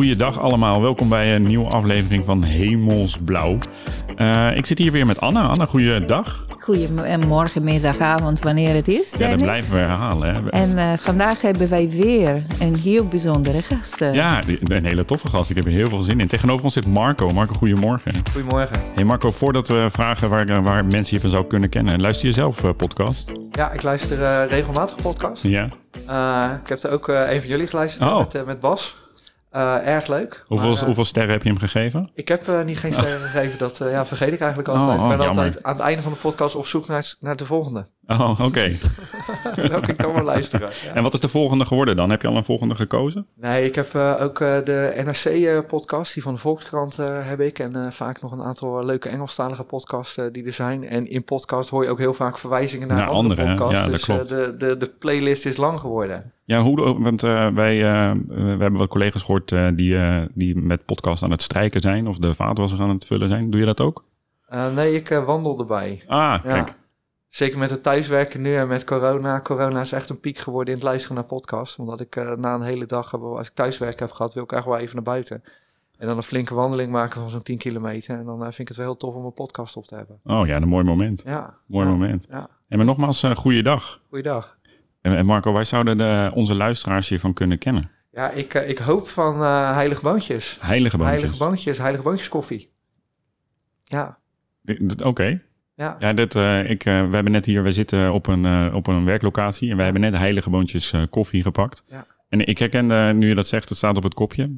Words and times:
Goeiedag 0.00 0.38
allemaal, 0.38 0.80
welkom 0.80 1.08
bij 1.08 1.34
een 1.34 1.42
nieuwe 1.42 1.68
aflevering 1.68 2.24
van 2.24 2.42
Hemelsblauw. 2.42 3.58
Uh, 4.16 4.56
ik 4.56 4.66
zit 4.66 4.78
hier 4.78 4.92
weer 4.92 5.06
met 5.06 5.20
Anna. 5.20 5.46
Anna, 5.46 5.66
goeiedag. 5.66 6.46
Goedemorgen, 6.58 7.64
middag, 7.64 7.98
avond, 7.98 8.40
wanneer 8.40 8.74
het 8.74 8.88
is. 8.88 9.14
Ja, 9.18 9.28
dat 9.28 9.38
blijven 9.38 9.72
we 9.72 9.78
herhalen. 9.78 10.34
Hè? 10.34 10.50
En 10.50 10.70
uh, 10.78 10.92
vandaag 10.98 11.40
hebben 11.40 11.68
wij 11.68 11.90
weer 11.90 12.42
een 12.60 12.76
heel 12.76 13.04
bijzondere 13.04 13.62
gast. 13.62 13.98
Ja, 13.98 14.40
een 14.64 14.84
hele 14.84 15.04
toffe 15.04 15.28
gast. 15.28 15.50
Ik 15.50 15.56
heb 15.56 15.64
er 15.64 15.72
heel 15.72 15.88
veel 15.88 16.02
zin 16.02 16.20
in. 16.20 16.26
Tegenover 16.26 16.64
ons 16.64 16.74
zit 16.74 16.86
Marco. 16.86 17.28
Marco, 17.28 17.54
goedemorgen. 17.54 18.12
Goedemorgen. 18.32 18.76
Hey 18.94 19.04
Marco, 19.04 19.30
voordat 19.30 19.68
we 19.68 19.86
vragen 19.90 20.28
waar, 20.28 20.62
waar 20.62 20.84
mensen 20.84 21.16
je 21.16 21.22
van 21.22 21.30
zou 21.30 21.46
kunnen 21.46 21.68
kennen, 21.68 22.00
luister 22.00 22.26
je 22.26 22.32
zelf 22.32 22.64
uh, 22.64 22.70
podcast? 22.76 23.30
Ja, 23.50 23.70
ik 23.70 23.82
luister 23.82 24.18
uh, 24.18 24.42
regelmatig 24.48 24.96
podcast. 24.96 25.42
Ja. 25.42 25.64
ik 26.62 26.68
heb 26.68 26.82
er 26.82 26.90
ook 26.90 27.08
een 27.08 27.40
van 27.40 27.48
jullie 27.48 27.66
geluisterd 27.66 28.10
oh. 28.10 28.18
met, 28.18 28.46
met 28.46 28.60
Bas. 28.60 28.99
Uh, 29.52 29.86
erg 29.86 30.06
leuk. 30.06 30.44
Hoeveel, 30.46 30.68
maar, 30.68 30.78
uh, 30.78 30.84
hoeveel, 30.84 31.04
sterren 31.04 31.32
heb 31.32 31.42
je 31.42 31.48
hem 31.48 31.58
gegeven? 31.58 32.10
Ik 32.14 32.28
heb 32.28 32.48
uh, 32.48 32.62
niet 32.62 32.78
geen 32.78 32.92
sterren 32.92 33.20
gegeven. 33.28 33.58
Dat 33.58 33.78
ja, 33.78 34.06
vergeet 34.06 34.32
ik 34.32 34.40
eigenlijk 34.40 34.68
altijd. 34.68 34.98
Oh, 34.98 35.04
oh, 35.04 35.10
ik 35.10 35.16
ben 35.16 35.26
jammer. 35.26 35.44
altijd 35.44 35.64
aan 35.64 35.72
het 35.72 35.82
einde 35.82 36.02
van 36.02 36.12
de 36.12 36.18
podcast 36.18 36.54
op 36.54 36.66
zoek 36.66 36.86
naar, 36.86 37.14
naar 37.20 37.36
de 37.36 37.44
volgende. 37.44 37.86
Oh, 38.10 38.40
oké. 38.40 38.70
Okay. 39.46 39.68
Welke 39.68 39.90
ik 39.90 39.96
kan 39.96 40.12
wel 40.12 40.24
luisteren. 40.24 40.68
Ja. 40.84 40.94
En 40.94 41.02
wat 41.02 41.12
is 41.12 41.20
de 41.20 41.28
volgende 41.28 41.64
geworden 41.64 41.96
dan? 41.96 42.10
Heb 42.10 42.22
je 42.22 42.28
al 42.28 42.36
een 42.36 42.44
volgende 42.44 42.74
gekozen? 42.74 43.26
Nee, 43.34 43.64
ik 43.64 43.74
heb 43.74 43.94
ook 44.20 44.38
de 44.38 45.02
NRC-podcast, 45.04 46.14
die 46.14 46.22
van 46.22 46.34
de 46.34 46.40
Volkskrant 46.40 46.96
heb 47.22 47.40
ik. 47.40 47.58
En 47.58 47.92
vaak 47.92 48.22
nog 48.22 48.32
een 48.32 48.42
aantal 48.42 48.84
leuke 48.84 49.08
Engelstalige 49.08 49.62
podcasts 49.62 50.18
die 50.32 50.44
er 50.44 50.52
zijn. 50.52 50.88
En 50.88 51.10
in 51.10 51.24
podcast 51.24 51.70
hoor 51.70 51.84
je 51.84 51.90
ook 51.90 51.98
heel 51.98 52.14
vaak 52.14 52.38
verwijzingen 52.38 52.88
naar, 52.88 52.96
naar 52.96 53.08
andere, 53.08 53.42
andere 53.42 53.56
podcasts. 53.56 53.86
Ja, 53.86 53.90
dus 53.90 54.04
dat 54.04 54.16
klopt. 54.16 54.28
de, 54.28 54.66
de, 54.66 54.76
de 54.76 54.92
playlist 54.98 55.46
is 55.46 55.56
lang 55.56 55.80
geworden. 55.80 56.32
Ja, 56.44 56.60
hoe, 56.60 57.00
want 57.02 57.24
uh, 57.24 57.48
wij 57.48 57.76
uh, 57.76 58.10
we 58.28 58.34
hebben 58.34 58.72
wat 58.72 58.88
collega's 58.88 59.22
gehoord 59.22 59.50
uh, 59.50 59.68
die, 59.74 59.98
die 60.34 60.56
met 60.56 60.84
podcast 60.84 61.22
aan 61.22 61.30
het 61.30 61.42
strijken 61.42 61.80
zijn 61.80 62.06
of 62.06 62.18
de 62.18 62.34
vaatwasser 62.34 62.80
aan 62.80 62.88
het 62.90 63.04
vullen 63.04 63.28
zijn. 63.28 63.50
Doe 63.50 63.60
je 63.60 63.66
dat 63.66 63.80
ook? 63.80 64.04
nee, 64.74 64.94
ik 64.94 65.08
wandel 65.08 65.58
erbij. 65.58 66.02
Ah, 66.06 66.42
kijk. 66.44 66.78
Zeker 67.30 67.58
met 67.58 67.70
het 67.70 67.82
thuiswerken 67.82 68.40
nu 68.40 68.56
en 68.56 68.68
met 68.68 68.84
corona. 68.84 69.40
Corona 69.40 69.80
is 69.80 69.92
echt 69.92 70.08
een 70.08 70.20
piek 70.20 70.38
geworden 70.38 70.74
in 70.74 70.80
het 70.80 70.88
luisteren 70.88 71.16
naar 71.16 71.24
podcasts. 71.24 71.76
Omdat 71.76 72.00
ik 72.00 72.14
na 72.14 72.54
een 72.54 72.62
hele 72.62 72.86
dag, 72.86 73.14
als 73.14 73.48
ik 73.48 73.54
thuiswerk 73.54 74.00
heb 74.00 74.10
gehad, 74.10 74.34
wil 74.34 74.42
ik 74.42 74.52
echt 74.52 74.64
wel 74.64 74.78
even 74.78 74.94
naar 74.94 75.04
buiten. 75.04 75.42
En 76.00 76.06
dan 76.06 76.16
een 76.16 76.22
flinke 76.22 76.54
wandeling 76.54 76.90
maken 76.90 77.20
van 77.20 77.30
zo'n 77.30 77.42
10 77.42 77.58
kilometer. 77.58 78.18
En 78.18 78.24
dan 78.24 78.38
vind 78.40 78.58
ik 78.58 78.68
het 78.68 78.76
wel 78.76 78.86
heel 78.86 78.96
tof 78.96 79.14
om 79.14 79.24
een 79.24 79.32
podcast 79.32 79.76
op 79.76 79.86
te 79.86 79.94
hebben. 79.94 80.20
Oh 80.24 80.46
ja, 80.46 80.56
een 80.56 80.68
mooi 80.68 80.84
moment. 80.84 81.22
Ja. 81.24 81.58
Mooi 81.66 81.86
ja. 81.86 81.92
moment. 81.92 82.26
Ja. 82.30 82.48
En 82.68 82.76
maar 82.76 82.86
nogmaals, 82.86 83.22
uh, 83.22 83.34
goeiedag. 83.36 84.02
Goeiedag. 84.08 84.58
En 85.00 85.26
Marco, 85.26 85.52
wij 85.52 85.64
zouden 85.64 85.98
de, 85.98 86.30
onze 86.34 86.54
luisteraars 86.54 87.08
hiervan 87.08 87.32
kunnen 87.32 87.58
kennen. 87.58 87.90
Ja, 88.12 88.30
ik, 88.30 88.54
ik 88.54 88.78
hoop 88.78 89.08
van 89.08 89.40
uh, 89.40 89.72
heilige 89.72 90.02
boontjes. 90.02 90.58
Heilige 90.60 90.96
boontjes. 90.96 91.18
Heilige 91.18 91.44
boontjes, 91.44 91.78
heilige 91.78 92.02
boontjes 92.02 92.28
koffie. 92.28 92.72
Ja. 93.84 94.18
Oké. 94.64 95.04
Okay. 95.04 95.42
Ja. 95.80 95.96
Ja, 95.98 96.12
dit, 96.12 96.34
uh, 96.34 96.70
ik, 96.70 96.82
we 96.82 96.90
hebben 96.90 97.32
net 97.32 97.46
hier, 97.46 97.62
we 97.62 97.72
zitten 97.72 98.12
op 98.12 98.26
een, 98.26 98.74
op 98.74 98.86
een 98.86 99.04
werklocatie 99.04 99.70
en 99.70 99.76
wij 99.76 99.84
hebben 99.84 100.02
net 100.02 100.14
heilige 100.14 100.50
boontjes 100.50 100.94
koffie 101.10 101.42
gepakt. 101.42 101.84
Ja. 101.86 102.06
En 102.28 102.46
ik 102.46 102.58
herken, 102.58 103.18
nu 103.18 103.28
je 103.28 103.34
dat 103.34 103.46
zegt, 103.46 103.68
het 103.68 103.78
staat 103.78 103.96
op 103.96 104.02
het 104.02 104.14
kopje. 104.14 104.50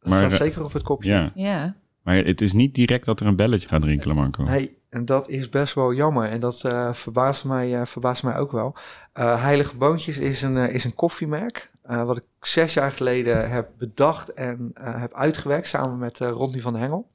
Dat 0.00 0.10
maar, 0.10 0.18
staat 0.18 0.40
zeker 0.40 0.64
op 0.64 0.72
het 0.72 0.82
kopje. 0.82 1.10
Ja. 1.10 1.32
ja. 1.34 1.74
Maar 2.02 2.16
het 2.16 2.40
is 2.40 2.52
niet 2.52 2.74
direct 2.74 3.04
dat 3.04 3.20
er 3.20 3.26
een 3.26 3.36
belletje 3.36 3.68
gaat 3.68 3.84
rinkelen, 3.84 4.16
Marco. 4.16 4.42
Nee, 4.42 4.78
en 4.88 5.04
dat 5.04 5.28
is 5.28 5.48
best 5.48 5.74
wel 5.74 5.94
jammer. 5.94 6.30
En 6.30 6.40
dat 6.40 6.62
uh, 6.66 6.92
verbaast, 6.92 7.44
mij, 7.44 7.80
uh, 7.80 7.84
verbaast 7.84 8.22
mij 8.22 8.36
ook 8.36 8.52
wel. 8.52 8.76
Uh, 9.18 9.42
Heilige 9.42 9.76
Boontjes 9.76 10.18
is 10.18 10.42
een, 10.42 10.56
is 10.56 10.84
een 10.84 10.94
koffiemerk. 10.94 11.70
wat 11.82 12.16
ik 12.16 12.24
zes 12.40 12.74
jaar 12.74 12.92
geleden 12.92 13.50
heb 13.50 13.68
bedacht 13.78 14.32
en 14.32 14.70
heb 14.80 15.14
uitgewerkt 15.14 15.66
samen 15.66 15.98
met 15.98 16.18
Ronnie 16.18 16.62
van 16.62 16.76
Hengel. 16.76 17.08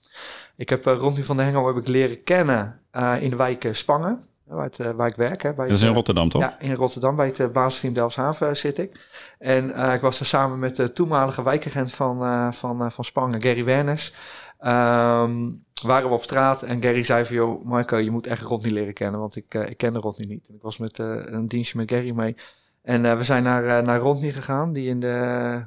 Ik 0.56 0.70
heb 0.70 0.86
Ronnie 0.86 1.26
van 1.26 1.38
de 1.38 1.44
Hengel 1.44 1.68
heb 1.68 1.78
ik 1.78 1.88
leren 1.88 2.24
kennen 2.24 2.80
in 3.20 3.30
de 3.30 3.36
wijk 3.36 3.68
Spangen. 3.72 4.26
Waar, 4.44 4.64
het, 4.64 4.94
waar, 4.96 5.08
ik 5.08 5.16
werk. 5.16 5.42
Hè, 5.42 5.54
bij 5.54 5.68
dat 5.68 5.78
is 5.78 5.82
in 5.84 5.94
Rotterdam, 5.94 6.30
toch? 6.30 6.42
Ja, 6.42 6.60
in 6.60 6.76
Rotterdam, 6.76 7.16
bij 7.16 7.34
het 7.36 7.54
basisteam 7.54 7.94
Delfshaven 7.94 8.58
zit 8.58 8.78
ik. 8.78 9.10
En 9.40 9.94
ik 9.94 10.02
was 10.02 10.20
er 10.20 10.26
samen 10.26 10.60
met 10.60 10.76
de 10.76 10.94
toenmalige 10.94 11.44
wijkagent 11.44 11.94
van, 11.94 12.54
van, 12.54 12.92
van 12.92 13.04
Spangen, 13.04 13.42
Gary 13.42 13.64
Werners. 13.64 14.14
Um, 14.60 15.64
waren 15.84 16.10
we 16.10 16.16
op 16.16 16.24
straat 16.24 16.62
en 16.62 16.84
Gary 16.84 17.04
zei 17.04 17.26
van... 17.26 17.36
joh, 17.36 17.66
Marco, 17.66 17.98
je 17.98 18.12
moet 18.12 18.28
echt 18.28 18.42
Rodney 18.42 18.72
leren 18.72 18.94
kennen... 18.94 19.20
want 19.20 19.36
ik, 19.36 19.54
uh, 19.54 19.70
ik 19.70 19.78
kende 19.78 20.00
Rodney 20.00 20.28
niet. 20.28 20.44
En 20.48 20.56
ik 20.56 20.62
was 20.62 20.78
met 20.78 21.00
uh, 21.00 21.22
een 21.26 21.48
dienstje 21.48 21.78
met 21.78 21.92
Gary 21.92 22.12
mee. 22.12 22.36
En 22.82 23.04
uh, 23.04 23.18
we 23.18 23.24
zijn 23.24 23.44
naar, 23.44 23.84
naar 23.84 24.00
Rodney 24.00 24.32
gegaan... 24.32 24.74
die 24.74 24.90
in 24.90 25.00
de... 25.00 25.66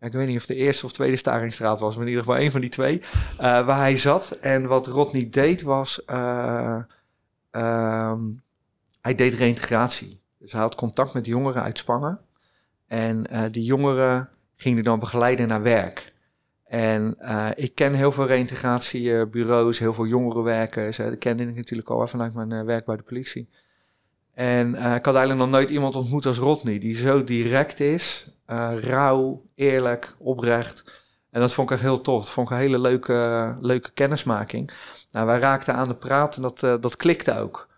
Ik 0.00 0.12
weet 0.12 0.26
niet 0.26 0.38
of 0.38 0.46
de 0.46 0.54
eerste 0.54 0.86
of 0.86 0.92
tweede 0.92 1.16
Staringstraat 1.16 1.80
was... 1.80 1.94
maar 1.94 2.04
in 2.04 2.10
ieder 2.10 2.24
geval 2.24 2.40
een 2.40 2.50
van 2.50 2.60
die 2.60 2.70
twee... 2.70 3.00
waar 3.38 3.78
hij 3.78 3.96
zat. 3.96 4.30
En 4.40 4.66
wat 4.66 4.86
Rodney 4.86 5.28
deed 5.30 5.62
was... 5.62 6.02
Um, 7.50 8.42
hij 9.00 9.14
deed 9.14 9.34
reïntegratie. 9.34 10.20
Dus 10.38 10.52
hij 10.52 10.60
had 10.60 10.74
contact 10.74 11.14
met 11.14 11.26
jongeren 11.26 11.62
uit 11.62 11.78
Spangen. 11.78 12.18
En 12.86 13.26
die 13.50 13.64
jongeren 13.64 14.28
gingen 14.56 14.84
dan 14.84 14.98
begeleiden 14.98 15.48
naar 15.48 15.62
werk... 15.62 16.14
En 16.66 17.16
ik 17.54 17.74
ken 17.74 17.94
heel 17.94 18.12
veel 18.12 18.26
reïntegratiebureaus, 18.26 19.78
heel 19.78 19.94
veel 19.94 20.06
jongerenwerkers. 20.06 20.96
Dat 20.96 21.18
kende 21.18 21.42
ik 21.42 21.54
natuurlijk 21.54 21.88
al 21.90 22.08
vanuit 22.08 22.34
mijn 22.34 22.64
werk 22.64 22.84
bij 22.84 22.96
de 22.96 23.02
politie. 23.02 23.48
En 24.34 24.68
ik 24.74 25.04
had 25.04 25.14
eigenlijk 25.14 25.38
nog 25.38 25.50
nooit 25.50 25.70
iemand 25.70 25.94
ontmoet 25.94 26.26
als 26.26 26.38
Rodney, 26.38 26.78
die 26.78 26.96
zo 26.96 27.24
direct 27.24 27.80
is, 27.80 28.30
rauw, 28.76 29.42
eerlijk, 29.54 30.14
oprecht. 30.18 30.84
En 31.30 31.40
dat 31.40 31.52
vond 31.52 31.70
ik 31.70 31.74
echt 31.74 31.84
heel 31.84 32.00
tof. 32.00 32.24
Dat 32.24 32.30
vond 32.30 32.50
ik 32.50 32.54
een 32.54 32.60
hele 32.60 32.78
leuke, 32.78 33.56
leuke 33.60 33.90
kennismaking. 33.92 34.72
Nou, 35.10 35.26
wij 35.26 35.38
raakten 35.38 35.74
aan 35.74 35.88
de 35.88 35.94
praat 35.94 36.36
en 36.36 36.42
dat, 36.42 36.60
dat 36.60 36.96
klikte 36.96 37.38
ook. 37.38 37.68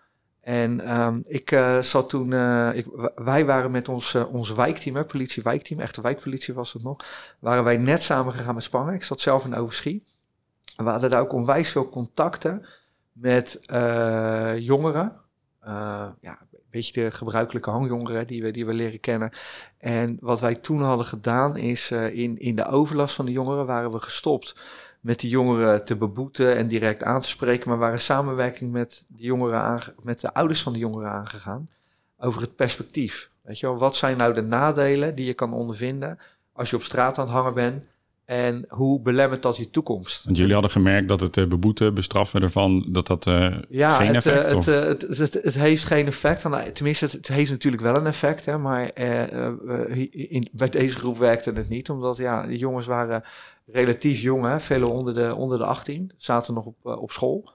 En 0.49 0.99
um, 1.01 1.23
ik 1.27 1.51
uh, 1.51 1.79
zat 1.79 2.09
toen, 2.09 2.31
uh, 2.31 2.71
wij 3.15 3.47
waren 3.47 3.71
met 3.71 3.89
ons, 3.89 4.15
uh, 4.15 4.35
ons 4.35 4.53
wijkteam, 4.53 4.97
hè, 4.97 5.05
politie-wijkteam, 5.05 5.81
echte 5.81 6.01
wijkpolitie 6.01 6.55
was 6.55 6.73
het 6.73 6.83
nog, 6.83 7.05
waren 7.39 7.65
wij 7.65 7.77
net 7.77 8.03
samen 8.03 8.33
gegaan 8.33 8.55
met 8.55 8.65
Spangen. 8.65 8.95
Ik 8.95 9.05
zat 9.05 9.21
zelf 9.21 9.45
in 9.45 9.55
Overschie. 9.55 10.05
We 10.77 10.91
hadden 10.91 11.11
daar 11.11 11.21
ook 11.21 11.33
onwijs 11.33 11.71
veel 11.71 11.89
contacten 11.89 12.67
met 13.13 13.61
jongeren. 14.59 15.21
ja, 16.21 16.39
beetje 16.71 17.03
de 17.03 17.11
gebruikelijke 17.11 17.71
hangjongeren 17.71 18.27
die 18.27 18.43
we, 18.43 18.51
die 18.51 18.67
we 18.67 18.73
leren 18.73 19.01
kennen. 19.01 19.33
En 19.79 20.17
wat 20.21 20.41
wij 20.41 20.55
toen 20.55 20.83
hadden 20.83 21.07
gedaan 21.07 21.57
is, 21.57 21.91
in, 21.91 22.39
in 22.39 22.57
de 22.57 22.67
overlast 22.67 23.15
van 23.15 23.27
de 23.27 23.33
jongeren 23.33 23.67
waren 23.67 23.93
we 23.93 24.01
gestopt 24.01 24.55
met 25.01 25.21
die 25.21 25.31
jongeren 25.31 25.85
te 25.85 25.97
beboeten 25.97 26.57
en 26.57 26.69
direct 26.69 27.03
aan 27.03 27.21
te 27.21 27.29
spreken, 27.29 27.69
maar 27.69 27.79
waren 27.79 28.01
samenwerking 28.01 28.73
met 28.73 29.05
de, 29.09 29.23
jongeren 29.23 29.95
met 30.03 30.21
de 30.21 30.35
ouders 30.35 30.63
van 30.63 30.73
de 30.73 30.79
jongeren 30.79 31.11
aangegaan 31.11 31.69
over 32.19 32.41
het 32.41 32.57
perspectief. 32.57 33.31
Weet 33.43 33.59
je 33.59 33.67
wel, 33.67 33.79
wat 33.79 33.97
zijn 33.97 34.17
nou 34.17 34.35
de 34.35 34.43
nadelen 34.43 35.15
die 35.15 35.27
je 35.27 35.35
kan 35.35 35.53
ondervinden 35.53 36.19
als 36.53 36.71
je 36.71 36.77
op 36.77 36.83
straat 36.83 37.19
aan 37.19 37.25
het 37.25 37.35
hangen 37.35 37.55
bent 37.55 37.85
en 38.29 38.65
hoe 38.69 39.01
belemmert 39.01 39.43
dat 39.43 39.57
je 39.57 39.71
toekomst? 39.71 40.25
Want 40.25 40.37
jullie 40.37 40.53
hadden 40.53 40.71
gemerkt 40.71 41.09
dat 41.09 41.21
het 41.21 41.37
uh, 41.37 41.47
beboeten, 41.47 41.95
bestraffen 41.95 42.43
ervan, 42.43 42.87
dat 42.89 43.07
dat 43.07 43.27
uh, 43.27 43.57
ja, 43.69 43.97
geen 43.97 44.15
het, 44.15 44.27
effect 44.27 44.67
uh, 44.67 44.81
het, 44.81 45.03
het, 45.03 45.19
het, 45.19 45.35
het, 45.43 45.59
heeft 45.59 45.85
geen 45.85 46.07
effect. 46.07 46.47
Tenminste, 46.73 47.05
het, 47.05 47.29
heeft 47.29 47.51
natuurlijk 47.51 47.83
wel 47.83 47.95
een 47.95 48.07
effect, 48.07 48.45
hè, 48.45 48.59
maar 48.59 48.91
in, 50.11 50.49
bij 50.53 50.69
deze 50.69 50.99
groep 50.99 51.19
werkte 51.19 51.53
het 51.53 51.69
niet, 51.69 51.91
omdat 51.91 52.17
ja, 52.17 52.47
de 52.47 52.59
jongens 52.59 52.87
waren 52.87 53.25
relatief 53.67 54.21
jong, 54.21 54.45
hè, 54.45 54.61
velen 54.61 54.91
onder 54.91 55.15
de, 55.15 55.35
onder 55.35 55.59
de 55.59 55.65
18, 55.65 56.11
zaten 56.17 56.55
nog 56.55 56.65
op, 56.65 56.77
uh, 56.85 57.03
op 57.03 57.13
school. 57.13 57.51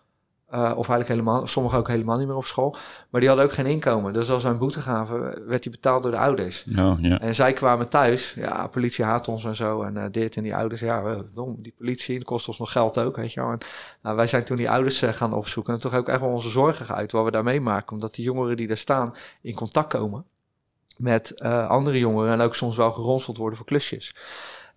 Uh, 0.53 0.59
of 0.59 0.90
eigenlijk 0.90 1.08
helemaal, 1.08 1.47
sommigen 1.47 1.78
ook 1.78 1.88
helemaal 1.88 2.18
niet 2.18 2.28
meer 2.28 2.36
op 2.36 2.46
school. 2.46 2.76
Maar 3.09 3.20
die 3.20 3.29
hadden 3.29 3.47
ook 3.47 3.53
geen 3.53 3.66
inkomen. 3.66 4.14
Dus 4.14 4.29
als 4.29 4.44
wij 4.44 4.52
een 4.52 4.58
boete 4.58 4.82
gaven, 4.82 5.47
werd 5.47 5.64
die 5.64 5.72
betaald 5.72 6.03
door 6.03 6.11
de 6.11 6.17
ouders. 6.17 6.66
Oh, 6.78 7.00
ja. 7.00 7.20
En 7.20 7.35
zij 7.35 7.53
kwamen 7.53 7.90
thuis, 7.90 8.34
ja, 8.34 8.67
politie 8.67 9.05
haat 9.05 9.28
ons 9.28 9.46
en 9.46 9.55
zo. 9.55 9.82
En 9.82 9.96
uh, 9.96 10.03
dit 10.11 10.35
en 10.35 10.44
die 10.44 10.55
ouders, 10.55 10.82
ja, 10.82 11.23
dom, 11.34 11.55
die 11.59 11.73
politie, 11.78 12.17
dat 12.17 12.28
kost 12.28 12.47
ons 12.47 12.59
nog 12.59 12.72
geld 12.72 13.00
ook, 13.00 13.16
weet 13.16 13.34
je 13.34 13.40
wel. 13.40 13.52
En, 13.52 13.58
nou, 14.02 14.16
wij 14.16 14.28
zijn 14.28 14.44
toen 14.44 14.58
die 14.58 14.70
ouders 14.70 15.03
uh, 15.03 15.09
gaan 15.09 15.34
opzoeken 15.34 15.73
en 15.73 15.79
toch 15.79 15.96
ook 15.96 16.09
echt 16.09 16.20
wel 16.20 16.29
onze 16.29 16.50
zorgen 16.50 16.85
geuit 16.85 17.11
wat 17.11 17.23
we 17.26 17.32
daar 17.32 17.44
meemaken. 17.44 17.94
Omdat 17.94 18.16
die 18.16 18.26
jongeren 18.26 18.58
die 18.58 18.67
daar 18.67 18.78
staan 18.78 19.16
in 19.41 19.55
contact 19.55 19.90
komen 19.90 20.26
met 20.97 21.41
andere 21.67 21.97
jongeren 21.97 22.34
en 22.34 22.41
ook 22.41 22.55
soms 22.55 22.76
wel 22.78 22.91
geronseld 22.91 23.38
worden 23.38 23.58
voor 23.58 23.66
klusjes. 23.66 24.16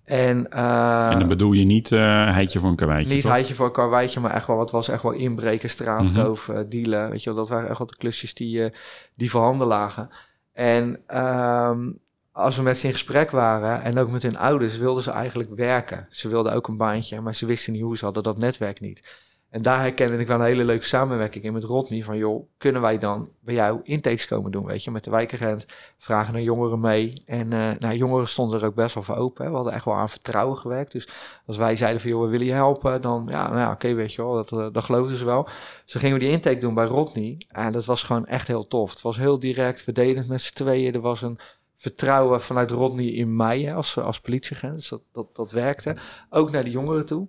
En, 0.06 0.46
uh, 0.54 1.10
en 1.10 1.18
dan 1.18 1.28
bedoel 1.28 1.52
je 1.52 1.64
niet 1.64 1.90
uh, 1.90 2.00
heitje 2.32 2.58
voor 2.58 2.68
een 2.68 2.76
karweitje? 2.76 3.14
Niet 3.14 3.22
toch? 3.22 3.32
heitje 3.32 3.54
voor 3.54 3.66
een 3.66 3.72
karweitje, 3.72 4.20
maar 4.20 4.34
echt 4.34 4.46
wel, 4.46 4.56
wat 4.56 4.70
was 4.70 4.88
echt 4.88 5.02
wel 5.02 5.12
inbreken, 5.12 5.70
straatroof, 5.70 6.48
mm 6.48 6.54
-hmm. 6.54 6.64
uh, 6.64 6.70
dealen. 6.70 7.10
Weet 7.10 7.22
je 7.22 7.30
wel, 7.30 7.38
dat 7.38 7.48
waren 7.48 7.68
echt 7.68 7.78
wel 7.78 7.86
de 7.86 7.96
klusjes 7.96 8.34
die, 8.34 8.72
die 9.14 9.30
voorhanden 9.30 9.66
lagen. 9.66 10.10
En 10.52 11.00
um, 11.18 11.98
als 12.36 12.56
we 12.56 12.62
met 12.62 12.78
ze 12.78 12.86
in 12.86 12.92
gesprek 12.92 13.30
waren 13.30 13.82
en 13.82 13.98
ook 13.98 14.10
met 14.10 14.22
hun 14.22 14.36
ouders, 14.36 14.78
wilden 14.78 15.02
ze 15.02 15.10
eigenlijk 15.10 15.50
werken. 15.54 16.06
Ze 16.10 16.28
wilden 16.28 16.52
ook 16.52 16.68
een 16.68 16.76
baantje, 16.76 17.20
maar 17.20 17.34
ze 17.34 17.46
wisten 17.46 17.72
niet 17.72 17.82
hoe, 17.82 17.96
ze 17.96 18.04
hadden 18.04 18.22
dat 18.22 18.38
netwerk 18.38 18.80
niet. 18.80 19.25
En 19.56 19.62
daar 19.62 19.80
herkende 19.80 20.18
ik 20.18 20.26
wel 20.26 20.36
een 20.36 20.44
hele 20.44 20.64
leuke 20.64 20.86
samenwerking 20.86 21.44
in 21.44 21.52
met 21.52 21.64
Rodney. 21.64 22.04
Van 22.04 22.16
joh, 22.16 22.48
kunnen 22.58 22.82
wij 22.82 22.98
dan 22.98 23.32
bij 23.40 23.54
jou 23.54 23.80
intakes 23.82 24.26
komen 24.26 24.50
doen, 24.50 24.64
weet 24.64 24.84
je, 24.84 24.90
met 24.90 25.04
de 25.04 25.10
wijkagent. 25.10 25.66
Vragen 25.98 26.32
naar 26.32 26.42
jongeren 26.42 26.80
mee. 26.80 27.22
En 27.26 27.52
uh, 27.52 27.70
nou, 27.78 27.96
jongeren 27.96 28.28
stonden 28.28 28.60
er 28.60 28.66
ook 28.66 28.74
best 28.74 28.94
wel 28.94 29.02
voor 29.02 29.16
open. 29.16 29.44
Hè. 29.44 29.50
We 29.50 29.56
hadden 29.56 29.72
echt 29.72 29.84
wel 29.84 29.94
aan 29.94 30.08
vertrouwen 30.08 30.56
gewerkt. 30.58 30.92
Dus 30.92 31.08
als 31.46 31.56
wij 31.56 31.76
zeiden 31.76 32.00
van 32.00 32.10
joh, 32.10 32.22
we 32.22 32.28
willen 32.28 32.46
je 32.46 32.52
helpen, 32.52 33.02
dan 33.02 33.26
ja, 33.28 33.52
nou, 33.52 33.72
oké, 33.72 33.94
weet 33.94 34.12
je 34.12 34.22
wel, 34.22 34.34
dat, 34.34 34.52
uh, 34.52 34.66
dat 34.72 34.84
geloofden 34.84 35.16
ze 35.16 35.24
wel. 35.24 35.48
Dus 35.84 35.94
gingen 35.94 36.18
we 36.18 36.24
die 36.24 36.32
intake 36.32 36.58
doen 36.58 36.74
bij 36.74 36.86
Rodney. 36.86 37.40
En 37.48 37.72
dat 37.72 37.84
was 37.84 38.02
gewoon 38.02 38.26
echt 38.26 38.46
heel 38.46 38.66
tof. 38.66 38.90
Het 38.90 39.02
was 39.02 39.16
heel 39.16 39.38
direct, 39.38 39.86
het 39.86 40.28
met 40.28 40.42
z'n 40.42 40.54
tweeën. 40.54 40.94
Er 40.94 41.00
was 41.00 41.22
een 41.22 41.38
vertrouwen 41.76 42.42
vanuit 42.42 42.70
Rodney 42.70 43.06
in 43.06 43.36
mij 43.36 43.74
als, 43.74 43.98
als 43.98 44.20
politieagent. 44.20 44.76
Dus 44.76 44.88
dat, 44.88 45.02
dat, 45.12 45.36
dat 45.36 45.50
werkte. 45.50 45.96
Ook 46.30 46.50
naar 46.50 46.64
de 46.64 46.70
jongeren 46.70 47.06
toe. 47.06 47.28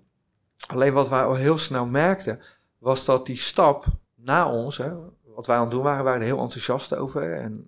Alleen 0.68 0.94
wat 0.94 1.09
wij 1.09 1.24
al 1.24 1.36
heel 1.36 1.57
snel 1.57 1.86
merkten, 1.86 2.39
was 2.77 3.06
dat 3.06 3.25
die 3.25 3.36
stap 3.36 3.86
na 4.15 4.51
ons, 4.51 4.77
hè, 4.77 4.92
wat 5.36 5.45
wij 5.45 5.56
aan 5.56 5.62
het 5.62 5.71
doen 5.71 5.83
waren, 5.83 6.04
waren 6.04 6.21
er 6.21 6.27
heel 6.27 6.42
enthousiast 6.42 6.95
over. 6.95 7.33
En 7.33 7.68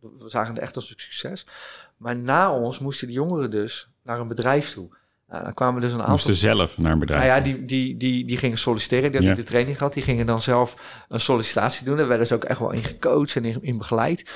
we 0.00 0.28
zagen 0.28 0.54
het 0.54 0.62
echt 0.62 0.76
als 0.76 0.90
een 0.90 0.98
succes. 0.98 1.46
Maar 1.96 2.16
na 2.16 2.52
ons 2.52 2.78
moesten 2.78 3.06
de 3.06 3.12
jongeren 3.12 3.50
dus 3.50 3.88
naar 4.02 4.20
een 4.20 4.28
bedrijf 4.28 4.72
toe. 4.72 4.88
Nou, 5.28 5.44
dan 5.44 5.54
kwamen 5.54 5.80
dus 5.80 5.92
een 5.92 5.98
aantal... 5.98 6.12
Moesten 6.12 6.34
zelf 6.34 6.78
naar 6.78 6.92
een 6.92 6.98
bedrijf. 6.98 7.22
Nou 7.22 7.34
ja, 7.34 7.42
die, 7.42 7.64
die, 7.64 7.96
die, 7.96 8.26
die 8.26 8.36
gingen 8.36 8.58
solliciteren. 8.58 9.10
Die 9.10 9.18
hadden 9.18 9.44
de 9.44 9.50
training 9.50 9.76
gehad. 9.76 9.92
Die 9.92 10.02
gingen 10.02 10.26
dan 10.26 10.40
zelf 10.40 11.04
een 11.08 11.20
sollicitatie 11.20 11.84
doen. 11.84 11.96
Daar 11.96 12.08
werden 12.08 12.26
ze 12.26 12.34
ook 12.34 12.44
echt 12.44 12.58
wel 12.58 12.70
in 12.70 12.84
gecoacht 12.84 13.36
en 13.36 13.44
in, 13.44 13.58
in 13.62 13.78
begeleid. 13.78 14.30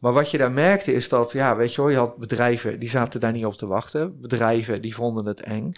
Maar 0.00 0.12
wat 0.12 0.30
je 0.30 0.38
daar 0.38 0.52
merkte 0.52 0.92
is 0.92 1.08
dat, 1.08 1.32
ja, 1.32 1.56
weet 1.56 1.74
je 1.74 1.80
wel, 1.80 1.90
je 1.90 1.96
had 1.96 2.16
bedrijven 2.16 2.78
die 2.78 2.88
zaten 2.88 3.20
daar 3.20 3.32
niet 3.32 3.46
op 3.46 3.54
te 3.54 3.66
wachten. 3.66 4.20
Bedrijven 4.20 4.82
die 4.82 4.94
vonden 4.94 5.26
het 5.26 5.40
eng. 5.40 5.72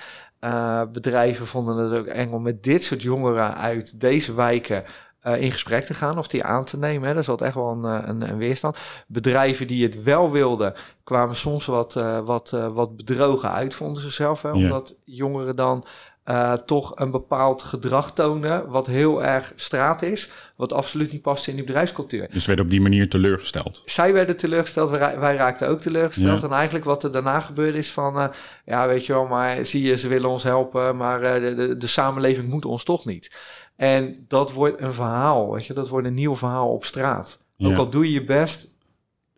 Uh, 0.46 0.82
bedrijven 0.92 1.46
vonden 1.46 1.76
het 1.76 1.98
ook 1.98 2.06
eng 2.06 2.32
om 2.32 2.42
met 2.42 2.62
dit 2.62 2.82
soort 2.82 3.02
jongeren 3.02 3.56
uit 3.56 4.00
deze 4.00 4.34
wijken 4.34 4.84
uh, 5.26 5.40
in 5.40 5.52
gesprek 5.52 5.84
te 5.84 5.94
gaan 5.94 6.18
of 6.18 6.28
die 6.28 6.44
aan 6.44 6.64
te 6.64 6.78
nemen. 6.78 7.08
Hè. 7.08 7.14
Daar 7.14 7.24
zat 7.24 7.42
echt 7.42 7.54
wel 7.54 7.70
een, 7.70 7.84
eh, 7.84 8.08
een, 8.08 8.28
een, 8.28 8.36
weerstand. 8.36 8.76
Bedrijven 9.06 9.66
die 9.66 9.82
het 9.84 10.02
wel 10.02 10.30
wilden, 10.30 10.74
kwamen 11.04 11.36
soms 11.36 11.66
wat, 11.66 11.96
uh, 11.96 12.20
wat, 12.20 12.50
wat 12.50 12.96
bedrogen 12.96 13.50
uit, 13.50 13.74
vonden 13.74 14.02
ze 14.02 14.10
zelf. 14.10 14.42
Hè, 14.42 14.50
omdat 14.50 14.96
jongeren 15.04 15.56
dan 15.56 15.84
uh, 16.26 16.52
toch 16.52 16.92
een 16.94 17.10
bepaald 17.10 17.62
gedrag 17.62 18.12
tonen, 18.12 18.68
wat 18.68 18.86
heel 18.86 19.24
erg 19.24 19.52
straat 19.56 20.02
is, 20.02 20.30
wat 20.56 20.72
absoluut 20.72 21.12
niet 21.12 21.22
past 21.22 21.46
in 21.46 21.54
die 21.54 21.64
bedrijfscultuur. 21.64 22.28
Dus 22.32 22.46
werden 22.46 22.64
op 22.64 22.70
die 22.70 22.80
manier 22.80 23.08
teleurgesteld? 23.08 23.82
Zij 23.84 24.12
werden 24.12 24.36
teleurgesteld, 24.36 24.90
wij, 24.90 25.18
wij 25.18 25.36
raakten 25.36 25.68
ook 25.68 25.80
teleurgesteld. 25.80 26.40
Ja. 26.40 26.46
En 26.46 26.52
eigenlijk 26.52 26.84
wat 26.84 27.04
er 27.04 27.12
daarna 27.12 27.40
gebeurde 27.40 27.78
is 27.78 27.90
van, 27.90 28.16
uh, 28.16 28.28
ja 28.64 28.86
weet 28.86 29.06
je 29.06 29.12
wel, 29.12 29.26
maar 29.26 29.64
zie 29.66 29.82
je, 29.82 29.96
ze 29.96 30.08
willen 30.08 30.30
ons 30.30 30.42
helpen, 30.42 30.96
maar 30.96 31.22
uh, 31.22 31.48
de, 31.48 31.54
de, 31.54 31.76
de, 31.76 31.86
samenleving 31.86 32.48
moet 32.48 32.64
ons 32.64 32.84
toch 32.84 33.04
niet. 33.04 33.34
En 33.76 34.24
dat 34.28 34.52
wordt 34.52 34.80
een 34.80 34.92
verhaal, 34.92 35.52
weet 35.52 35.66
je, 35.66 35.74
dat 35.74 35.88
wordt 35.88 36.06
een 36.06 36.14
nieuw 36.14 36.36
verhaal 36.36 36.72
op 36.72 36.84
straat. 36.84 37.40
Ja. 37.56 37.68
Ook 37.68 37.76
al 37.76 37.90
doe 37.90 38.04
je 38.04 38.12
je 38.12 38.24
best, 38.24 38.68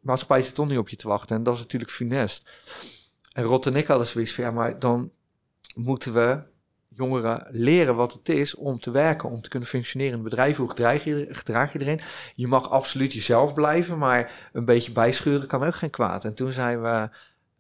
maatschappij 0.00 0.43
zit 0.43 0.55
toch 0.55 0.69
niet 0.69 0.79
op 0.79 0.88
je 0.88 0.96
te 0.96 1.08
wachten 1.08 1.37
en 1.37 1.43
dat 1.43 1.55
is 1.55 1.61
natuurlijk 1.61 1.91
funest. 1.91 2.50
En 3.32 3.44
Rot 3.44 3.67
en 3.67 3.75
ik 3.75 3.87
hadden 3.87 4.06
zoiets 4.06 4.32
van, 4.32 4.44
ja, 4.44 4.50
maar 4.50 4.79
dan 4.79 5.11
moeten 5.75 6.12
we 6.12 6.38
jongeren 6.99 7.47
leren 7.50 7.97
wat 7.97 8.12
het 8.12 8.29
is 8.29 8.55
om 8.55 8.79
te 8.81 8.91
werken, 8.91 9.31
om 9.31 9.41
te 9.41 9.49
kunnen 9.49 9.69
functioneren 9.69 10.12
in 10.12 10.19
het 10.19 10.29
bedrijf. 10.29 10.56
Hoe 10.56 10.69
gedraag 10.69 11.05
je, 11.05 11.27
gedraag 11.31 11.73
je 11.73 11.81
erin? 11.81 12.00
Je 12.35 12.47
mag 12.47 12.71
absoluut 12.71 13.12
jezelf 13.12 13.55
blijven, 13.55 13.99
maar 13.99 14.50
een 14.53 14.65
beetje 14.65 14.93
bijschuren 14.93 15.49
kan 15.49 15.65
ook 15.65 15.75
geen 15.75 15.91
kwaad. 15.91 16.25
En 16.25 16.35
toen 16.35 16.53
zijn 16.53 16.83
we 16.83 17.09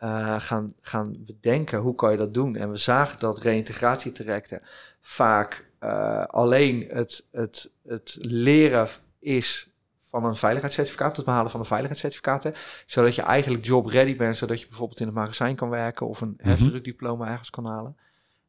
uh, 0.02 0.40
gaan, 0.40 0.72
gaan 0.80 1.16
bedenken, 1.18 1.78
hoe 1.78 1.94
kan 1.94 2.10
je 2.10 2.16
dat 2.16 2.34
doen? 2.34 2.56
En 2.56 2.70
we 2.70 2.76
zagen 2.76 3.18
dat 3.18 3.38
reïntegratietrajecten 3.38 4.62
vaak 5.00 5.66
uh, 5.82 6.24
alleen 6.24 6.86
het, 6.88 7.24
het, 7.30 7.70
het 7.86 8.16
leren 8.20 8.88
is 9.18 9.70
van 10.10 10.24
een 10.24 10.36
veiligheidscertificaat, 10.36 11.16
het 11.16 11.24
behalen 11.24 11.50
van 11.50 11.60
een 11.60 11.66
veiligheidscertificaat, 11.66 12.50
zodat 12.86 13.14
je 13.14 13.22
eigenlijk 13.22 13.64
job 13.64 13.86
ready 13.86 14.16
bent, 14.16 14.36
zodat 14.36 14.60
je 14.60 14.66
bijvoorbeeld 14.66 15.00
in 15.00 15.06
het 15.06 15.14
magazijn 15.14 15.56
kan 15.56 15.68
werken 15.68 16.08
of 16.08 16.20
een 16.20 16.28
mm 16.28 16.36
heftruckdiploma 16.48 17.30
ergens 17.30 17.50
kan 17.50 17.66
halen. 17.66 17.96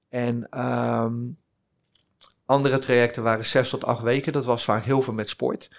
En 0.09 0.59
um, 0.59 1.37
andere 2.45 2.77
trajecten 2.77 3.23
waren 3.23 3.45
zes 3.45 3.69
tot 3.69 3.85
acht 3.85 4.01
weken. 4.01 4.33
Dat 4.33 4.45
was 4.45 4.63
vaak 4.63 4.83
heel 4.83 5.01
veel 5.01 5.13
met 5.13 5.29
sport. 5.29 5.69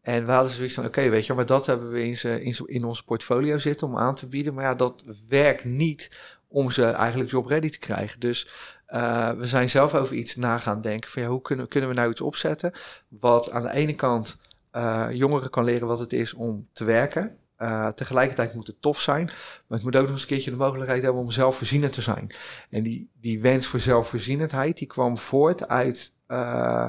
En 0.00 0.26
we 0.26 0.32
hadden 0.32 0.52
zoiets 0.52 0.74
van, 0.74 0.84
oké, 0.84 1.08
weet 1.08 1.26
je, 1.26 1.34
maar 1.34 1.46
dat 1.46 1.66
hebben 1.66 1.90
we 1.90 2.04
in, 2.04 2.16
ze, 2.16 2.42
in, 2.66 2.84
ons 2.84 3.02
portfolio 3.02 3.58
zitten 3.58 3.86
om 3.86 3.98
aan 3.98 4.14
te 4.14 4.28
bieden. 4.28 4.54
Maar 4.54 4.64
ja, 4.64 4.74
dat 4.74 5.04
werkt 5.28 5.64
niet 5.64 6.10
om 6.48 6.70
ze 6.70 6.84
eigenlijk 6.84 7.30
job 7.30 7.46
ready 7.46 7.68
te 7.70 7.78
krijgen. 7.78 8.20
Dus 8.20 8.48
uh, 8.88 9.30
we 9.30 9.46
zijn 9.46 9.70
zelf 9.70 9.94
over 9.94 10.16
iets 10.16 10.36
na 10.36 10.58
gaan 10.58 10.80
denken 10.80 11.10
van, 11.10 11.22
ja, 11.22 11.28
hoe 11.28 11.40
kunnen, 11.40 11.68
kunnen 11.68 11.88
we 11.88 11.94
nou 11.94 12.10
iets 12.10 12.20
opzetten 12.20 12.72
wat 13.08 13.50
aan 13.50 13.62
de 13.62 13.72
ene 13.72 13.94
kant 13.94 14.38
uh, 14.72 15.06
jongeren 15.10 15.50
kan 15.50 15.64
leren 15.64 15.86
wat 15.86 15.98
het 15.98 16.12
is 16.12 16.34
om 16.34 16.68
te 16.72 16.84
werken. 16.84 17.36
Uh, 17.62 17.88
tegelijkertijd 17.88 18.54
moet 18.54 18.66
het 18.66 18.80
tof 18.80 19.00
zijn, 19.00 19.24
maar 19.24 19.78
het 19.78 19.82
moet 19.82 19.96
ook 19.96 20.02
nog 20.02 20.10
eens 20.10 20.20
een 20.20 20.26
keertje 20.26 20.50
de 20.50 20.56
mogelijkheid 20.56 21.02
hebben 21.02 21.22
om 21.22 21.30
zelfvoorzienend 21.30 21.92
te 21.92 22.02
zijn. 22.02 22.34
En 22.70 22.82
die, 22.82 23.08
die 23.20 23.40
wens 23.40 23.66
voor 23.66 23.80
zelfvoorzienendheid, 23.80 24.78
die 24.78 24.86
kwam 24.86 25.18
voort 25.18 25.68
uit 25.68 26.12
uh, 26.28 26.88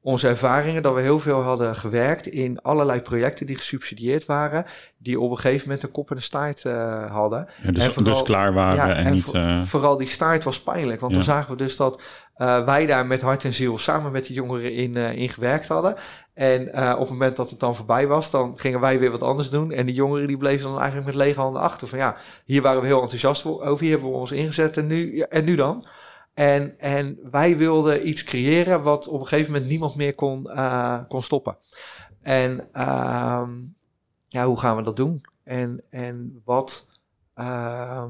onze 0.00 0.28
ervaringen 0.28 0.82
dat 0.82 0.94
we 0.94 1.00
heel 1.00 1.18
veel 1.18 1.40
hadden 1.40 1.76
gewerkt 1.76 2.26
in 2.26 2.60
allerlei 2.62 3.00
projecten 3.00 3.46
die 3.46 3.56
gesubsidieerd 3.56 4.26
waren, 4.26 4.64
die 4.98 5.20
op 5.20 5.30
een 5.30 5.36
gegeven 5.36 5.66
moment 5.68 5.82
een 5.86 5.90
kop 5.90 6.10
en 6.10 6.16
een 6.16 6.22
staart 6.22 6.64
uh, 6.64 7.10
hadden. 7.10 7.48
Ja, 7.62 7.70
dus, 7.72 7.84
en 7.86 7.92
vooral, 7.92 8.12
dus 8.12 8.22
klaar 8.22 8.52
waren 8.52 8.76
ja, 8.76 8.94
en, 8.94 9.04
en 9.04 9.12
niet... 9.12 9.24
Voor, 9.24 9.60
vooral 9.62 9.96
die 9.96 10.08
staart 10.08 10.44
was 10.44 10.62
pijnlijk, 10.62 11.00
want 11.00 11.12
Ja. 11.12 11.18
toen 11.18 11.28
zagen 11.28 11.50
we 11.50 11.56
dus 11.56 11.76
dat 11.76 12.02
wij 12.64 12.86
daar 12.86 13.06
met 13.06 13.22
hart 13.22 13.44
en 13.44 13.52
ziel 13.52 13.78
samen 13.78 14.12
met 14.12 14.26
de 14.26 14.32
jongeren 14.32 14.72
in, 14.72 14.96
in 14.96 15.28
gewerkt 15.28 15.68
hadden. 15.68 15.96
En 16.38 16.68
uh, 16.74 16.92
op 16.94 17.00
het 17.00 17.10
moment 17.10 17.36
dat 17.36 17.50
het 17.50 17.60
dan 17.60 17.74
voorbij 17.74 18.06
was, 18.06 18.30
dan 18.30 18.58
gingen 18.58 18.80
wij 18.80 18.98
weer 18.98 19.10
wat 19.10 19.22
anders 19.22 19.50
doen. 19.50 19.72
En 19.72 19.86
die 19.86 19.94
jongeren 19.94 20.26
die 20.26 20.36
bleven 20.36 20.64
dan 20.64 20.76
eigenlijk 20.78 21.06
met 21.06 21.14
lege 21.14 21.40
handen 21.40 21.62
achter. 21.62 21.88
Van 21.88 21.98
ja, 21.98 22.16
hier 22.44 22.62
waren 22.62 22.80
we 22.80 22.86
heel 22.86 23.00
enthousiast 23.00 23.46
over, 23.46 23.84
hier 23.84 23.90
hebben 23.90 24.10
we 24.10 24.16
ons 24.16 24.32
ingezet 24.32 24.76
en 24.76 24.86
nu, 24.86 25.16
ja, 25.16 25.26
en 25.26 25.44
nu 25.44 25.54
dan? 25.54 25.86
En, 26.34 26.78
en 26.78 27.18
wij 27.30 27.56
wilden 27.56 28.08
iets 28.08 28.24
creëren 28.24 28.82
wat 28.82 29.08
op 29.08 29.20
een 29.20 29.26
gegeven 29.26 29.52
moment 29.52 29.70
niemand 29.70 29.96
meer 29.96 30.14
kon, 30.14 30.46
uh, 30.46 30.98
kon 31.08 31.22
stoppen. 31.22 31.56
En 32.22 32.68
uh, 32.76 33.48
ja, 34.26 34.44
hoe 34.44 34.58
gaan 34.58 34.76
we 34.76 34.82
dat 34.82 34.96
doen? 34.96 35.24
En, 35.44 35.82
en 35.90 36.42
wat, 36.44 36.86
uh, 37.36 38.04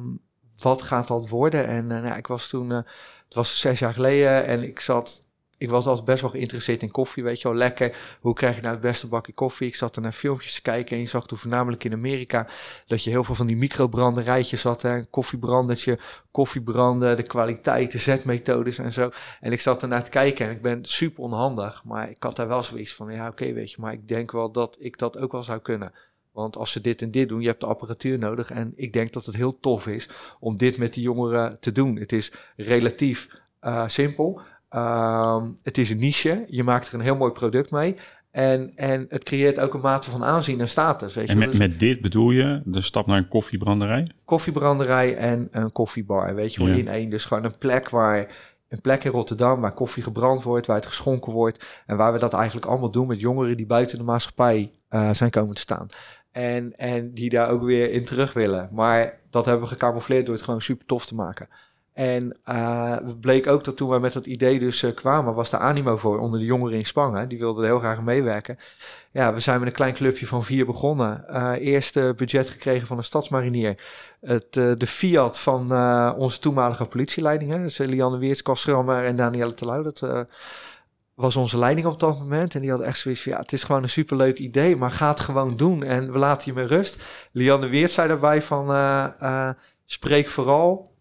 wat 0.59 0.83
gaat 0.83 1.09
dat 1.09 1.29
worden? 1.29 1.67
En 1.67 1.91
uh, 1.91 2.03
nou, 2.03 2.17
ik 2.17 2.27
was 2.27 2.49
toen, 2.49 2.71
het 2.71 3.35
was 3.35 3.61
zes 3.61 3.79
jaar 3.79 3.93
geleden 3.93 4.47
en 4.47 4.63
ik 4.63 4.81
zat 4.81 5.28
ik 5.59 5.71
was 5.71 5.87
altijd 5.87 6.07
best 6.07 6.21
wel 6.21 6.31
geïnteresseerd 6.31 6.83
in 6.83 6.91
koffie, 6.91 7.23
weet 7.23 7.41
je 7.41 7.49
wel, 7.49 7.57
lekker. 7.57 7.97
Hoe 8.21 8.35
krijg 8.35 8.57
je 8.57 8.61
nou 8.61 8.73
het 8.73 8.83
beste 8.83 9.09
bakje 9.09 9.33
koffie? 9.33 9.67
Ik 9.67 9.75
zat 9.75 9.97
er 9.97 10.03
naar 10.03 10.13
filmpjes 10.13 10.55
te 10.55 10.63
kijken 10.63 10.97
en 10.97 11.03
je 11.03 11.09
zag 11.09 11.27
toen 11.27 11.39
voornamelijk 11.39 11.85
in 11.85 11.93
Amerika 11.93 12.47
dat 12.87 13.05
je 13.05 13.11
heel 13.11 13.25
veel 13.25 13.35
van 13.35 13.47
die 13.47 13.57
microbranderijtjes 13.57 14.63
had, 14.63 14.83
hè? 14.83 15.05
koffiebrandertje, 15.05 15.99
koffiebranden, 16.31 17.17
de 17.17 17.23
kwaliteit, 17.23 17.93
de 17.93 17.99
zetmethodes 17.99 18.79
en 18.79 18.93
zo. 18.93 19.11
En 19.41 19.53
ik 19.53 19.61
zat 19.61 19.83
er 19.83 19.89
naar 19.89 20.05
te 20.05 20.11
kijken 20.11 20.47
en 20.47 20.53
ik 20.53 20.63
ben 20.63 20.85
super 20.85 21.23
onhandig, 21.23 21.85
maar 21.85 22.11
ik 22.11 22.23
had 22.23 22.37
daar 22.37 22.49
wel 22.49 22.63
zoiets 22.63 22.95
van, 22.95 23.13
ja 23.13 23.29
oké, 23.29 23.53
weet 23.53 23.71
je, 23.71 23.77
maar 23.81 23.93
ik 23.93 24.09
denk 24.09 24.33
wel 24.33 24.51
dat 24.51 24.77
ik 24.81 24.99
dat 24.99 25.19
ook 25.19 25.33
wel 25.33 25.43
zou 25.43 25.59
kunnen. 25.61 25.93
Want 26.33 26.57
als 26.57 26.73
ze 26.73 26.81
dit 26.81 27.03
en 27.03 27.11
dit 27.11 27.29
doen, 27.29 27.41
je 27.41 27.47
hebt 27.47 27.61
de 27.61 27.67
apparatuur 27.67 28.19
nodig. 28.19 28.51
En 28.51 28.73
ik 28.77 28.93
denk 28.93 29.13
dat 29.13 29.27
het 29.27 29.37
heel 29.37 29.59
tof 29.59 29.87
is 29.87 30.09
om 30.41 30.57
dit 30.57 30.79
met 30.79 30.95
die 30.95 31.03
jongeren 31.03 31.61
te 31.61 31.73
doen. 31.73 31.97
Het 31.97 32.13
is 32.13 32.33
relatief 32.57 33.29
uh, 33.63 33.89
simpel. 33.89 34.41
Um, 34.77 35.59
het 35.63 35.79
is 35.79 35.91
een 35.91 35.99
niche. 35.99 36.45
Je 36.49 36.63
maakt 36.63 36.89
er 36.89 36.95
een 36.95 37.01
heel 37.01 37.17
mooi 37.17 37.33
product 37.33 37.71
mee. 37.71 37.97
En, 38.31 38.73
en 38.77 39.07
het 39.09 39.25
creëert 39.25 39.61
ook 39.61 39.75
een 39.75 39.81
mate 39.81 40.11
van 40.11 40.25
aanzien 40.25 40.61
en 40.61 40.69
status. 40.69 41.15
Weet 41.15 41.27
je. 41.27 41.33
En 41.33 41.39
met, 41.39 41.51
dus 41.51 41.59
met 41.59 41.81
dit 41.81 42.01
bedoel 42.01 42.31
je 42.31 42.63
de 42.65 42.81
stap 42.81 43.07
naar 43.07 43.19
een 43.19 43.29
koffiebranderij? 43.29 44.11
Koffiebranderij 44.25 45.17
en 45.17 45.49
een 45.51 45.73
koffiebar. 45.73 46.35
Weet 46.35 46.55
je 46.55 46.65
wel, 46.65 46.73
Ja. 46.73 46.79
in 46.79 46.89
één. 46.89 47.11
Dus 47.11 47.25
gewoon 47.25 47.45
een 47.45 47.59
plek 47.59 47.89
waar. 47.89 48.47
Een 48.69 48.81
plek 48.81 49.05
in 49.05 49.11
Rotterdam 49.11 49.61
waar 49.61 49.73
koffie 49.73 50.03
gebrand 50.03 50.43
wordt, 50.43 50.67
waar 50.67 50.77
het 50.77 50.87
geschonken 50.87 51.33
wordt. 51.33 51.83
En 51.87 51.97
waar 51.97 52.13
we 52.13 52.19
dat 52.19 52.33
eigenlijk 52.35 52.67
allemaal 52.67 52.91
doen 52.91 53.07
met 53.07 53.21
jongeren 53.21 53.57
die 53.57 53.67
buiten 53.67 53.99
de 53.99 54.05
maatschappij 54.05 54.71
uh, 54.91 55.11
zijn 55.13 55.31
komen 55.31 55.55
te 55.55 55.61
staan. 55.61 55.87
En, 56.31 56.77
en 56.77 57.15
die 57.15 57.31
daar 57.31 57.51
ook 57.51 57.63
weer 57.63 57.93
in 57.93 58.05
terug 58.05 58.33
willen. 58.33 58.69
Maar 58.73 59.21
dat 59.31 59.45
hebben 59.45 59.63
we 59.63 59.69
gecamoufleerd 59.69 60.27
door 60.27 60.35
het 60.35 60.45
gewoon 60.45 60.61
super 60.61 60.87
tof 60.87 61.07
te 61.07 61.15
maken. 61.15 61.49
En 61.99 62.39
het 63.03 63.21
bleek 63.21 63.47
ook 63.47 63.65
dat 63.65 63.77
toen 63.77 63.89
wij 63.89 63.99
met 63.99 64.13
dat 64.13 64.27
idee 64.27 64.59
dus 64.59 64.83
uh, 64.83 64.95
kwamen, 64.95 65.35
was 65.35 65.51
de 65.51 65.59
animo 65.59 65.97
voor 65.97 66.19
onder 66.19 66.41
de 66.41 66.47
jongeren 66.47 66.79
in 66.79 66.87
Spangen. 66.87 67.29
Die 67.29 67.39
wilden 67.39 67.63
er 67.63 67.71
heel 67.71 67.79
graag 67.79 68.03
meewerken. 68.03 68.59
Ja, 69.11 69.35
we 69.35 69.41
zijn 69.41 69.59
met 69.59 69.69
een 69.69 69.75
klein 69.75 69.95
clubje 69.95 70.27
van 70.27 70.45
vier 70.45 70.67
begonnen. 70.67 71.25
Uh, 71.31 71.53
eerst 71.59 71.95
budget 71.95 72.51
gekregen 72.51 72.87
van 72.87 72.97
een 72.97 73.05
stadsmarinier. 73.05 73.83
Het, 74.21 74.53
de 74.53 74.87
Fiat 74.87 75.39
van 75.39 75.61
onze 76.17 76.39
toenmalige 76.39 76.85
politieleiding. 76.85 77.53
Hè? 77.53 77.63
Dus 77.63 77.79
Lianne 77.79 78.19
Weerts, 78.19 78.43
Kastrammer 78.43 79.05
en 79.05 79.17
Danielle 79.17 79.55
Telau. 79.55 79.83
Dat 79.83 80.27
was 81.15 81.37
onze 81.37 81.59
leiding 81.59 81.87
op 81.87 82.01
dat 82.01 82.19
moment. 82.19 82.55
En 82.55 82.61
die 82.61 82.71
had 82.71 82.81
echt 82.81 82.99
zoiets 82.99 83.23
van, 83.23 83.33
ja, 83.33 83.39
het 83.39 83.53
is 83.53 83.65
gewoon 83.65 83.83
een 83.83 83.89
superleuk 83.89 84.39
idee, 84.39 84.77
maar 84.77 84.91
ga 84.91 85.09
het 85.09 85.21
gewoon 85.21 85.57
doen. 85.57 85.83
En 85.83 86.13
we 86.13 86.19
laten 86.19 86.53
je 86.55 86.61
met 86.61 86.71
rust. 86.71 87.03
Lianne 87.33 87.69
Weerts 87.69 87.95
zei 87.95 88.09
daarbij 88.09 88.43
van, 88.43 88.67
spreek 89.85 90.29
vooral 90.29 90.97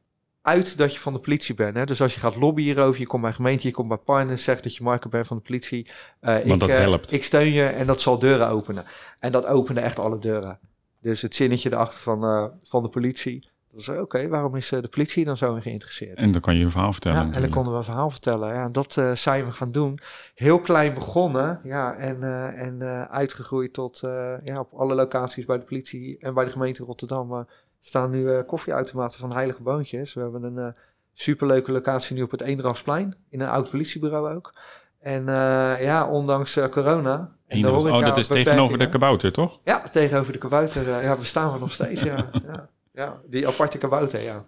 uit 0.47 0.77
dat 0.77 0.93
je 0.93 0.99
van 0.99 1.13
de 1.13 1.19
politie 1.19 1.55
bent. 1.55 1.75
Hè? 1.75 1.85
Dus 1.85 2.01
als 2.01 2.13
je 2.13 2.19
gaat 2.19 2.35
lobbyen 2.35 2.65
hierover, 2.65 2.99
je 2.99 3.07
komt 3.07 3.21
bij 3.21 3.33
gemeente, 3.33 3.67
je 3.67 3.73
komt 3.73 3.87
bij 3.87 3.97
partners, 3.97 4.43
zegt 4.43 4.63
dat 4.63 4.75
je 4.75 4.83
Marco 4.83 5.09
bent 5.09 5.27
van 5.27 5.37
de 5.37 5.43
politie. 5.43 5.87
Uh, 6.21 6.33
Want 6.33 6.45
ik, 6.45 6.59
dat 6.59 6.69
helpt. 6.69 7.11
ik 7.11 7.23
steun 7.23 7.51
je 7.51 7.63
en 7.63 7.87
dat 7.87 8.01
zal 8.01 8.19
deuren 8.19 8.49
openen. 8.49 8.85
En 9.19 9.31
dat 9.31 9.45
opende 9.45 9.81
echt 9.81 9.99
alle 9.99 10.19
deuren. 10.19 10.59
Dus 11.01 11.21
het 11.21 11.35
zinnetje 11.35 11.71
erachter 11.71 12.01
van, 12.01 12.23
uh, 12.23 12.45
van 12.63 12.83
de 12.83 12.89
politie. 12.89 13.49
Dat 13.71 13.85
was 13.85 13.97
oké, 13.97 14.27
waarom 14.27 14.55
is 14.55 14.69
de 14.69 14.87
politie 14.89 15.25
dan 15.25 15.37
zo 15.37 15.55
in 15.55 15.61
geïnteresseerd? 15.61 16.19
En 16.19 16.31
dan 16.31 16.41
kan 16.41 16.55
je 16.55 16.63
een 16.63 16.71
verhaal 16.71 16.91
vertellen. 16.91 17.27
Ja, 17.27 17.33
en 17.33 17.41
dan 17.41 17.49
konden 17.49 17.71
we 17.71 17.77
een 17.77 17.83
verhaal 17.83 18.09
vertellen. 18.09 18.53
Ja, 18.53 18.69
dat 18.69 19.01
zijn 19.13 19.45
we 19.45 19.51
gaan 19.51 19.71
doen. 19.71 19.99
Heel 20.35 20.59
klein 20.59 20.93
begonnen, 20.93 21.59
ja, 21.63 21.95
en, 21.95 22.23
en 22.55 23.09
uitgegroeid 23.09 23.73
tot 23.73 23.99
ja, 24.43 24.59
op 24.59 24.73
alle 24.73 24.95
locaties 24.95 25.45
bij 25.45 25.57
de 25.57 25.63
politie 25.63 26.17
en 26.19 26.33
bij 26.33 26.45
de 26.45 26.51
gemeente 26.51 26.83
Rotterdam 26.83 27.47
staan 27.87 28.09
nu 28.09 28.21
uh, 28.21 28.39
koffieautomaten 28.45 29.19
van 29.19 29.31
Heilige 29.31 29.61
Boontjes. 29.61 30.13
We 30.13 30.21
hebben 30.21 30.43
een 30.43 30.57
uh, 30.57 30.67
superleuke 31.13 31.71
locatie 31.71 32.15
nu 32.15 32.21
op 32.21 32.31
het 32.31 32.41
Eendrachtsplein. 32.41 33.15
In 33.29 33.39
een 33.39 33.49
oud 33.49 33.69
politiebureau 33.69 34.35
ook. 34.35 34.53
En 34.99 35.21
uh, 35.21 35.81
ja, 35.81 36.07
ondanks 36.07 36.59
corona... 36.69 37.35
Eendracht, 37.47 37.85
oh, 37.85 38.01
dat 38.01 38.17
is 38.17 38.27
tegenover 38.27 38.77
de 38.77 38.89
kabouter, 38.89 39.31
toch? 39.31 39.59
Ja, 39.63 39.79
tegenover 39.91 40.31
de 40.33 40.37
kabouter. 40.37 41.01
ja, 41.03 41.17
we 41.17 41.59
nog 41.59 41.71
steeds, 41.71 42.01
ja. 42.01 42.29
ja. 42.31 42.69
Ja, 42.97 43.21
die 43.25 43.47
aparte 43.47 43.77
kabouter, 43.77 44.21
ja. 44.21 44.45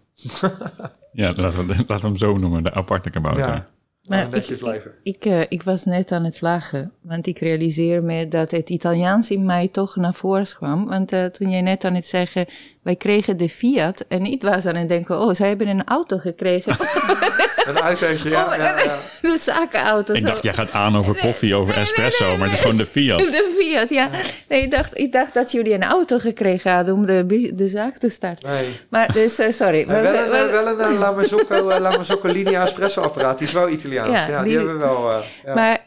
ja, 1.22 1.34
laten 1.36 1.68
we, 1.68 1.76
laten 1.76 2.02
we 2.02 2.08
hem 2.08 2.18
zo 2.18 2.38
noemen, 2.38 2.64
de 2.64 2.74
aparte 2.74 3.10
kabouter. 3.10 3.54
Ja. 3.54 3.66
Maar 4.10 4.36
ik, 4.36 4.48
ik, 4.48 4.92
ik, 5.04 5.26
uh, 5.26 5.42
ik, 5.50 5.64
was 5.64 5.86
net 5.86 6.12
aan 6.12 6.24
het 6.24 6.42
lachen, 6.42 6.92
want 7.02 7.28
ik 7.28 7.40
realiseer 7.40 8.04
me 8.04 8.28
dat 8.28 8.52
het 8.52 8.70
Italiaans 8.70 9.30
in 9.30 9.46
mij 9.46 9.68
toch 9.68 9.96
naar 9.96 10.14
voren 10.14 10.48
kwam. 10.56 10.86
Want 10.86 11.14
uh, 11.14 11.26
toen 11.26 11.50
jij 11.50 11.62
net 11.62 11.84
aan 11.84 11.96
het 11.96 12.08
zeggen, 12.08 12.48
wij 12.82 12.96
kregen 12.96 13.38
de 13.38 13.50
Fiat 13.50 14.06
en 14.08 14.26
ik 14.26 14.42
was 14.42 14.66
aan 14.66 14.76
het 14.76 14.88
denken, 14.88 15.20
oh, 15.20 15.34
zij 15.34 15.48
hebben 15.48 15.68
een 15.68 15.86
auto 15.86 16.18
gekregen. 16.18 16.72
een 17.70 17.78
autootje, 17.78 18.30
ja, 18.30 18.56
ja, 18.56 18.64
ja. 18.84 18.98
De 19.22 19.38
zakenauto. 19.40 20.14
Ik 20.14 20.26
dacht, 20.26 20.44
jij 20.44 20.54
gaat 20.54 20.72
aan 20.72 20.98
over 20.98 21.16
koffie, 21.16 21.56
over 21.56 21.78
espresso, 21.78 22.24
nee, 22.24 22.30
nee, 22.30 22.30
nee, 22.30 22.38
maar 22.38 22.48
het 22.48 22.58
is 22.58 22.62
gewoon 22.62 22.78
de 22.78 22.86
Fiat. 22.86 23.20
De 23.40 23.56
Fiat, 23.60 23.90
ja. 23.90 24.10
Nee, 24.48 24.62
ik 24.62 24.72
dacht, 24.72 24.98
ik 24.98 25.12
dacht 25.12 25.34
dat 25.34 25.52
jullie 25.52 25.74
een 25.74 25.84
auto 25.84 26.20
gekregen 26.20 26.72
hadden 26.72 26.94
om 26.94 27.06
de, 27.06 27.52
de 27.54 27.68
zaak 27.68 27.98
te 27.98 28.10
starten. 28.10 28.50
Nee. 28.50 28.80
Maar 28.90 29.14
dus, 29.14 29.40
uh, 29.40 29.52
sorry. 29.52 29.88
wel, 29.88 30.16
een, 30.16 30.52
wel 30.52 30.68
een 30.68 30.94
uh, 30.94 31.00
Lamazocco, 31.00 31.70
uh, 31.70 31.80
Lamazocco 31.80 32.28
Linea 32.28 32.64
espresso 32.64 33.02
apparaat, 33.02 33.38
die 33.38 33.48
is 33.48 33.54
wel 33.54 33.70
Italiaans. 33.70 33.99
Ja, 34.08 34.28
ja 34.28 34.44
die, 34.44 34.50
die, 34.50 34.58
hebben 34.58 34.78
we 34.78 34.84
wel. 34.84 35.24
ja. 35.46 35.54
Maar 35.54 35.86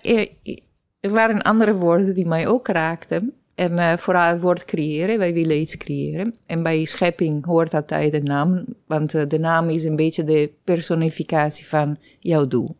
er 1.00 1.11
waren 1.11 1.42
andere 1.42 1.75
woorden 1.75 2.14
die 2.14 2.26
mij 2.26 2.47
ook 2.47 2.69
raakten. 2.69 3.33
En 3.54 3.73
uh, 3.73 3.97
vooral 3.97 4.28
het 4.28 4.40
woord 4.40 4.64
creëren, 4.64 5.19
wij 5.19 5.33
willen 5.33 5.61
iets 5.61 5.76
creëren. 5.76 6.35
En 6.47 6.62
bij 6.62 6.85
schepping 6.85 7.45
hoort 7.45 7.75
altijd 7.75 8.12
de 8.12 8.23
naam, 8.23 8.64
want 8.87 9.14
uh, 9.14 9.23
de 9.28 9.38
naam 9.38 9.69
is 9.69 9.85
een 9.85 9.97
beetje 9.97 10.25
de 10.25 10.50
personificatie 10.64 11.66
van 11.66 11.97
jouw 12.19 12.47
doel. 12.47 12.76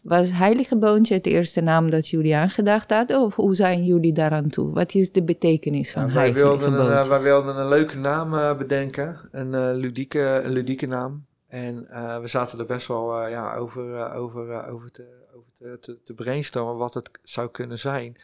Was 0.00 0.30
Heilige 0.32 0.76
Boontje 0.76 1.14
het 1.14 1.26
eerste 1.26 1.60
naam 1.60 1.90
dat 1.90 2.08
jullie 2.08 2.36
aangedacht 2.36 2.90
hadden? 2.90 3.20
Of 3.20 3.34
hoe 3.34 3.54
zijn 3.54 3.84
jullie 3.84 4.12
daaraan 4.12 4.48
toe? 4.48 4.72
Wat 4.72 4.94
is 4.94 5.12
de 5.12 5.22
betekenis 5.22 5.92
van 5.92 6.06
ja, 6.06 6.14
wij 6.14 6.16
Heilige 6.16 6.40
wilden 6.46 6.70
Boontje? 6.70 7.08
Wij 7.08 7.22
wilden 7.22 7.56
een 7.56 7.68
leuke 7.68 7.98
naam 7.98 8.56
bedenken, 8.58 9.16
een, 9.30 9.74
ludieke, 9.74 10.40
een 10.44 10.52
ludieke 10.52 10.86
naam. 10.86 11.24
En 11.54 11.86
we 12.20 12.26
zaten 12.26 12.58
er 12.58 12.66
best 12.66 12.86
wel 12.86 13.26
ja, 13.26 13.56
over, 13.56 14.12
over, 14.12 14.66
over, 14.66 14.90
te, 14.90 15.06
over 15.34 15.78
te, 15.80 15.98
te, 16.04 16.14
brainstormen 16.14 16.76
wat 16.76 16.94
het 16.94 17.10
zou 17.22 17.50
kunnen 17.50 17.78
zijn. 17.78 18.16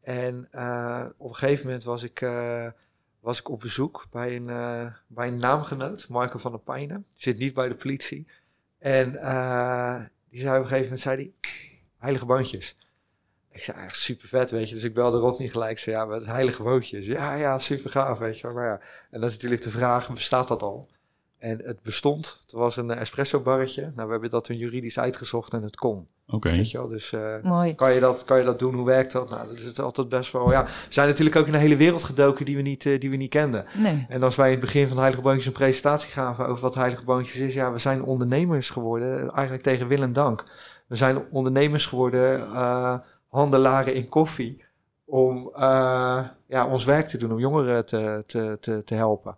En 0.00 0.48
op 1.16 1.28
een 1.28 1.36
gegeven 1.36 1.66
moment 1.66 1.84
was 1.84 2.02
ik, 2.02 2.28
was 3.20 3.38
ik 3.38 3.48
op 3.48 3.60
bezoek 3.60 4.06
bij 4.10 4.36
een, 4.36 4.46
bij 5.06 5.28
een 5.28 5.36
naamgenoot, 5.36 6.08
Marco 6.08 6.38
van 6.38 6.50
der 6.50 6.60
Pijnen. 6.60 7.06
Zit 7.14 7.38
niet 7.38 7.54
bij 7.54 7.68
de 7.68 7.74
politie. 7.74 8.26
En 8.78 9.10
die 10.28 10.40
zei 10.40 10.56
op 10.56 10.62
een 10.62 10.68
gegeven 10.68 10.82
moment, 10.82 11.00
zei 11.00 11.16
die, 11.16 11.34
heilige 11.98 12.26
boontjes. 12.26 12.76
Ik 13.50 13.64
zei, 13.64 13.84
echt 13.84 13.96
super 13.96 14.28
vet, 14.28 14.50
weet 14.50 14.68
je. 14.68 14.74
Dus 14.74 14.84
ik 14.84 14.94
belde 14.94 15.18
Rodney 15.18 15.48
gelijk, 15.48 15.78
zei, 15.78 15.96
ja, 15.96 16.04
met 16.04 16.26
heilige 16.26 16.62
boontjes. 16.62 17.06
Ja, 17.06 17.34
ja, 17.34 17.58
super 17.58 17.90
gaaf, 17.90 18.18
weet 18.18 18.38
je. 18.38 18.48
Maar 18.48 18.66
ja, 18.66 18.80
en 19.10 19.20
dat 19.20 19.28
is 19.30 19.34
natuurlijk 19.34 19.62
de 19.62 19.70
vraag, 19.70 20.08
bestaat 20.12 20.48
dat 20.48 20.62
al? 20.62 20.88
En 21.38 21.60
het 21.64 21.82
bestond. 21.82 22.38
Het 22.42 22.52
was 22.52 22.76
een 22.76 22.90
espresso 22.90 23.40
barretje. 23.40 23.82
Nou, 23.82 24.06
we 24.06 24.12
hebben 24.12 24.30
dat 24.30 24.44
toen 24.44 24.56
juridisch 24.56 24.98
uitgezocht 24.98 25.52
en 25.52 25.62
het 25.62 25.76
kon. 25.76 26.06
Oké. 26.26 26.36
Okay. 26.36 26.56
Weet 26.56 26.70
je 26.70 26.78
wel, 26.78 26.88
dus 26.88 27.12
uh, 27.12 27.34
Mooi. 27.42 27.74
Kan, 27.74 27.92
je 27.92 28.00
dat, 28.00 28.24
kan 28.24 28.38
je 28.38 28.44
dat 28.44 28.58
doen? 28.58 28.74
Hoe 28.74 28.86
werkt 28.86 29.12
dat? 29.12 29.30
Nou, 29.30 29.48
dat 29.48 29.58
is 29.58 29.80
altijd 29.80 30.08
best 30.08 30.32
wel... 30.32 30.50
Ja, 30.50 30.64
we 30.64 30.70
zijn 30.88 31.08
natuurlijk 31.08 31.36
ook 31.36 31.46
in 31.46 31.54
een 31.54 31.60
hele 31.60 31.76
wereld 31.76 32.04
gedoken 32.04 32.44
die 32.44 32.56
we 32.56 32.62
niet, 32.62 32.84
uh, 32.84 33.00
die 33.00 33.10
we 33.10 33.16
niet 33.16 33.30
kenden. 33.30 33.64
Nee. 33.74 34.06
En 34.08 34.22
als 34.22 34.36
wij 34.36 34.46
in 34.46 34.52
het 34.52 34.60
begin 34.60 34.86
van 34.86 34.94
de 34.94 35.00
Heilige 35.00 35.22
Boontjes 35.22 35.46
een 35.46 35.52
presentatie 35.52 36.12
gaven 36.12 36.46
over 36.46 36.62
wat 36.62 36.74
Heilige 36.74 37.04
Boontjes 37.04 37.40
is... 37.40 37.54
Ja, 37.54 37.72
we 37.72 37.78
zijn 37.78 38.02
ondernemers 38.02 38.70
geworden, 38.70 39.30
eigenlijk 39.30 39.62
tegen 39.62 39.88
wil 39.88 40.02
en 40.02 40.12
dank. 40.12 40.44
We 40.86 40.96
zijn 40.96 41.22
ondernemers 41.30 41.86
geworden, 41.86 42.38
uh, 42.40 42.98
handelaren 43.28 43.94
in 43.94 44.08
koffie... 44.08 44.64
om 45.04 45.50
ja, 46.48 46.66
ons 46.68 46.84
werk 46.84 47.08
te 47.08 47.18
doen, 47.18 47.32
om 47.32 47.38
jongeren 47.38 47.86
te, 47.86 48.22
te, 48.26 48.56
te, 48.60 48.82
te 48.84 48.94
helpen. 48.94 49.36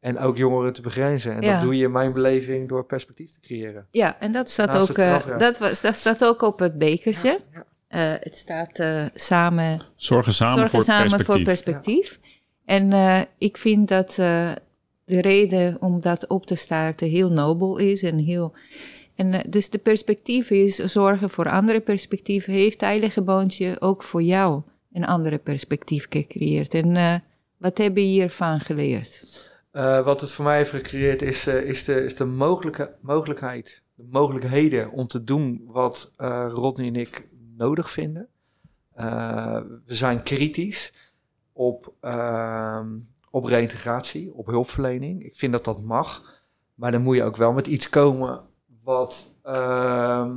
En 0.00 0.18
ook 0.18 0.36
jongeren 0.36 0.72
te 0.72 0.82
begrenzen. 0.82 1.34
En 1.34 1.42
Ja. 1.42 1.52
dat 1.52 1.60
doe 1.62 1.76
je 1.76 1.84
in 1.84 1.90
mijn 1.92 2.12
beleving 2.12 2.68
door 2.68 2.84
perspectief 2.84 3.32
te 3.32 3.40
creëren. 3.40 3.86
Ja, 3.90 4.16
en 4.20 4.32
dat 4.32 4.50
staat, 4.50 4.66
Naast 4.72 4.90
ook, 4.90 4.98
eh, 4.98 5.38
dat, 5.38 5.58
was, 5.58 5.80
dat 5.80 5.94
staat 5.96 6.24
ook 6.24 6.42
op 6.42 6.58
het 6.58 6.78
bekertje. 6.78 7.40
Ja, 7.52 7.64
Eh, 7.88 8.12
het 8.20 8.36
staat 8.36 8.78
eh, 8.78 9.04
samen 9.14 9.80
Zorgen 9.96 10.32
samen 10.34 10.54
zorgen 10.58 10.70
voor 10.70 10.82
samen 10.82 11.00
perspectief. 11.08 11.34
voor 11.34 11.42
perspectief. 11.44 12.20
En 12.64 12.92
eh, 12.92 13.20
ik 13.38 13.56
vind 13.56 13.88
dat 13.88 14.10
eh, 14.18 14.50
de 15.04 15.20
reden 15.20 15.76
om 15.80 16.00
dat 16.00 16.26
op 16.26 16.46
te 16.46 16.54
starten 16.54 17.08
heel 17.08 17.30
nobel 17.30 17.76
is 17.76 18.02
en 18.02 18.18
heel. 18.18 18.52
En 19.14 19.44
dus 19.48 19.70
de 19.70 19.78
perspectief 19.78 20.50
is 20.50 20.76
zorgen 20.76 21.30
voor 21.30 21.50
andere 21.50 21.80
perspectieven. 21.80 22.52
Heeft 22.52 22.80
Heilige 22.80 23.22
Boontje 23.22 23.76
ook 23.80 24.02
voor 24.02 24.22
jou 24.22 24.62
een 24.92 25.04
andere 25.06 25.38
perspectief 25.38 26.06
gecreëerd? 26.10 26.74
En 26.74 26.96
eh, 26.96 27.14
wat 27.56 27.78
heb 27.78 27.96
je 27.96 28.02
hiervan 28.02 28.60
geleerd? 28.60 29.22
Eh, 29.76 30.04
wat 30.04 30.20
het 30.20 30.32
voor 30.32 30.44
mij 30.44 30.56
heeft 30.56 30.70
gecreëerd 30.70 31.22
is, 31.22 31.46
eh, 31.46 31.62
is 31.62 31.84
de, 31.84 32.04
is 32.04 32.16
de 32.16 32.24
mogelijke, 32.24 32.94
mogelijkheid, 33.00 33.82
de 33.94 34.06
mogelijkheden 34.10 34.90
om 34.90 35.06
te 35.06 35.24
doen 35.24 35.62
wat 35.66 36.12
eh, 36.16 36.46
Rodney 36.48 36.86
en 36.86 36.96
ik 36.96 37.28
nodig 37.56 37.90
vinden. 37.90 38.28
We 39.84 39.94
zijn 39.94 40.22
kritisch 40.22 40.92
op, 41.52 41.92
ehm, 42.00 42.88
op 43.30 43.50
op 44.32 44.46
hulpverlening. 44.46 45.24
Ik 45.24 45.36
vind 45.36 45.52
dat 45.52 45.64
dat 45.64 45.82
mag, 45.82 46.22
maar 46.74 46.92
dan 46.92 47.02
moet 47.02 47.16
je 47.16 47.24
ook 47.24 47.36
wel 47.36 47.52
met 47.52 47.66
iets 47.66 47.88
komen 47.88 48.40
wat... 48.84 49.36
ehm, 49.42 50.30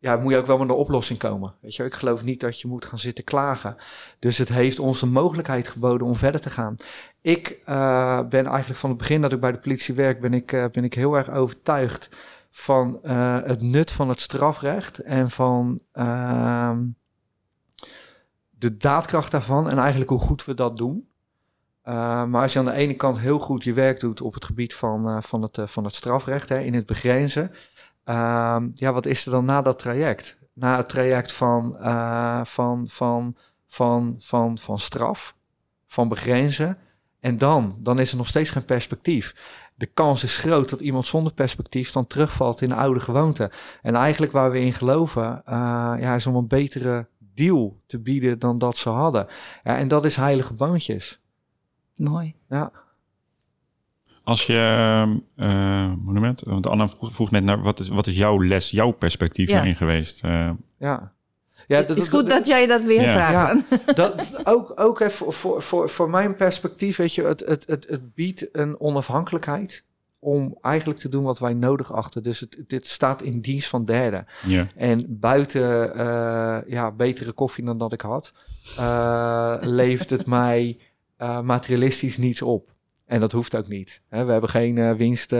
ja, 0.00 0.16
moet 0.16 0.32
je 0.32 0.38
ook 0.38 0.46
wel 0.46 0.58
met 0.58 0.68
een 0.68 0.74
oplossing 0.74 1.18
komen. 1.18 1.54
Weet 1.60 1.74
je, 1.74 1.84
ik 1.84 1.94
geloof 1.94 2.24
niet 2.24 2.40
dat 2.40 2.60
je 2.60 2.68
moet 2.68 2.84
gaan 2.84 2.98
zitten 2.98 3.24
klagen. 3.24 3.76
Dus 4.18 4.38
het 4.38 4.48
heeft 4.48 4.78
ons 4.78 5.00
de 5.00 5.06
mogelijkheid 5.06 5.68
geboden 5.68 6.06
om 6.06 6.16
verder 6.16 6.40
te 6.40 6.50
gaan. 6.50 6.76
Ik 7.20 7.58
uh, 7.68 8.20
ben 8.28 8.46
eigenlijk 8.46 8.80
van 8.80 8.88
het 8.90 8.98
begin 8.98 9.20
dat 9.20 9.32
ik 9.32 9.40
bij 9.40 9.52
de 9.52 9.58
politie 9.58 9.94
werk, 9.94 10.20
ben 10.20 10.34
ik, 10.34 10.52
uh, 10.52 10.64
ben 10.72 10.84
ik 10.84 10.94
heel 10.94 11.14
erg 11.14 11.30
overtuigd 11.30 12.08
van 12.50 13.00
uh, 13.04 13.38
het 13.42 13.62
nut 13.62 13.90
van 13.90 14.08
het 14.08 14.20
strafrecht 14.20 14.98
en 14.98 15.30
van 15.30 15.80
ehm, 15.92 16.86
de 18.50 18.76
daadkracht 18.76 19.30
daarvan 19.30 19.70
en 19.70 19.78
eigenlijk 19.78 20.10
hoe 20.10 20.18
goed 20.18 20.44
we 20.44 20.54
dat 20.54 20.76
doen. 20.76 21.06
Maar 21.82 22.42
als 22.42 22.52
je 22.52 22.58
aan 22.58 22.64
de 22.64 22.72
ene 22.72 22.94
kant 22.94 23.18
heel 23.18 23.38
goed 23.38 23.64
je 23.64 23.72
werk 23.72 24.00
doet 24.00 24.20
op 24.20 24.34
het 24.34 24.44
gebied 24.44 24.74
van, 24.74 25.22
van, 25.22 25.42
het, 25.42 25.60
van 25.64 25.84
het 25.84 25.94
strafrecht, 25.94 26.48
hè, 26.48 26.58
in 26.58 26.74
het 26.74 26.86
begrenzen, 26.86 27.50
ehm, 28.04 28.68
ja, 28.74 28.92
wat 28.92 29.06
is 29.06 29.26
er 29.26 29.32
dan 29.32 29.44
na 29.44 29.62
dat 29.62 29.78
traject? 29.78 30.38
Na 30.52 30.76
het 30.76 30.88
traject 30.88 31.32
van, 31.32 31.76
van, 32.46 32.88
van, 32.88 33.36
van, 33.66 34.16
van, 34.18 34.58
van 34.58 34.78
straf, 34.78 35.34
van 35.86 36.08
begrenzen, 36.08 36.78
en 37.20 37.38
dan, 37.38 37.72
dan 37.78 37.98
is 37.98 38.10
er 38.10 38.16
nog 38.16 38.26
steeds 38.26 38.50
geen 38.50 38.64
perspectief. 38.64 39.34
De 39.74 39.86
kans 39.86 40.24
is 40.24 40.36
groot 40.36 40.68
dat 40.70 40.80
iemand 40.80 41.06
zonder 41.06 41.32
perspectief 41.32 41.90
dan 41.92 42.06
terugvalt 42.06 42.60
in 42.60 42.68
de 42.68 42.74
oude 42.74 43.00
gewoonte. 43.00 43.50
En 43.82 43.94
eigenlijk 43.94 44.32
waar 44.32 44.50
we 44.50 44.60
in 44.60 44.72
geloven, 44.72 45.42
ja, 46.00 46.14
is 46.14 46.26
om 46.26 46.34
een 46.36 46.46
betere 46.46 47.06
deal 47.34 47.80
te 47.86 47.98
bieden 47.98 48.38
dan 48.38 48.58
dat 48.58 48.76
ze 48.76 48.88
hadden. 48.88 49.26
Ja, 49.64 49.76
en 49.76 49.88
dat 49.88 50.04
is 50.04 50.16
heilige 50.16 50.54
boontjes. 50.54 51.20
Mooi. 51.96 52.34
Ja. 52.48 52.70
Als 54.24 54.46
je, 54.46 55.18
uh, 55.36 55.92
monument, 56.04 56.40
want 56.40 56.66
Anna 56.66 56.88
vroeg, 56.88 57.12
vroeg 57.12 57.30
net 57.30 57.44
naar 57.44 57.62
wat 57.62 57.80
is, 57.80 57.88
wat 57.88 58.06
is 58.06 58.16
jouw 58.16 58.42
les, 58.42 58.70
jouw 58.70 58.90
perspectief 58.90 59.48
Ja. 59.48 59.54
daarin 59.54 59.76
geweest? 59.76 60.24
Uh, 60.24 60.50
Ja. 60.78 61.12
Ja, 61.68 61.76
het 61.76 61.98
is 61.98 62.08
goed 62.08 62.30
dat 62.30 62.46
jij 62.46 62.66
dat 62.66 62.82
weer 62.82 63.02
Ja. 63.02 63.12
vraagt. 63.12 63.62
Ja, 63.70 63.92
dat, 63.92 64.46
ook, 64.46 64.72
ook 64.76 64.98
hè, 64.98 65.10
voor, 65.10 65.32
voor, 65.32 65.62
voor, 65.62 65.88
voor 65.88 66.10
mijn 66.10 66.36
perspectief, 66.36 66.96
weet 66.96 67.14
je, 67.14 67.22
het, 67.22 67.40
het, 67.46 67.64
het, 67.66 67.86
het 67.88 68.14
biedt 68.14 68.48
een 68.52 68.80
onafhankelijkheid 68.80 69.84
om 70.18 70.58
eigenlijk 70.60 71.00
te 71.00 71.08
doen 71.08 71.24
wat 71.24 71.38
wij 71.38 71.54
nodig 71.54 71.92
achten. 71.92 72.22
Dus 72.22 72.40
het, 72.40 72.64
dit 72.66 72.86
staat 72.86 73.22
in 73.22 73.40
dienst 73.40 73.68
van 73.68 73.84
derden. 73.84 74.26
ja. 74.46 74.66
En 74.76 75.06
buiten 75.08 75.96
uh, 75.96 76.58
ja, 76.66 76.92
betere 76.92 77.32
koffie 77.32 77.64
dan 77.64 77.78
dat 77.78 77.92
ik 77.92 78.00
had, 78.00 78.32
uh, 78.78 79.56
levert 79.60 80.10
het 80.10 80.26
mij 80.40 80.78
uh, 81.18 81.40
materialistisch 81.40 82.16
niets 82.16 82.42
op. 82.42 82.72
En 83.06 83.20
dat 83.20 83.32
hoeft 83.32 83.56
ook 83.56 83.68
niet. 83.68 84.02
Hè? 84.08 84.24
We 84.24 84.32
hebben 84.32 84.50
geen 84.50 84.96
winst 84.96 85.32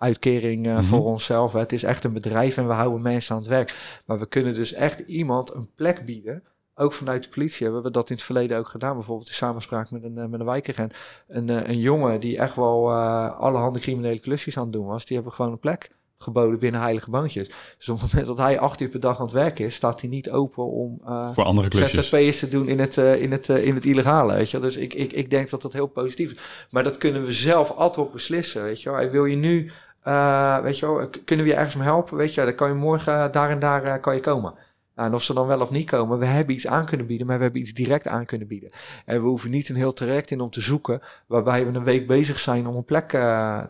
uitkering 0.00 0.66
eh, 0.66 0.72
Mhm. 0.74 0.82
voor 0.82 1.04
onszelf. 1.04 1.52
Hè. 1.52 1.58
Het 1.58 1.72
is 1.72 1.82
echt 1.82 2.04
een 2.04 2.12
bedrijf 2.12 2.56
en 2.56 2.66
we 2.66 2.72
houden 2.72 3.02
mensen 3.02 3.34
aan 3.34 3.40
het 3.40 3.50
werk. 3.50 4.00
Maar 4.06 4.18
we 4.18 4.26
kunnen 4.26 4.54
dus 4.54 4.72
echt 4.72 4.98
iemand 4.98 5.54
een 5.54 5.70
plek 5.74 6.04
bieden. 6.04 6.42
Ook 6.74 6.92
vanuit 6.92 7.22
de 7.22 7.28
politie 7.28 7.64
hebben 7.64 7.82
we 7.82 7.90
dat 7.90 8.08
in 8.10 8.14
het 8.14 8.24
verleden 8.24 8.58
ook 8.58 8.68
gedaan. 8.68 8.94
Bijvoorbeeld 8.94 9.28
in 9.28 9.34
samenspraak 9.34 9.90
met 9.90 10.02
een, 10.04 10.18
eh, 10.18 10.26
met 10.26 10.40
een 10.40 10.46
wijkagent. 10.46 10.94
Een, 11.28 11.48
eh, 11.50 11.68
een 11.68 11.78
jongen 11.78 12.20
die 12.20 12.38
echt 12.38 12.56
wel 12.56 12.90
eh 12.90 13.38
allerhande 13.40 13.78
criminele 13.78 14.18
klusjes 14.18 14.56
aan 14.56 14.62
het 14.64 14.72
doen 14.72 14.86
was. 14.86 15.06
Die 15.06 15.16
hebben 15.16 15.34
gewoon 15.34 15.52
een 15.52 15.58
plek 15.58 15.90
geboden 16.18 16.58
binnen 16.58 16.80
heilige 16.80 17.10
boontjes. 17.10 17.48
Dus 17.78 17.88
op 17.88 18.00
het 18.00 18.08
moment 18.10 18.26
dat 18.28 18.38
hij 18.38 18.58
acht 18.58 18.80
uur 18.80 18.88
per 18.88 19.00
dag 19.00 19.16
aan 19.18 19.24
het 19.24 19.32
werken 19.34 19.64
is... 19.64 19.74
staat 19.74 20.00
hij 20.00 20.10
niet 20.10 20.30
open 20.30 20.64
om... 20.66 21.00
eh, 21.06 21.28
Voor 21.32 21.44
andere 21.44 21.68
klusjes. 21.68 22.08
ZZP'ers 22.08 22.38
te 22.38 22.48
doen 22.48 22.68
in 22.68 22.78
het, 22.78 22.96
in 22.96 23.32
het, 23.32 23.48
in 23.48 23.74
het 23.74 23.84
illegale, 23.84 24.32
weet 24.34 24.50
je. 24.50 24.58
Dus 24.58 24.76
ik, 24.76 24.94
ik, 24.94 25.12
ik 25.12 25.30
denk 25.30 25.50
dat 25.50 25.62
dat 25.62 25.72
heel 25.72 25.86
positief 25.86 26.32
is. 26.32 26.38
Maar 26.70 26.82
dat 26.82 26.98
kunnen 26.98 27.24
we 27.24 27.32
zelf 27.32 27.70
ad 27.70 27.96
hoc 27.96 28.12
beslissen, 28.12 28.62
weet 28.62 28.82
je 28.82 28.90
wel. 28.90 29.10
Wil 29.10 29.24
je 29.24 29.36
nu, 29.36 29.70
eh, 30.02 30.58
weet 30.62 30.78
je 30.78 30.86
wel, 30.86 31.08
kunnen 31.24 31.44
we 31.44 31.50
je 31.50 31.56
ergens 31.56 31.74
mee 31.76 31.86
helpen, 31.86 32.16
weet 32.16 32.34
je. 32.34 32.44
Dan 32.44 32.54
kan 32.54 32.68
je 32.68 32.74
morgen 32.74 33.14
eh, 33.24 33.32
daar 33.32 33.50
en 33.50 33.58
daar 33.58 33.82
eh, 33.84 34.00
kan 34.00 34.14
je 34.14 34.20
komen. 34.20 34.54
Nou, 34.94 35.08
en 35.08 35.14
of 35.14 35.22
ze 35.22 35.34
dan 35.34 35.46
wel 35.46 35.60
of 35.60 35.70
niet 35.70 35.90
komen, 35.90 36.18
we 36.18 36.24
hebben 36.24 36.54
iets 36.54 36.66
aan 36.66 36.86
kunnen 36.86 37.06
bieden, 37.06 37.26
maar 37.26 37.36
we 37.36 37.42
hebben 37.42 37.60
iets 37.60 37.72
direct 37.72 38.06
aan 38.08 38.24
kunnen 38.24 38.46
bieden. 38.48 38.70
En 39.04 39.20
we 39.22 39.28
hoeven 39.28 39.50
niet 39.50 39.68
een 39.68 39.76
heel 39.76 39.92
traject 39.92 40.30
in 40.30 40.40
om 40.40 40.50
te 40.50 40.60
zoeken, 40.60 41.00
waarbij 41.26 41.66
we 41.66 41.78
een 41.78 41.84
week 41.84 42.06
bezig 42.06 42.38
zijn 42.38 42.66
om 42.66 42.76
een 42.76 42.84
plek 42.84 43.08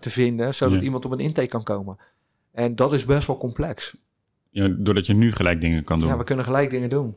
te 0.00 0.10
vinden, 0.10 0.54
zodat 0.54 0.74
Ja. 0.74 0.80
iemand 0.80 1.04
op 1.04 1.12
een 1.12 1.18
intake 1.18 1.48
kan 1.48 1.62
komen. 1.62 1.98
En 2.52 2.74
dat 2.74 2.92
is 2.92 3.04
best 3.04 3.26
wel 3.26 3.36
complex. 3.36 3.96
Ja, 4.50 4.68
doordat 4.78 5.06
je 5.06 5.14
nu 5.14 5.32
gelijk 5.32 5.60
dingen 5.60 5.84
kan 5.84 6.00
doen. 6.00 6.08
Ja, 6.08 6.16
we 6.16 6.24
kunnen 6.24 6.44
gelijk 6.44 6.70
dingen 6.70 6.88
doen. 6.88 7.16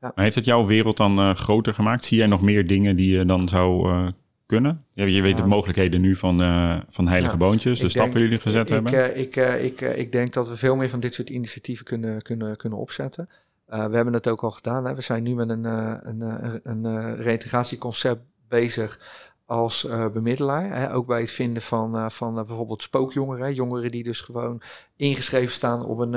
Maar 0.00 0.12
heeft 0.14 0.34
het 0.34 0.44
jouw 0.44 0.66
wereld 0.66 0.96
dan 0.96 1.36
groter 1.36 1.74
gemaakt? 1.74 2.04
Zie 2.04 2.18
jij 2.18 2.26
nog 2.26 2.42
meer 2.42 2.66
dingen 2.66 2.96
die 2.96 3.16
je 3.18 3.24
dan 3.24 3.48
zou 3.48 3.90
eh, 3.90 4.06
kunnen? 4.46 4.84
Je 4.92 5.22
weet 5.22 5.36
de 5.36 5.46
mogelijkheden 5.46 6.00
nu 6.00 6.16
van, 6.16 6.42
eh, 6.42 6.80
van 6.88 7.08
Heilige 7.08 7.36
Boontjes, 7.36 7.78
de 7.78 7.88
stappen 7.88 8.14
die 8.14 8.22
jullie 8.22 8.38
gezet 8.38 8.66
ik, 8.70 8.74
hebben. 8.74 8.92
eh, 8.92 9.20
ik, 9.20 9.36
eh, 9.36 9.64
ik, 9.64 9.80
ik 9.80 10.12
denk 10.12 10.32
dat 10.32 10.48
we 10.48 10.56
veel 10.56 10.76
meer 10.76 10.90
van 10.90 11.00
dit 11.00 11.14
soort 11.14 11.30
initiatieven 11.30 11.84
kunnen, 11.84 12.22
kunnen, 12.22 12.56
kunnen 12.56 12.78
opzetten. 12.78 13.28
We 13.66 13.76
hebben 13.76 14.12
het 14.12 14.28
ook 14.28 14.42
al 14.42 14.50
gedaan. 14.50 14.84
Hè. 14.84 14.94
We 14.94 15.00
zijn 15.00 15.22
nu 15.22 15.34
met 15.34 15.48
een, 15.48 15.64
een, 15.64 16.60
een, 16.62 16.84
eh, 16.84 17.24
reïntegratieconcept 17.24 18.22
bezig 18.48 19.00
als 19.46 19.84
eh, 19.86 20.06
bemiddelaar. 20.08 20.76
Hè. 20.76 20.94
Ook 20.94 21.06
bij 21.06 21.20
het 21.20 21.30
vinden 21.30 21.62
van, 21.62 21.96
eh, 21.96 22.08
van 22.08 22.38
eh, 22.38 22.44
bijvoorbeeld 22.44 22.82
spookjongeren. 22.82 23.54
Jongeren 23.54 23.90
die 23.90 24.02
dus 24.02 24.20
gewoon 24.20 24.62
ingeschreven 24.96 25.54
staan 25.54 25.84
op 25.84 25.98
een, 25.98 26.12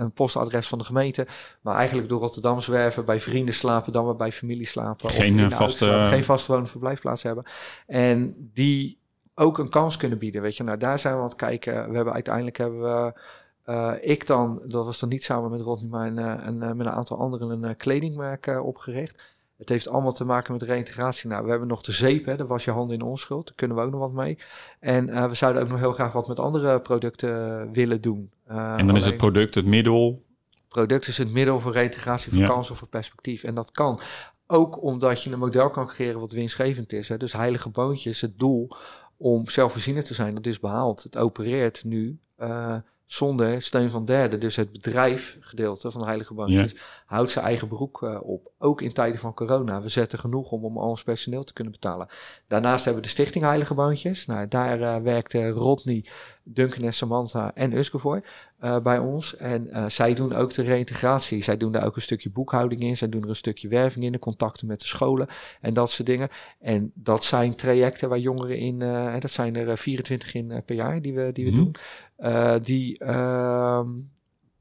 een 0.00 0.12
postadres 0.12 0.68
van 0.68 0.78
de 0.78 0.84
gemeente. 0.84 1.26
Maar 1.60 1.74
eigenlijk 1.76 2.08
door 2.08 2.20
Rotterdam 2.20 2.60
zwerven, 2.60 3.04
bij 3.04 3.20
vrienden 3.20 3.54
slapen, 3.54 3.92
dan 3.92 4.04
weer 4.04 4.16
bij 4.16 4.32
familie 4.32 4.66
slapen. 4.66 5.10
Geen, 5.10 5.38
eh, 5.38 5.50
vaste- 5.50 6.06
geen 6.08 6.24
vaste 6.24 6.52
woon- 6.52 6.66
verblijfplaats 6.66 7.22
hebben. 7.22 7.44
En 7.86 8.50
die 8.54 8.98
ook 9.34 9.58
een 9.58 9.70
kans 9.70 9.96
kunnen 9.96 10.18
bieden. 10.18 10.42
Weet 10.42 10.56
je, 10.56 10.62
nou 10.62 10.78
daar 10.78 10.98
zijn 10.98 11.14
we 11.14 11.20
aan 11.20 11.26
het 11.26 11.36
kijken. 11.36 11.88
We 11.90 11.94
hebben 11.96 12.14
uiteindelijk 12.14 12.56
hebben 12.56 12.80
we. 12.80 13.98
ik 14.00 14.26
dan, 14.26 14.60
dat 14.64 14.84
was 14.84 15.00
dan 15.00 15.08
niet 15.08 15.24
samen 15.24 15.50
met 15.50 15.60
Rodney, 15.60 15.90
maar 15.90 16.06
een, 16.06 16.46
een, 16.46 16.76
met 16.76 16.86
een 16.86 16.92
aantal 16.92 17.18
anderen 17.18 17.62
een 17.62 17.76
kledingmerk 17.76 18.60
opgericht. 18.62 19.33
Het 19.56 19.68
heeft 19.68 19.88
allemaal 19.88 20.12
te 20.12 20.24
maken 20.24 20.52
met 20.52 20.62
reïntegratie. 20.62 21.28
Nou, 21.28 21.44
we 21.44 21.50
hebben 21.50 21.68
nog 21.68 21.82
de 21.82 21.92
zeep, 21.92 22.24
hè, 22.24 22.36
daar 22.36 22.46
was 22.46 22.64
je 22.64 22.70
handen 22.70 22.96
in 22.96 23.02
onschuld. 23.02 23.46
Daar 23.46 23.54
kunnen 23.54 23.76
we 23.76 23.82
ook 23.82 23.90
nog 23.90 24.00
wat 24.00 24.12
mee. 24.12 24.38
En 24.80 25.08
eh, 25.08 25.26
we 25.28 25.34
zouden 25.34 25.62
ook 25.62 25.68
nog 25.68 25.78
heel 25.78 25.92
graag 25.92 26.12
wat 26.12 26.28
met 26.28 26.38
andere 26.40 26.80
producten 26.80 27.60
eh, 27.60 27.66
willen 27.72 28.00
doen. 28.00 28.30
Eh, 28.46 28.74
en 28.78 28.86
dan 28.86 28.96
is 28.96 29.04
het 29.04 29.16
product 29.16 29.54
het 29.54 29.66
middel. 29.66 30.22
product 30.68 31.06
is 31.06 31.18
het 31.18 31.32
middel 31.32 31.60
voor 31.60 31.72
reïntegratie, 31.72 32.32
voor 32.32 32.40
Ja. 32.40 32.48
kansen, 32.48 32.76
voor 32.76 32.88
perspectief. 32.88 33.42
En 33.42 33.54
dat 33.54 33.70
kan 33.70 34.00
ook 34.46 34.82
omdat 34.82 35.22
je 35.22 35.30
een 35.30 35.38
model 35.38 35.70
kan 35.70 35.86
creëren 35.86 36.20
wat 36.20 36.32
winstgevend 36.32 36.92
is. 36.92 37.08
Hè. 37.08 37.16
Dus 37.16 37.32
heilige 37.32 37.68
boontjes, 37.68 38.20
het 38.20 38.38
doel 38.38 38.68
om 39.16 39.48
zelfvoorzienend 39.48 40.04
te 40.06 40.14
zijn, 40.14 40.34
dat 40.34 40.46
is 40.46 40.60
behaald. 40.60 41.02
Het 41.02 41.18
opereert 41.18 41.84
nu 41.84 42.18
zonder 43.06 43.62
steun 43.62 43.90
van 43.90 44.04
derden. 44.04 44.40
Dus 44.40 44.56
het 44.56 44.72
bedrijfgedeelte 44.72 45.90
van 45.90 46.04
heilige 46.04 46.34
boontjes 46.34 46.76
houdt 47.06 47.30
zijn 47.30 47.44
eigen 47.44 47.68
broek 47.68 48.02
op. 48.22 48.52
Ook 48.64 48.80
in 48.80 48.92
tijden 48.92 49.18
van 49.18 49.34
corona. 49.34 49.82
We 49.82 49.88
zetten 49.88 50.18
genoeg 50.18 50.50
om 50.50 50.64
om 50.64 50.78
al 50.78 50.88
ons 50.88 51.02
personeel 51.02 51.44
te 51.44 51.52
kunnen 51.52 51.72
betalen. 51.72 52.08
Daarnaast 52.48 52.84
hebben 52.84 53.02
we 53.02 53.08
de 53.08 53.14
Stichting 53.14 53.44
Heilige 53.44 53.74
Boontjes. 53.74 54.26
Nou, 54.26 54.48
daar 54.48 54.80
eh 54.80 55.02
werkte 55.02 55.48
Rodney, 55.48 56.04
Duncan 56.42 56.82
en 56.82 56.92
Samantha 56.94 57.50
en 57.54 57.72
Uske 57.76 57.98
voor 57.98 58.26
eh, 58.58 58.78
bij 58.80 58.98
ons. 58.98 59.36
En 59.36 59.70
eh, 59.70 59.88
zij 59.88 60.14
doen 60.14 60.32
ook 60.34 60.54
de 60.54 60.62
reïntegratie. 60.62 61.42
Zij 61.42 61.56
doen 61.56 61.72
daar 61.72 61.86
ook 61.86 61.96
een 61.96 62.02
stukje 62.02 62.30
boekhouding 62.30 62.80
in. 62.80 62.96
Zij 62.96 63.08
doen 63.08 63.22
er 63.22 63.28
een 63.28 63.36
stukje 63.36 63.68
werving 63.68 64.04
in, 64.04 64.12
de 64.12 64.18
contacten 64.18 64.66
met 64.66 64.80
de 64.80 64.86
scholen 64.86 65.26
en 65.60 65.74
dat 65.74 65.90
soort 65.90 66.08
dingen. 66.08 66.28
En 66.60 66.90
dat 66.94 67.24
zijn 67.24 67.54
trajecten 67.54 68.08
waar 68.08 68.18
jongeren 68.18 68.58
in, 68.58 68.78
dat 69.20 69.30
zijn 69.30 69.56
er 69.56 69.68
eh, 69.68 69.76
24 69.76 70.34
in 70.34 70.62
per 70.66 70.74
jaar 70.76 71.02
die 71.02 71.14
we, 71.14 71.32
die 71.32 71.44
we 71.44 71.50
Mhm. 71.50 71.60
doen. 71.60 71.74
Die, 72.62 72.98
ehm, 72.98 73.88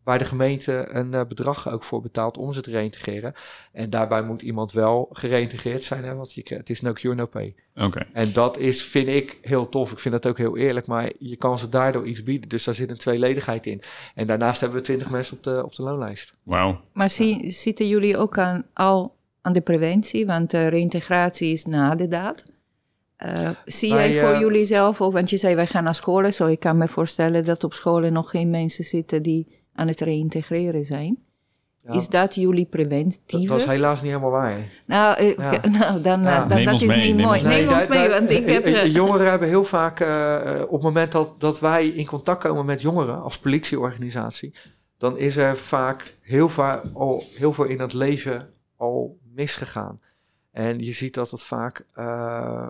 waar 0.03 0.17
de 0.17 0.25
gemeente 0.25 0.87
een 0.89 1.13
eh, 1.13 1.25
bedrag 1.27 1.71
ook 1.71 1.83
voor 1.83 2.01
betaalt 2.01 2.37
om 2.37 2.53
ze 2.53 2.61
te 2.61 2.69
reïntegreren. 2.69 3.33
En 3.71 3.89
daarbij 3.89 4.21
moet 4.21 4.41
iemand 4.41 4.71
wel 4.71 5.09
gereïntegreerd 5.11 5.83
zijn, 5.83 6.03
hè, 6.03 6.15
want 6.15 6.33
je, 6.33 6.43
het 6.45 6.69
is 6.69 6.81
no 6.81 6.93
cure, 6.93 7.15
no 7.15 7.25
pay. 7.25 7.55
Oké. 7.75 8.05
En 8.13 8.33
dat 8.33 8.57
is, 8.57 8.83
vind 8.83 9.07
ik, 9.07 9.37
heel 9.41 9.69
tof. 9.69 9.91
Ik 9.91 9.99
vind 9.99 10.13
dat 10.13 10.27
ook 10.27 10.37
heel 10.37 10.57
eerlijk, 10.57 10.85
maar 10.85 11.11
je 11.19 11.35
kan 11.35 11.59
ze 11.59 11.69
daardoor 11.69 12.07
iets 12.07 12.23
bieden. 12.23 12.49
Dus 12.49 12.63
daar 12.63 12.73
zit 12.73 12.89
een 12.89 12.97
tweeledigheid 12.97 13.65
in. 13.65 13.81
En 14.15 14.27
daarnaast 14.27 14.61
hebben 14.61 14.77
we 14.79 14.85
20 14.85 15.09
mensen 15.09 15.37
op 15.37 15.43
de, 15.43 15.63
op 15.65 15.75
de 15.75 15.83
loonlijst. 15.83 16.33
Wauw. 16.43 16.81
Maar 16.93 17.09
zie, 17.09 17.51
zitten 17.51 17.87
jullie 17.87 18.17
ook 18.17 18.37
aan, 18.37 18.65
al 18.73 19.15
aan 19.41 19.53
de 19.53 19.61
preventie? 19.61 20.25
Want 20.25 20.51
de 20.51 20.67
reïntegratie 20.67 21.53
is 21.53 21.65
na 21.65 21.95
de 21.95 22.07
daad. 22.07 22.45
Eh, 23.15 23.49
zie 23.65 23.89
jij 23.89 24.19
voor 24.19 24.33
eh, 24.33 24.39
jullie 24.39 24.65
zelf 24.65 25.01
ook, 25.01 25.13
want 25.13 25.29
je 25.29 25.37
zei 25.37 25.55
wij 25.55 25.67
gaan 25.67 25.83
naar 25.83 25.95
scholen, 25.95 26.33
zo 26.33 26.47
ik 26.47 26.59
kan 26.59 26.77
me 26.77 26.87
voorstellen 26.87 27.45
dat 27.45 27.63
op 27.63 27.73
scholen 27.73 28.13
nog 28.13 28.29
geen 28.29 28.49
mensen 28.49 28.83
zitten 28.83 29.21
die 29.21 29.62
aan 29.73 29.88
het 29.88 29.99
reïntegreren 30.01 30.86
zijn. 30.86 31.17
Ja, 31.86 31.93
Is 31.93 32.07
dat 32.09 32.36
jullie 32.36 32.65
preventieve? 32.65 33.47
dat 33.47 33.59
is 33.59 33.65
helaas 33.65 34.01
niet 34.01 34.12
helemaal 34.12 34.31
waar. 34.31 34.59
Nou, 34.86 35.17
eh, 35.17 35.38
Ja. 35.38 35.67
nou 35.79 36.01
dan, 36.01 36.19
eh, 36.19 36.25
Ja. 36.25 36.45
dan 36.45 36.63
dat 36.63 36.81
is 36.81 36.88
mee, 36.88 36.97
niet 37.07 37.15
neem 37.15 37.25
mooi. 37.25 37.39
ons. 37.39 37.47
Neem 37.49 37.69
ons 37.69 37.88
mee, 37.88 38.09
want 38.09 38.29
ik 38.29 38.45
heb... 38.45 38.63
eh, 38.65 38.93
jongeren 38.93 39.29
hebben 39.29 39.47
heel 39.47 39.63
vaak, 39.63 39.99
op 40.63 40.71
het 40.71 40.81
moment 40.81 41.12
dat, 41.12 41.36
dat 41.38 41.59
wij 41.59 41.88
in 41.88 42.05
contact 42.05 42.43
komen 42.43 42.65
met 42.65 42.81
jongeren 42.81 43.21
als 43.21 43.38
politieorganisatie, 43.38 44.53
dan 44.97 45.17
is 45.17 45.38
er 45.38 45.57
vaak 45.57 46.13
heel, 46.21 46.49
vaak 46.49 46.83
al, 46.93 47.23
heel 47.36 47.53
veel 47.53 47.65
in 47.65 47.79
het 47.79 47.93
leven 47.93 48.49
al 48.77 49.17
misgegaan. 49.33 49.99
En 50.51 50.79
je 50.79 50.91
ziet 50.91 51.13
dat 51.13 51.31
het 51.31 51.43
vaak 51.43 51.86
uh, 51.99 52.67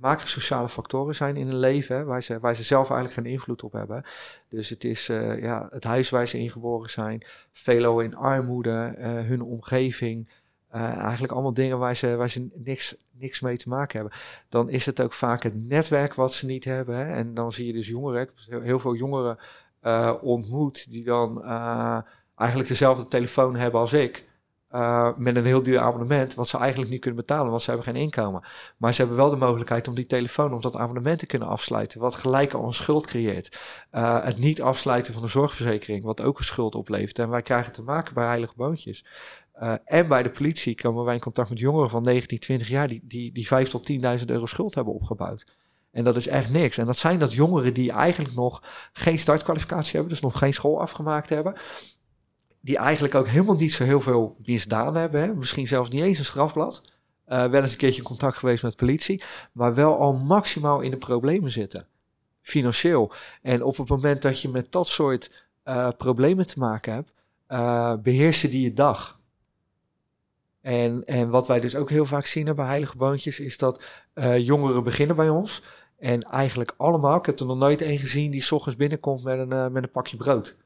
macrosociale 0.00 0.68
factoren 0.68 1.14
zijn 1.14 1.36
in 1.36 1.46
hun 1.46 1.58
leven, 1.58 2.06
waar, 2.06 2.22
ze, 2.22 2.38
waar 2.38 2.54
ze 2.54 2.62
zelf 2.62 2.90
eigenlijk 2.90 3.20
geen 3.20 3.32
invloed 3.32 3.62
op 3.62 3.72
hebben. 3.72 4.04
Dus 4.48 4.68
het 4.68 4.84
is 4.84 5.08
uh, 5.08 5.42
ja, 5.42 5.68
het 5.70 5.84
huis 5.84 6.10
waar 6.10 6.26
ze 6.26 6.38
ingeboren 6.38 6.90
zijn, 6.90 7.26
veelal 7.52 8.00
in 8.00 8.16
armoede, 8.16 8.94
uh, 8.98 9.04
hun 9.04 9.42
omgeving. 9.42 10.28
Uh, 10.74 10.82
eigenlijk 10.82 11.32
allemaal 11.32 11.54
dingen 11.54 11.78
waar 11.78 11.96
ze, 11.96 12.16
waar 12.16 12.30
ze 12.30 12.48
niks, 12.54 12.96
niks 13.10 13.40
mee 13.40 13.56
te 13.56 13.68
maken 13.68 14.00
hebben. 14.00 14.18
Dan 14.48 14.68
is 14.68 14.86
het 14.86 15.02
ook 15.02 15.12
vaak 15.12 15.42
het 15.42 15.68
netwerk 15.68 16.14
wat 16.14 16.32
ze 16.32 16.46
niet 16.46 16.64
hebben. 16.64 16.96
Hè? 16.96 17.12
En 17.12 17.34
dan 17.34 17.52
zie 17.52 17.66
je 17.66 17.72
dus 17.72 17.88
jongeren, 17.88 18.20
ik 18.20 18.30
heb 18.48 18.62
heel 18.62 18.78
veel 18.78 18.94
jongeren 18.94 19.38
ontmoet 20.22 20.90
die 20.90 21.04
dan 21.04 21.44
eigenlijk 22.34 22.68
dezelfde 22.68 23.08
telefoon 23.08 23.56
hebben 23.56 23.80
als 23.80 23.92
ik. 23.92 24.28
Uh, 24.72 25.10
met 25.16 25.36
een 25.36 25.44
heel 25.44 25.62
duur 25.62 25.78
abonnement, 25.78 26.34
wat 26.34 26.48
ze 26.48 26.58
eigenlijk 26.58 26.90
niet 26.90 27.00
kunnen 27.00 27.20
betalen, 27.20 27.50
want 27.50 27.62
ze 27.62 27.70
hebben 27.70 27.92
geen 27.92 28.02
inkomen. 28.02 28.44
Maar 28.76 28.92
ze 28.94 29.00
hebben 29.00 29.16
wel 29.16 29.30
de 29.30 29.36
mogelijkheid 29.36 29.88
om 29.88 29.94
die 29.94 30.06
telefoon, 30.06 30.54
om 30.54 30.60
dat 30.60 30.76
abonnement 30.76 31.18
te 31.18 31.26
kunnen 31.26 31.48
afsluiten, 31.48 32.00
wat 32.00 32.14
gelijk 32.14 32.52
al 32.52 32.66
een 32.66 32.72
schuld 32.72 33.06
creëert. 33.06 33.58
Uh, 33.92 34.24
het 34.24 34.38
niet 34.38 34.62
afsluiten 34.62 35.12
van 35.12 35.22
de 35.22 35.28
zorgverzekering, 35.28 36.04
wat 36.04 36.22
ook 36.22 36.38
een 36.38 36.44
schuld 36.44 36.74
oplevert. 36.74 37.18
En 37.18 37.28
wij 37.28 37.42
krijgen 37.42 37.72
te 37.72 37.82
maken 37.82 38.14
bij 38.14 38.26
heilige 38.26 38.54
boontjes. 38.56 39.04
Uh, 39.62 39.74
en 39.84 40.08
bij 40.08 40.22
de 40.22 40.30
politie 40.30 40.74
komen 40.74 41.04
wij 41.04 41.14
in 41.14 41.20
contact 41.20 41.48
met 41.48 41.58
jongeren 41.58 41.90
van 41.90 42.02
19, 42.02 42.38
20 42.38 42.68
jaar 42.68 42.88
die, 42.88 43.00
die, 43.04 43.32
die 43.32 43.46
5 43.46 43.68
tot 43.68 43.92
10.000 43.92 44.24
euro 44.26 44.46
schuld 44.46 44.74
hebben 44.74 44.94
opgebouwd. 44.94 45.46
En 45.92 46.04
dat 46.04 46.16
is 46.16 46.26
echt 46.26 46.50
niks. 46.50 46.78
En 46.78 46.86
dat 46.86 46.96
zijn 46.96 47.18
dat 47.18 47.32
jongeren 47.32 47.74
die 47.74 47.92
eigenlijk 47.92 48.34
nog 48.34 48.62
geen 48.92 49.18
startkwalificatie 49.18 49.92
hebben, 49.92 50.08
dus 50.08 50.20
nog 50.20 50.38
geen 50.38 50.54
school 50.54 50.80
afgemaakt 50.80 51.28
hebben. 51.28 51.54
Die 52.60 52.76
eigenlijk 52.76 53.14
ook 53.14 53.26
helemaal 53.26 53.56
niet 53.56 53.72
zo 53.72 53.84
heel 53.84 54.00
veel 54.00 54.36
misdaan 54.44 54.96
hebben. 54.96 55.20
Hè? 55.20 55.34
Misschien 55.34 55.66
zelfs 55.66 55.90
niet 55.90 56.02
eens 56.02 56.18
een 56.18 56.24
strafblad. 56.24 56.82
Uh, 57.28 57.44
wel 57.44 57.62
eens 57.62 57.72
een 57.72 57.78
keertje 57.78 58.00
in 58.00 58.06
contact 58.06 58.36
geweest 58.36 58.62
met 58.62 58.76
politie. 58.76 59.22
Maar 59.52 59.74
wel 59.74 59.98
al 59.98 60.12
maximaal 60.12 60.80
in 60.80 60.90
de 60.90 60.96
problemen 60.96 61.50
zitten. 61.50 61.86
Financieel. 62.40 63.12
En 63.42 63.62
op 63.62 63.76
het 63.76 63.88
moment 63.88 64.22
dat 64.22 64.40
je 64.40 64.48
met 64.48 64.72
dat 64.72 64.88
soort 64.88 65.46
uh, 65.64 65.88
problemen 65.96 66.46
te 66.46 66.58
maken 66.58 66.92
hebt, 66.92 67.12
uh, 67.48 67.94
beheersen 68.02 68.50
die 68.50 68.62
je 68.62 68.72
dag. 68.72 69.18
En, 70.60 71.04
en 71.04 71.28
wat 71.28 71.48
wij 71.48 71.60
dus 71.60 71.76
ook 71.76 71.90
heel 71.90 72.04
vaak 72.04 72.26
zien 72.26 72.54
bij 72.54 72.66
Heilige 72.66 72.96
Boontjes, 72.96 73.40
is 73.40 73.58
dat 73.58 73.82
jongeren 74.38 74.84
beginnen 74.84 75.16
bij 75.16 75.28
ons. 75.28 75.62
En 75.98 76.22
eigenlijk 76.22 76.74
allemaal, 76.76 77.16
ik 77.16 77.26
heb 77.26 77.40
er 77.40 77.46
nog 77.46 77.58
nooit 77.58 77.82
één 77.82 77.98
gezien 77.98 78.30
die 78.30 78.42
s 78.42 78.52
ochtends 78.52 78.78
binnenkomt 78.78 79.22
met 79.22 79.38
een, 79.38 79.72
met 79.72 79.82
een 79.82 79.90
pakje 79.90 80.16
brood. 80.16 80.56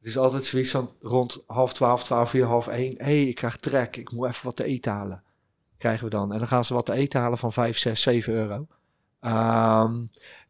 Het 0.00 0.08
is 0.08 0.18
altijd 0.18 0.44
zoiets 0.44 0.70
van 0.70 0.90
rond 1.00 1.42
half 1.46 1.72
twaalf, 1.72 2.04
twaalf 2.04 2.34
uur, 2.34 2.44
half 2.44 2.68
één. 2.68 2.94
Hé, 2.96 3.04
hey, 3.04 3.24
ik 3.24 3.34
krijg 3.34 3.56
trek, 3.56 3.96
ik 3.96 4.12
moet 4.12 4.28
even 4.28 4.44
wat 4.44 4.56
te 4.56 4.64
eten 4.64 4.92
halen. 4.92 5.22
Krijgen 5.78 6.04
we 6.04 6.10
dan. 6.10 6.32
En 6.32 6.38
dan 6.38 6.48
gaan 6.48 6.64
ze 6.64 6.74
wat 6.74 6.86
te 6.86 6.92
eten 6.92 7.20
halen 7.20 7.38
van 7.38 7.52
vijf, 7.52 7.78
zes, 7.78 8.02
zeven 8.02 8.32
euro. 8.32 8.66
Ehm, 9.20 10.00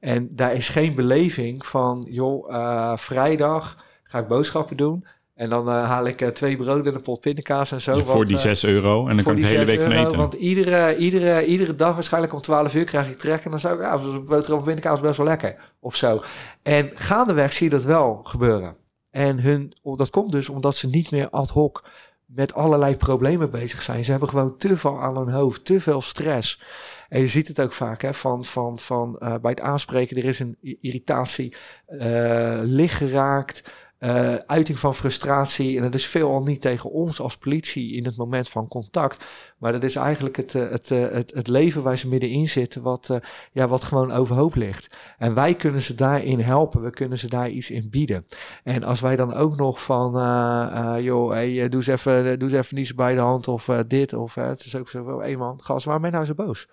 en 0.01 0.37
daar 0.37 0.55
is 0.55 0.69
geen 0.69 0.95
beleving 0.95 1.67
van, 1.67 2.07
joh, 2.09 2.55
eh, 2.55 2.97
vrijdag 2.97 3.85
ga 4.03 4.19
ik 4.19 4.29
boodschappen 4.29 4.77
doen. 4.77 5.05
En 5.41 5.49
dan 5.49 5.69
eh, 5.69 5.85
haal 5.85 6.07
ik 6.07 6.21
eh, 6.21 6.29
twee 6.29 6.57
broden 6.57 6.87
en 6.87 6.95
een 6.95 7.01
pot 7.01 7.21
pindakaas 7.21 7.73
en 7.73 7.81
zo. 7.81 7.97
Ja, 7.97 8.03
voor 8.03 8.15
want, 8.15 8.27
die 8.27 8.37
eh, 8.37 8.43
6 8.43 8.65
euro 8.65 9.09
en 9.09 9.15
dan 9.15 9.25
kan 9.25 9.35
ik 9.37 9.41
de 9.41 9.47
hele 9.47 9.65
week 9.65 9.81
6 9.81 9.93
van 9.93 10.05
eten. 10.05 10.19
Want 10.19 10.35
iedere, 10.35 10.97
iedere, 10.97 11.47
iedere 11.47 11.75
dag 11.75 11.95
waarschijnlijk 11.95 12.33
om 12.33 12.41
12 12.41 12.75
uur 12.75 12.85
krijg 12.85 13.09
ik 13.09 13.19
trek. 13.19 13.45
En 13.45 13.51
dan 13.51 13.61
zou 13.61 13.75
ik, 13.75 13.81
ja, 13.81 13.99
boterham 14.21 14.59
en 14.59 14.65
pindakaas 14.65 14.95
is 14.95 15.01
best 15.01 15.17
wel 15.17 15.27
lekker. 15.27 15.57
Of 15.81 15.97
zo. 15.97 16.23
En 16.63 16.91
gaandeweg 16.95 17.53
zie 17.53 17.65
je 17.65 17.73
dat 17.73 17.85
wel 17.85 18.21
gebeuren. 18.23 18.77
En 19.11 19.41
hun, 19.41 19.73
dat 19.83 20.11
komt 20.11 20.33
dus 20.33 20.49
omdat 20.49 20.77
ze 20.77 20.89
niet 20.89 21.11
meer 21.11 21.31
ad 21.31 21.49
hoc 21.49 21.89
met 22.25 22.55
allerlei 22.55 22.97
problemen 22.97 23.51
bezig 23.51 23.83
zijn. 23.83 24.05
Ze 24.05 24.11
hebben 24.11 24.29
gewoon 24.29 24.57
te 24.57 24.77
veel 24.77 25.01
aan 25.01 25.17
hun 25.17 25.31
hoofd, 25.31 25.65
te 25.65 25.81
veel 25.81 26.01
stress. 26.01 26.63
En 27.09 27.21
je 27.21 27.27
ziet 27.27 27.49
het 27.49 27.61
ook 27.61 27.73
vaak 27.73 28.03
hè, 28.03 28.15
van, 28.15 28.45
van, 28.45 28.79
van 28.79 29.19
eh, 29.19 29.35
bij 29.41 29.51
het 29.51 29.61
aanspreken, 29.61 30.17
er 30.17 30.25
is 30.25 30.39
een 30.39 30.57
irritatie, 30.81 31.55
eh 31.87 32.61
licht 32.63 32.95
geraakt, 32.95 33.63
eh, 34.01 34.35
uiting 34.35 34.79
van 34.79 34.95
frustratie. 34.95 35.77
En 35.77 35.83
dat 35.83 35.95
is 35.95 36.07
veelal 36.07 36.43
niet 36.43 36.61
tegen 36.61 36.91
ons 36.91 37.21
als 37.21 37.37
politie 37.37 37.93
in 37.93 38.05
het 38.05 38.17
moment 38.17 38.49
van 38.49 38.69
contact. 38.69 39.25
Maar 39.59 39.73
dat 39.73 39.83
is 39.83 39.97
eigenlijk 39.97 40.37
het, 40.37 40.55
eh, 40.55 40.71
het, 40.71 40.91
eh, 40.91 41.11
het, 41.11 41.35
het 41.35 41.49
leven 41.49 41.83
waar 41.83 41.99
ze 41.99 42.09
middenin 42.09 42.49
zitten, 42.49 42.83
wat, 42.83 43.19
ja, 43.53 43.69
wat 43.69 43.85
gewoon 43.85 44.13
overhoop 44.13 44.55
ligt. 44.55 44.97
En 45.19 45.35
wij 45.35 45.55
kunnen 45.55 45.81
ze 45.81 45.95
daarin 45.95 46.41
helpen, 46.41 46.83
we 46.83 46.91
kunnen 46.91 47.19
ze 47.19 47.29
daar 47.29 47.51
iets 47.51 47.71
in 47.71 47.91
bieden. 47.91 48.27
En 48.65 48.85
als 48.85 49.01
wij 49.01 49.17
dan 49.17 49.35
ook 49.35 49.57
nog 49.57 49.83
van, 49.85 50.19
eh, 50.19 50.95
joh, 51.01 51.31
hey, 51.31 51.69
doe, 51.69 51.81
eens 51.81 51.87
even, 51.87 52.39
doe 52.39 52.49
eens 52.49 52.59
even 52.59 52.77
niet 52.77 52.87
zo 52.87 52.95
bij 52.95 53.15
de 53.15 53.21
hand 53.21 53.49
of 53.49 53.65
dit. 53.87 54.13
Of 54.13 54.35
het 54.35 54.65
is 54.65 54.77
ook 54.77 54.89
zo, 54.89 55.21
hé 55.21 55.37
man, 55.37 55.63
gast, 55.63 55.85
waarom 55.85 56.03
ben 56.03 56.11
je 56.11 56.17
nou 56.17 56.29
zo 56.29 56.45
boos? 56.45 56.69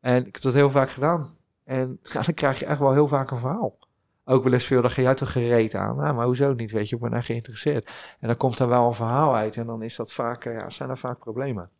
En 0.00 0.26
ik 0.26 0.34
heb 0.34 0.42
dat 0.42 0.54
heel 0.54 0.70
vaak 0.70 0.90
gedaan. 0.90 1.36
En 1.64 2.00
dan 2.12 2.34
krijg 2.34 2.58
je 2.58 2.66
echt 2.66 2.78
wel 2.78 2.92
heel 2.92 3.08
vaak 3.08 3.30
een 3.30 3.38
verhaal. 3.38 3.76
Ook 4.24 4.44
wel 4.44 4.52
eens 4.52 4.64
veel, 4.64 4.80
dan 4.80 4.90
ga 4.90 5.02
jij 5.02 5.14
toch 5.14 5.32
gereed 5.32 5.74
aan. 5.74 5.96
Nou, 5.96 6.14
maar 6.14 6.26
hoezo 6.26 6.52
niet, 6.52 6.70
weet 6.70 6.88
je, 6.88 6.96
ik 6.96 7.02
ben 7.02 7.12
echt 7.12 7.26
geïnteresseerd. 7.26 7.90
En 8.20 8.26
dan 8.26 8.36
komt 8.36 8.58
er 8.58 8.68
wel 8.68 8.86
een 8.86 8.94
verhaal 8.94 9.36
uit 9.36 9.56
en 9.56 9.66
dan 9.66 9.82
is 9.82 9.96
dat 9.96 10.12
vaak, 10.12 10.44
eh, 10.44 10.54
ja, 10.54 10.70
zijn 10.70 10.90
er 10.90 10.98
vaak 10.98 11.18
problemen. 11.18 11.70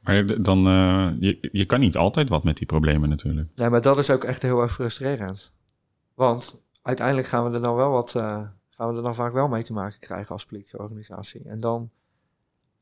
Maar 0.00 0.42
dan, 0.42 0.66
eh, 0.66 1.10
je, 1.20 1.48
je 1.52 1.64
kan 1.64 1.80
niet 1.80 1.96
altijd 1.96 2.28
wat 2.28 2.44
met 2.44 2.56
die 2.56 2.66
problemen 2.66 3.08
natuurlijk. 3.08 3.48
Nee, 3.54 3.68
maar 3.68 3.80
dat 3.80 3.98
is 3.98 4.10
ook 4.10 4.24
echt 4.24 4.42
heel 4.42 4.62
erg 4.62 4.72
frustrerend. 4.72 5.52
Want 6.14 6.60
uiteindelijk 6.82 7.26
gaan 7.26 7.48
we 7.48 7.54
er 7.54 7.62
dan 7.62 7.74
wel 7.74 7.90
wat, 7.90 8.14
eh, 8.14 8.42
gaan 8.68 8.90
we 8.90 8.96
er 8.96 9.02
dan 9.02 9.14
vaak 9.14 9.32
wel 9.32 9.48
mee 9.48 9.62
te 9.62 9.72
maken 9.72 10.00
krijgen 10.00 10.32
als 10.32 10.46
politieorganisatie. 10.46 11.42
En 11.44 11.60
dan, 11.60 11.90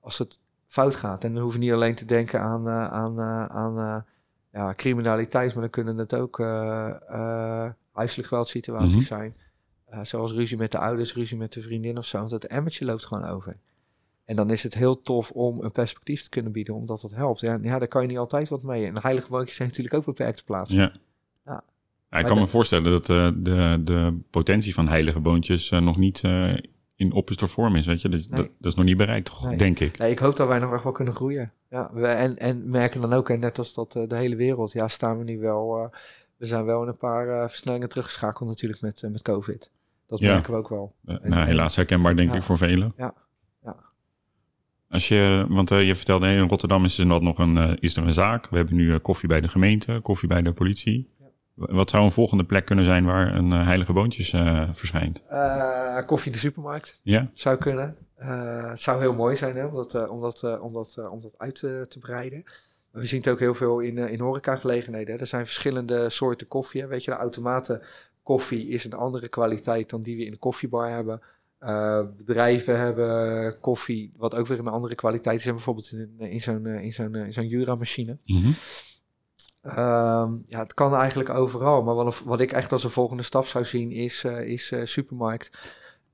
als 0.00 0.18
het 0.18 0.38
fout 0.66 0.94
gaat, 0.94 1.24
en 1.24 1.32
dan 1.32 1.42
hoeven 1.42 1.60
we 1.60 1.66
niet 1.66 1.74
alleen 1.74 1.94
te 1.94 2.04
denken 2.04 2.40
aan, 2.40 2.68
aan, 2.68 3.20
aan 3.50 4.04
ja, 4.52 4.74
criminaliteit, 4.74 5.52
maar 5.52 5.62
dan 5.62 5.70
kunnen 5.70 5.98
het 5.98 6.14
ook 6.14 6.38
huiselijk 7.98 8.28
geweldsituaties 8.28 8.92
Mhm. 8.94 9.02
zijn. 9.02 9.34
Eh, 9.86 9.98
zoals 10.02 10.32
ruzie 10.32 10.56
met 10.56 10.70
de 10.72 10.78
ouders, 10.78 11.14
ruzie 11.14 11.36
met 11.36 11.52
de 11.52 11.62
vriendin 11.62 11.98
of 11.98 12.04
zo. 12.06 12.18
Want 12.18 12.30
het 12.30 12.46
emmertje 12.46 12.84
loopt 12.84 13.06
gewoon 13.06 13.24
over. 13.24 13.56
En 14.24 14.36
dan 14.36 14.50
is 14.50 14.62
het 14.62 14.74
heel 14.74 15.00
tof 15.02 15.30
om 15.30 15.60
een 15.62 15.72
perspectief 15.72 16.22
te 16.22 16.28
kunnen 16.28 16.52
bieden, 16.52 16.74
omdat 16.74 17.00
dat 17.00 17.10
helpt. 17.10 17.40
Ja, 17.40 17.58
ja 17.62 17.78
daar 17.78 17.88
kan 17.88 18.02
je 18.02 18.08
niet 18.08 18.18
altijd 18.18 18.48
wat 18.48 18.62
mee. 18.62 18.86
En 18.86 18.98
heilige 19.02 19.28
woontjes 19.28 19.56
zijn 19.56 19.68
natuurlijk 19.68 19.94
ook 19.96 20.04
beperkt 20.04 20.36
te 20.36 20.44
plaatsen. 20.44 20.78
Ja. 20.78 20.92
Ja. 21.44 21.64
Ja, 22.10 22.18
ik 22.18 22.26
kan 22.26 22.38
me 22.38 22.46
voorstellen 22.46 22.90
dat 22.90 23.10
eh, 23.10 23.30
de, 23.36 23.80
de 23.84 24.18
potentie 24.30 24.74
van 24.74 24.88
heilige 24.88 25.20
boontjes 25.20 25.70
eh, 25.70 25.80
nog 25.80 25.96
niet 25.96 26.22
in 26.96 27.12
opperste 27.12 27.46
vorm 27.46 27.76
is. 27.76 27.86
Weet 27.86 28.02
je? 28.02 28.08
Dat, 28.08 28.20
Nee. 28.20 28.28
dat, 28.30 28.48
dat 28.58 28.72
is 28.72 28.74
nog 28.74 28.84
niet 28.84 28.96
bereikt? 28.96 29.44
Nee. 29.44 29.56
denk 29.56 29.80
ik. 29.80 29.98
Nee, 29.98 30.10
ik 30.10 30.18
hoop 30.18 30.36
dat 30.36 30.48
wij 30.48 30.58
nog 30.58 30.72
echt 30.72 30.82
wel 30.82 30.92
kunnen 30.92 31.14
groeien. 31.14 31.52
Ja, 31.70 31.90
we, 31.92 32.06
en, 32.06 32.38
en 32.38 32.70
merken 32.70 33.00
dan 33.00 33.12
ook, 33.12 33.28
hè, 33.28 33.36
net 33.36 33.58
als 33.58 33.74
dat 33.74 33.92
de 33.92 34.16
hele 34.16 34.36
wereld, 34.36 34.72
ja, 34.72 34.88
staan 34.88 35.18
we 35.18 35.24
nu 35.24 35.38
wel. 35.38 35.90
We 36.38 36.46
zijn 36.46 36.64
wel 36.64 36.82
in 36.82 36.88
een 36.88 36.96
paar 36.96 37.28
eh, 37.28 37.48
versnellingen 37.48 37.88
teruggeschakeld 37.88 38.48
natuurlijk 38.48 38.80
met, 38.80 39.02
eh, 39.02 39.10
met 39.10 39.22
COVID. 39.22 39.70
Dat 40.06 40.18
Ja. 40.18 40.32
merken 40.32 40.52
we 40.52 40.58
ook 40.58 40.68
wel. 40.68 40.94
En- 41.04 41.20
nou, 41.24 41.46
helaas 41.46 41.76
herkenbaar, 41.76 42.16
denk 42.16 42.30
Ja. 42.30 42.36
ik, 42.36 42.42
voor 42.42 42.58
velen. 42.58 42.92
Ja. 42.96 43.14
Ja. 43.64 43.76
Als 44.90 45.08
je, 45.08 45.46
want 45.48 45.70
eh, 45.70 45.86
je 45.86 45.96
vertelde, 45.96 46.26
hey, 46.26 46.36
in 46.36 46.48
Rotterdam 46.48 46.84
is 46.84 46.98
er 46.98 47.06
nog 47.06 47.38
een, 47.38 47.78
is 47.80 47.96
er 47.96 48.02
een 48.06 48.12
zaak. 48.12 48.48
We 48.50 48.56
hebben 48.56 48.74
nu 48.74 48.98
koffie 48.98 49.28
bij 49.28 49.40
de 49.40 49.48
gemeente, 49.48 49.98
koffie 50.02 50.28
bij 50.28 50.42
de 50.42 50.52
politie. 50.52 51.08
Ja. 51.18 51.26
Wat 51.54 51.90
zou 51.90 52.04
een 52.04 52.12
volgende 52.12 52.44
plek 52.44 52.64
kunnen 52.66 52.84
zijn 52.84 53.04
waar 53.04 53.34
een 53.34 53.50
heilige 53.50 53.92
boontjes 53.92 54.30
verschijnt? 54.72 55.22
Koffie 56.06 56.26
in 56.26 56.32
de 56.32 56.38
supermarkt 56.38 57.00
Ja? 57.02 57.30
zou 57.32 57.56
kunnen. 57.56 57.96
Het 58.16 58.80
zou 58.80 59.00
heel 59.00 59.14
mooi 59.14 59.36
zijn 59.36 59.56
hè, 59.56 59.64
om, 59.64 59.74
dat, 59.74 60.08
om, 60.08 60.20
dat, 60.20 60.60
om, 60.60 60.72
dat, 60.72 60.98
om 61.10 61.20
dat 61.20 61.34
uit 61.36 61.54
te 61.54 61.96
breiden. 62.00 62.44
We 62.90 63.04
zien 63.04 63.20
het 63.20 63.28
ook 63.28 63.38
heel 63.38 63.54
veel 63.54 63.80
in, 63.80 63.98
eh 63.98 64.12
in 64.12 64.20
horecagelegenheden. 64.20 65.14
hè. 65.14 65.20
Er 65.20 65.26
zijn 65.26 65.44
verschillende 65.46 66.08
soorten 66.08 66.48
koffie. 66.48 66.80
Hè. 66.80 66.86
Weet 66.86 67.04
je, 67.04 67.10
de 67.10 67.16
automaten 67.16 67.82
koffie 68.22 68.68
is 68.68 68.84
een 68.84 68.92
andere 68.92 69.28
kwaliteit 69.28 69.90
dan 69.90 70.00
die 70.00 70.16
we 70.16 70.24
in 70.24 70.30
de 70.30 70.36
koffiebar 70.36 70.90
hebben. 70.90 71.20
Eh, 71.58 72.00
bedrijven 72.16 72.78
hebben 72.78 73.60
koffie, 73.60 74.12
wat 74.16 74.34
ook 74.34 74.46
weer 74.46 74.58
een 74.58 74.68
andere 74.68 74.94
kwaliteit 74.94 75.38
is. 75.38 75.46
En 75.46 75.52
bijvoorbeeld 75.52 75.92
in, 75.92 76.14
in 76.18 76.40
zo'n 76.40 76.66
eh, 76.66 76.82
in 76.82 76.92
zo'n 76.92 77.14
in 77.14 77.32
zo'n 77.32 77.46
Jura-machine. 77.48 78.18
Mhm. 78.24 78.52
Ehm, 79.62 80.32
ja, 80.46 80.58
het 80.58 80.74
kan 80.74 80.94
eigenlijk 80.94 81.30
overal. 81.30 81.82
Maar 81.82 81.94
wat, 81.94 82.22
wat 82.24 82.40
ik 82.40 82.52
echt 82.52 82.72
als 82.72 82.84
een 82.84 82.90
volgende 82.90 83.22
stap 83.22 83.46
zou 83.46 83.64
zien 83.64 83.90
is, 83.90 84.24
is 84.24 84.74
supermarkt. 84.82 85.50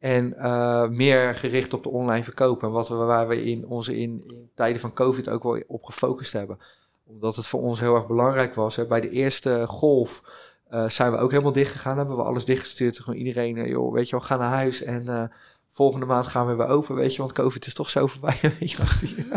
En 0.04 0.36
eh, 0.38 0.88
meer 0.88 1.34
gericht 1.34 1.72
op 1.72 1.82
de 1.82 1.88
online 1.88 2.24
verkoop. 2.24 2.62
En 2.62 2.70
wat 2.70 2.88
we, 2.88 2.94
waar 2.94 3.28
we 3.28 3.44
in 3.44 3.66
onze 3.66 3.96
in, 3.96 4.24
in 4.26 4.50
tijden 4.54 4.80
van 4.80 4.92
COVID 4.92 5.28
ook 5.28 5.42
wel 5.42 5.62
op 5.66 5.84
gefocust 5.84 6.32
hebben. 6.32 6.58
Omdat 7.06 7.36
het 7.36 7.46
voor 7.46 7.60
ons 7.60 7.80
heel 7.80 7.94
erg 7.94 8.06
belangrijk 8.06 8.54
was. 8.54 8.76
Hè. 8.76 8.86
Bij 8.86 9.00
de 9.00 9.10
eerste 9.10 9.64
golf 9.66 10.22
eh, 10.68 10.88
zijn 10.88 11.12
we 11.12 11.18
ook 11.18 11.30
helemaal 11.30 11.52
dicht 11.52 11.72
gegaan. 11.72 11.96
Hebben 11.96 12.16
we 12.16 12.22
alles 12.22 12.44
dichtgestuurd. 12.44 13.00
Gewoon 13.00 13.18
iedereen, 13.18 13.56
eh, 13.56 13.68
joh, 13.68 13.92
weet 13.92 14.08
je 14.08 14.16
wel, 14.16 14.24
ga 14.24 14.36
naar 14.36 14.52
huis. 14.52 14.82
En 14.82 15.30
volgende 15.72 16.06
maand 16.06 16.26
gaan 16.26 16.46
we 16.46 16.54
weer 16.54 16.68
open, 16.68 16.94
weet 16.94 17.12
je. 17.12 17.18
Want 17.18 17.32
COVID 17.32 17.66
is 17.66 17.74
toch 17.74 17.90
zo 17.90 18.06
voorbij, 18.06 18.38
weet 18.60 18.70
je 18.70 18.76
wel. 18.76 18.86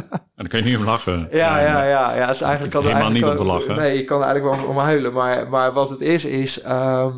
En 0.04 0.20
dan 0.36 0.48
kan 0.48 0.60
je 0.60 0.66
niet 0.66 0.78
om 0.78 0.84
lachen. 0.84 1.28
Ja, 1.32 1.60
ja, 1.60 1.84
ja, 1.84 2.16
ja. 2.16 2.28
Het 2.28 2.36
is 2.36 2.42
eigenlijk 2.42 2.74
kan 2.74 2.86
Helemaal 2.86 3.10
niet 3.10 3.26
om 3.26 3.36
te 3.36 3.44
lachen. 3.44 3.76
Nee, 3.76 3.98
je 3.98 4.04
kan 4.04 4.22
er 4.22 4.28
eigenlijk 4.28 4.56
wel 4.56 4.70
om 4.70 4.78
huilen. 4.78 5.14
Maar, 5.14 5.50
maar 5.50 5.74
wat 5.74 5.90
het 5.90 6.02
is, 6.02 6.26
is. 6.26 6.62
ehm, 6.62 7.14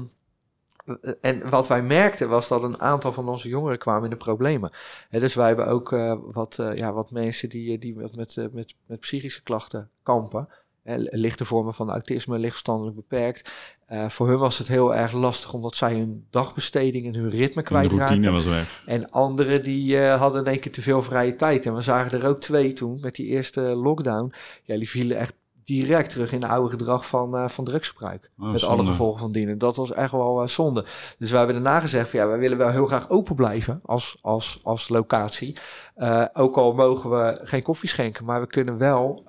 en 1.22 1.50
wat 1.50 1.68
wij 1.68 1.84
merkten 1.84 2.30
was 2.30 2.48
dat 2.48 2.64
een 2.64 2.82
aantal 2.82 3.14
van 3.14 3.30
onze 3.30 3.50
jongeren 3.50 3.78
kwamen 3.78 4.04
in 4.04 4.10
de 4.10 4.16
problemen. 4.16 4.72
Dus 5.10 5.36
wij 5.36 5.48
hebben 5.48 5.68
ook 5.68 5.92
eh, 5.92 6.16
wat, 6.22 6.60
eh, 6.60 6.76
ja, 6.76 6.94
wat 6.94 7.12
mensen 7.12 7.50
die, 7.50 7.78
die 7.78 7.96
wat 7.96 8.16
met, 8.16 8.38
eh, 8.38 8.46
met, 8.52 8.76
met 8.86 9.00
psychische 9.00 9.44
klachten 9.44 9.90
kampen. 10.04 10.48
Hè, 10.84 10.96
lichte 10.98 11.46
vormen 11.46 11.74
van 11.74 11.90
autisme, 11.90 12.38
lichtverstandelijk 12.40 12.96
beperkt. 12.96 13.52
Eh, 13.90 14.10
voor 14.10 14.28
hun 14.28 14.38
was 14.38 14.58
het 14.58 14.68
heel 14.68 14.96
erg 14.96 15.12
lastig 15.12 15.54
omdat 15.54 15.76
zij 15.76 15.94
hun 15.94 16.26
dagbesteding 16.30 17.06
en 17.06 17.14
hun 17.14 17.30
ritme 17.30 17.62
En 17.62 17.68
kwijtraakten. 17.68 18.08
routine 18.08 18.32
was 18.32 18.46
weg. 18.46 18.84
En 18.86 19.12
anderen 19.12 19.64
die 19.64 20.00
eh, 20.00 20.20
hadden 20.20 20.46
in 20.46 20.52
één 20.52 20.60
keer 20.60 20.72
te 20.72 20.82
veel 20.82 21.02
vrije 21.02 21.36
tijd. 21.36 21.66
En 21.66 21.76
we 21.76 21.82
zagen 21.82 22.20
er 22.22 22.28
ook 22.28 22.40
twee 22.40 22.74
toen 22.74 23.00
met 23.02 23.16
die 23.16 23.26
eerste 23.28 23.62
lockdown. 23.62 24.34
Ja, 24.64 24.78
die 24.78 24.90
vielen 24.90 25.18
echt 25.18 25.34
direct 25.74 26.10
terug 26.10 26.32
in 26.32 26.42
het 26.42 26.52
oude 26.52 26.70
gedrag 26.70 27.08
van, 27.08 27.38
eh, 27.38 27.48
van 27.48 27.64
drugsgebruik. 27.64 28.30
Oh, 28.40 28.52
met 28.52 28.60
zonde. 28.60 28.76
alle 28.76 28.86
gevolgen 28.92 29.20
van 29.20 29.32
dien. 29.32 29.50
En 29.50 29.58
dat 29.58 29.76
was 29.76 29.92
echt 29.92 30.12
wel 30.12 30.42
eh, 30.42 30.48
zonde. 30.48 30.86
Dus 31.18 31.32
we 31.32 31.38
hebben 31.38 31.56
daarna 31.64 31.80
gezegd 31.80 32.10
van 32.10 32.20
ja, 32.20 32.28
wij 32.28 32.38
willen 32.38 32.58
wel 32.58 32.70
heel 32.70 32.86
graag 32.86 33.10
open 33.10 33.36
blijven 33.36 33.80
als, 33.86 34.18
als, 34.22 34.60
als 34.64 34.90
locatie. 34.90 35.58
Eh, 35.96 36.26
ook 36.34 36.58
al 36.58 36.74
mogen 36.74 37.10
we 37.10 37.40
geen 37.44 37.64
koffie 37.64 37.90
schenken, 37.90 38.26
maar 38.26 38.42
we 38.42 38.48
kunnen 38.48 38.78
wel 38.78 39.24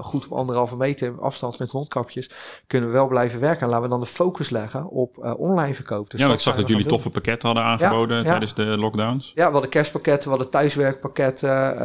goed 0.00 0.24
op 0.24 0.32
anderhalve 0.38 0.76
meter 0.76 1.20
afstand 1.20 1.58
met 1.58 1.72
mondkapjes, 1.72 2.30
kunnen 2.66 2.88
we 2.88 2.94
wel 2.94 3.06
blijven 3.06 3.40
werken. 3.40 3.60
En 3.60 3.68
laten 3.68 3.82
we 3.82 3.88
dan 3.88 4.00
de 4.00 4.06
focus 4.06 4.50
leggen 4.50 4.88
op 4.88 5.36
online 5.38 5.74
verkoop. 5.74 6.10
Dus 6.10 6.20
ja, 6.20 6.32
ik 6.32 6.40
zag 6.40 6.56
dat 6.56 6.68
jullie 6.68 6.86
toffe 6.86 7.10
pakketten 7.10 7.46
hadden 7.46 7.66
aangeboden 7.66 8.16
ja. 8.16 8.22
tijdens 8.24 8.54
de 8.54 8.64
lockdowns. 8.64 9.32
Ja, 9.34 9.46
we 9.46 9.52
hadden 9.52 9.70
kerstpakketten, 9.70 10.30
we 10.30 10.34
hadden 10.36 10.52
thuiswerkpakketten, 10.52 11.76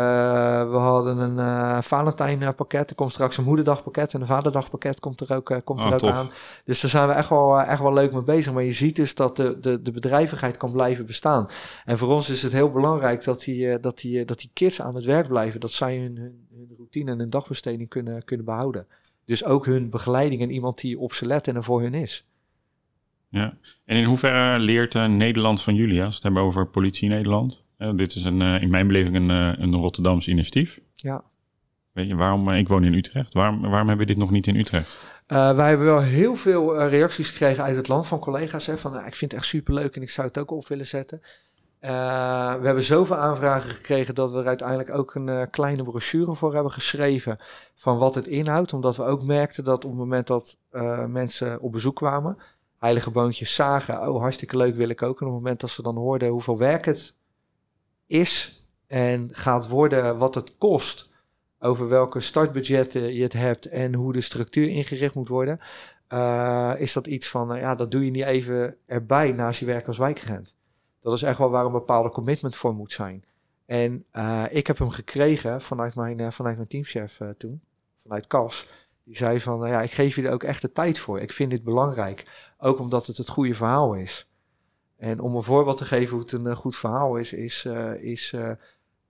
we 0.72 0.78
hadden 0.78 1.18
een 1.18 1.84
Valentijnpakket, 1.84 2.90
er 2.90 2.96
komt 2.96 3.12
straks 3.12 3.38
een 3.38 3.44
moederdagpakket 3.44 3.99
en 4.08 4.22
een 4.22 4.28
vaderdagpakket 4.28 5.00
komt 5.00 5.22
er 5.22 5.36
ook, 5.36 5.50
eh, 5.50 5.58
komt 5.64 5.80
Oh, 5.80 5.88
er 5.88 5.94
ook 5.94 6.00
tof. 6.00 6.12
aan. 6.12 6.30
Dus 6.66 6.82
daar 6.82 6.90
zijn 6.92 7.08
we 7.08 7.14
echt 7.14 7.30
wel, 7.30 7.60
eh, 7.60 7.72
echt 7.72 7.82
wel 7.82 7.94
leuk 7.94 8.14
mee 8.14 8.22
bezig. 8.24 8.54
Maar 8.54 8.64
je 8.64 8.72
ziet 8.72 8.96
dus 8.96 9.16
dat 9.16 9.36
de, 9.36 9.58
de, 9.60 9.82
de 9.82 9.92
bedrijvigheid 9.92 10.58
kan 10.58 10.72
blijven 10.72 11.06
bestaan. 11.06 11.48
En 11.86 11.98
voor 11.98 12.10
ons 12.10 12.30
is 12.30 12.42
het 12.44 12.52
heel 12.52 12.72
belangrijk 12.72 13.24
dat 13.24 13.42
die, 13.42 13.72
eh, 13.72 13.82
dat 13.82 13.98
die, 14.00 14.26
dat 14.26 14.40
die 14.40 14.50
kids 14.54 14.82
aan 14.82 14.96
het 14.96 15.06
werk 15.06 15.28
blijven, 15.28 15.60
dat 15.60 15.72
zij 15.72 15.98
hun, 15.98 16.18
hun, 16.18 16.48
hun 16.54 16.74
routine 16.78 17.12
en 17.12 17.20
hun 17.20 17.30
dagbesteding 17.30 17.90
kunnen, 17.90 18.24
kunnen 18.24 18.46
behouden. 18.46 18.88
Dus 19.26 19.46
ook 19.46 19.66
hun 19.66 19.90
begeleiding 19.90 20.42
en 20.42 20.52
iemand 20.52 20.78
die 20.82 21.00
op 21.00 21.14
ze 21.14 21.26
let 21.26 21.48
en 21.48 21.56
er 21.56 21.64
voor 21.64 21.82
hun 21.82 21.94
is. 21.94 22.28
Ja. 23.30 23.58
En 23.86 23.98
in 23.98 24.04
hoeverre 24.04 24.60
leert 24.60 24.94
Nederland 24.94 25.62
van 25.62 25.76
jullie, 25.76 25.98
als 26.00 26.08
we 26.08 26.14
het 26.14 26.24
hebben 26.24 26.42
over 26.42 26.68
politie 26.68 27.10
in 27.10 27.16
Nederland? 27.16 27.64
Eh, 27.78 27.92
dit 27.96 28.16
is 28.16 28.24
een, 28.24 28.42
in 28.42 28.70
mijn 28.70 28.88
beleving 28.88 29.16
een, 29.16 29.30
een 29.64 29.76
Rotterdams 29.76 30.28
initiatief. 30.28 30.80
Ja. 30.96 31.24
Weet 31.92 32.08
je, 32.08 32.16
waarom, 32.16 32.50
eh, 32.50 32.58
ik 32.58 32.68
woon 32.68 32.84
in 32.84 32.94
Utrecht. 32.94 33.34
Waarom, 33.34 33.62
waarom 33.62 33.88
hebben 33.88 34.08
we 34.08 34.14
dit 34.14 34.22
nog 34.22 34.32
niet 34.32 34.48
in 34.48 34.56
Utrecht? 34.56 35.00
Eh, 35.28 35.56
wij 35.56 35.70
hebben 35.70 35.88
wel 35.88 36.02
heel 36.02 36.36
veel 36.36 36.76
eh, 36.76 36.90
reacties 36.90 37.30
gekregen 37.30 37.64
uit 37.64 37.76
het 37.76 37.88
land 37.88 38.08
van 38.08 38.20
collega's. 38.20 38.66
Hè, 38.66 38.78
van, 38.78 38.96
ik 39.06 39.16
vind 39.16 39.32
het 39.32 39.34
echt 39.34 39.50
superleuk 39.50 39.96
en 39.96 40.02
ik 40.02 40.10
zou 40.10 40.28
het 40.28 40.38
ook 40.38 40.52
op 40.52 40.68
willen 40.68 40.88
zetten. 40.88 41.22
We 41.80 41.88
hebben 42.64 42.84
zoveel 42.84 43.16
aanvragen 43.16 43.70
gekregen 43.70 44.16
dat 44.16 44.32
we 44.32 44.40
er 44.40 44.48
uiteindelijk 44.48 44.94
ook 44.94 45.16
een 45.16 45.50
kleine 45.50 45.84
brochure 45.84 46.34
voor 46.34 46.54
hebben 46.54 46.72
geschreven 46.72 47.40
van 47.76 47.98
wat 47.98 48.16
het 48.16 48.28
inhoudt. 48.28 48.74
Omdat 48.74 48.96
we 48.96 49.04
ook 49.04 49.24
merkten 49.24 49.64
dat 49.64 49.86
op 49.86 49.92
het 49.92 50.00
moment 50.00 50.28
dat 50.28 50.58
mensen 51.08 51.60
op 51.60 51.72
bezoek 51.72 51.96
kwamen, 51.96 52.38
heilige 52.78 53.12
boontjes 53.12 53.56
zagen, 53.56 54.10
oh 54.10 54.22
hartstikke 54.22 54.58
leuk 54.58 54.76
wil 54.76 54.90
ik 54.90 55.02
ook. 55.02 55.22
En 55.22 55.28
op 55.28 55.34
het 55.34 55.42
moment 55.42 55.60
dat 55.60 55.70
ze 55.70 55.82
dan 55.82 55.96
hoorden 55.96 56.30
hoeveel 56.30 56.58
werk 56.58 56.86
het 56.86 57.14
is 58.08 58.64
en 58.88 59.30
gaat 59.32 59.68
worden 59.68 60.18
wat 60.18 60.36
het 60.36 60.58
kost, 60.58 61.09
over 61.60 61.88
welke 61.88 62.20
startbudgetten 62.20 63.14
je 63.14 63.24
het 63.24 63.34
hebt 63.34 63.66
en 63.66 63.94
hoe 63.94 64.14
de 64.14 64.22
structuur 64.22 64.68
ingericht 64.70 65.16
moet 65.16 65.28
worden, 65.28 65.60
uh, 66.10 66.74
is 66.78 66.94
dat 66.94 67.08
iets 67.08 67.30
van, 67.30 67.56
uh, 67.56 67.62
ja, 67.62 67.76
dat 67.76 67.92
doe 67.92 68.06
je 68.06 68.12
niet 68.12 68.24
even 68.24 68.76
erbij 68.86 69.32
naast 69.32 69.60
je 69.60 69.66
werk 69.66 69.88
als 69.88 69.98
wijkagent. 69.98 70.56
Dat 71.00 71.14
is 71.14 71.24
echt 71.24 71.38
wel 71.38 71.50
waar 71.50 71.66
een 71.66 71.72
bepaalde 71.72 72.10
commitment 72.10 72.56
voor 72.56 72.74
moet 72.74 72.92
zijn. 72.92 73.24
En 73.66 74.06
uh, 74.14 74.44
ik 74.50 74.68
heb 74.68 74.78
hem 74.78 74.90
gekregen 74.90 75.62
vanuit 75.62 75.96
mijn, 75.96 76.32
vanuit 76.32 76.56
mijn 76.56 76.68
teamchef 76.68 77.20
toen, 77.38 77.62
vanuit 78.04 78.28
Cas. 78.28 78.68
Die 79.04 79.18
zei 79.18 79.40
van, 79.40 79.68
ja, 79.68 79.82
ik 79.82 79.92
geef 79.92 80.16
je 80.16 80.22
er 80.22 80.32
ook 80.32 80.44
echt 80.44 80.62
de 80.62 80.72
tijd 80.72 81.00
voor. 81.00 81.20
Ik 81.20 81.32
vind 81.32 81.52
dit 81.52 81.64
belangrijk. 81.64 82.52
Ook 82.58 82.80
omdat 82.80 83.08
het 83.08 83.18
het 83.18 83.30
goede 83.30 83.54
verhaal 83.54 83.94
is. 83.94 84.30
En 84.98 85.20
om 85.20 85.36
een 85.36 85.44
voorbeeld 85.44 85.78
te 85.78 85.86
geven 85.86 86.10
hoe 86.10 86.22
het 86.22 86.32
een 86.32 86.56
goed 86.56 86.76
verhaal 86.76 87.16
is, 87.16 87.34
is, 87.34 87.66
is 88.00 88.36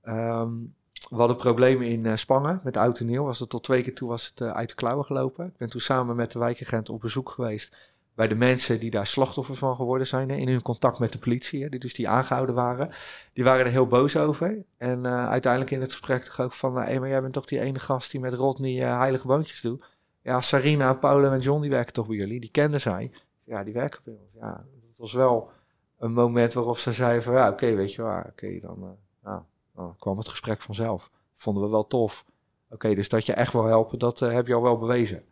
um, 0.04 0.76
we 1.10 1.16
hadden 1.16 1.38
problemen 1.38 1.88
in 1.88 2.06
uh, 2.06 2.16
Spangen 2.16 2.62
met 2.64 2.78
oud 2.78 3.00
en 3.00 3.06
nieuw. 3.06 3.24
Was 3.24 3.40
het 3.40 3.50
tot 3.50 3.64
twee 3.64 3.84
keer 3.84 3.96
toe 3.96 4.10
was 4.10 4.26
het 4.26 4.40
uh, 4.40 4.52
uit 4.52 4.70
de 4.70 4.76
klauwen 4.76 5.06
gelopen. 5.06 5.46
Ik 5.46 5.58
ben 5.58 5.70
toen 5.70 5.82
samen 5.82 6.16
met 6.16 6.32
de 6.32 6.40
wijkagent 6.40 6.90
op 6.90 7.02
bezoek 7.02 7.30
geweest 7.30 7.76
bij 8.20 8.28
de 8.28 8.36
mensen 8.36 8.80
die 8.80 8.90
daar 8.90 9.06
slachtoffer 9.06 9.56
van 9.56 9.76
geworden 9.76 10.08
zijn. 10.08 10.30
In 10.30 10.48
hun 10.48 10.62
contact 10.62 11.00
met 11.00 11.12
de 11.12 11.18
politie, 11.18 11.70
die 11.70 11.80
dus 11.80 11.94
die 11.94 12.10
aangehouden 12.10 12.56
waren. 12.56 12.90
Die 13.34 13.44
waren 13.44 13.66
er 13.66 13.72
heel 13.72 13.88
boos 13.88 14.18
over. 14.18 14.64
En 14.78 15.00
uh, 15.06 15.30
uiteindelijk 15.30 15.72
in 15.72 15.82
het 15.82 15.92
gesprek 15.92 16.24
toch 16.24 16.40
ook 16.40 16.54
van... 16.54 16.74
maar 16.74 17.08
jij 17.08 17.22
bent 17.22 17.34
toch 17.34 17.46
die 17.46 17.60
ene 17.60 17.80
gast 17.80 18.12
die 18.12 18.20
met 18.20 18.34
Rodney 18.34 18.86
heilige 18.86 19.28
boontjes 19.28 19.62
doet? 19.62 19.86
Ja, 20.22 20.42
Sarina, 20.42 20.94
Paula 20.94 21.34
en 21.34 21.40
John, 21.40 21.62
die 21.62 21.70
werken 21.70 21.94
toch 21.94 22.08
bij 22.08 22.16
jullie? 22.16 22.40
Die 22.40 22.52
kenden 22.52 22.82
zij. 22.82 23.12
Ja, 23.44 23.64
die 23.64 23.74
werken 23.74 24.02
bij 24.04 24.14
ons. 24.14 24.32
Ja, 24.42 24.66
dat 24.88 24.98
was 24.98 25.14
wel 25.14 25.52
een 25.98 26.14
moment 26.14 26.54
waarop 26.54 26.78
ze 26.78 26.92
zeiden 26.92 27.24
van... 27.24 27.34
ja, 27.34 27.50
oké, 27.50 27.76
weet 27.76 27.94
je 27.94 28.02
waar, 28.02 28.26
oké, 28.26 28.60
dan... 28.60 28.98
nou, 29.24 29.42
dan 29.80 29.96
kwam 30.00 30.18
het 30.18 30.28
gesprek 30.28 30.62
vanzelf. 30.62 31.12
Vonden 31.36 31.64
we 31.64 31.70
wel 31.70 31.88
tof. 31.88 32.26
Oké, 32.66 32.74
okay, 32.74 32.96
dus 32.96 33.10
dat 33.10 33.26
je 33.26 33.34
echt 33.34 33.54
wil 33.54 33.66
helpen, 33.66 34.00
dat 34.00 34.22
uh, 34.22 34.32
heb 34.32 34.48
je 34.48 34.54
al 34.54 34.62
wel 34.62 34.78
bewezen. 34.78 35.24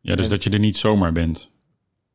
Ja, 0.00 0.14
dus 0.16 0.24
en, 0.24 0.30
dat 0.30 0.44
je 0.44 0.50
er 0.50 0.58
niet 0.58 0.76
zomaar 0.76 1.12
bent. 1.12 1.50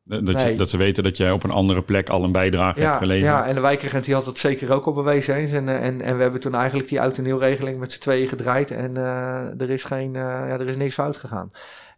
Dat, 0.04 0.22
nee. 0.22 0.50
je, 0.50 0.56
dat, 0.56 0.70
ze 0.70 0.76
weten 0.76 1.02
dat 1.02 1.16
jij 1.16 1.30
op 1.30 1.44
een 1.44 1.50
andere 1.50 1.82
plek 1.82 2.08
al 2.08 2.24
een 2.24 2.32
bijdrage 2.32 2.80
ja, 2.80 2.86
hebt 2.86 2.98
geleverd. 2.98 3.26
Ja, 3.26 3.46
en 3.46 3.54
de 3.54 3.60
wijkagent 3.60 4.04
die 4.04 4.14
had 4.14 4.24
dat 4.24 4.38
zeker 4.38 4.72
ook 4.72 4.86
al 4.86 4.92
bewezen 4.92 5.34
eens. 5.34 5.52
En, 5.52 5.68
en, 5.68 6.00
en 6.00 6.16
we 6.16 6.22
hebben 6.22 6.40
toen 6.40 6.54
eigenlijk 6.54 6.88
die 6.88 7.00
oud- 7.00 7.18
en 7.18 7.24
nieuwregeling 7.24 7.78
met 7.78 7.92
z'n 7.92 8.00
tweeën 8.00 8.28
gedraaid. 8.28 8.70
En 8.70 8.94
uh, 8.94 9.60
er, 9.60 9.70
is 9.70 9.84
geen, 9.84 10.14
uh, 10.14 10.22
ja, 10.22 10.48
er 10.48 10.68
is 10.68 10.76
niks 10.76 10.94
fout 10.94 11.16
gegaan. 11.16 11.48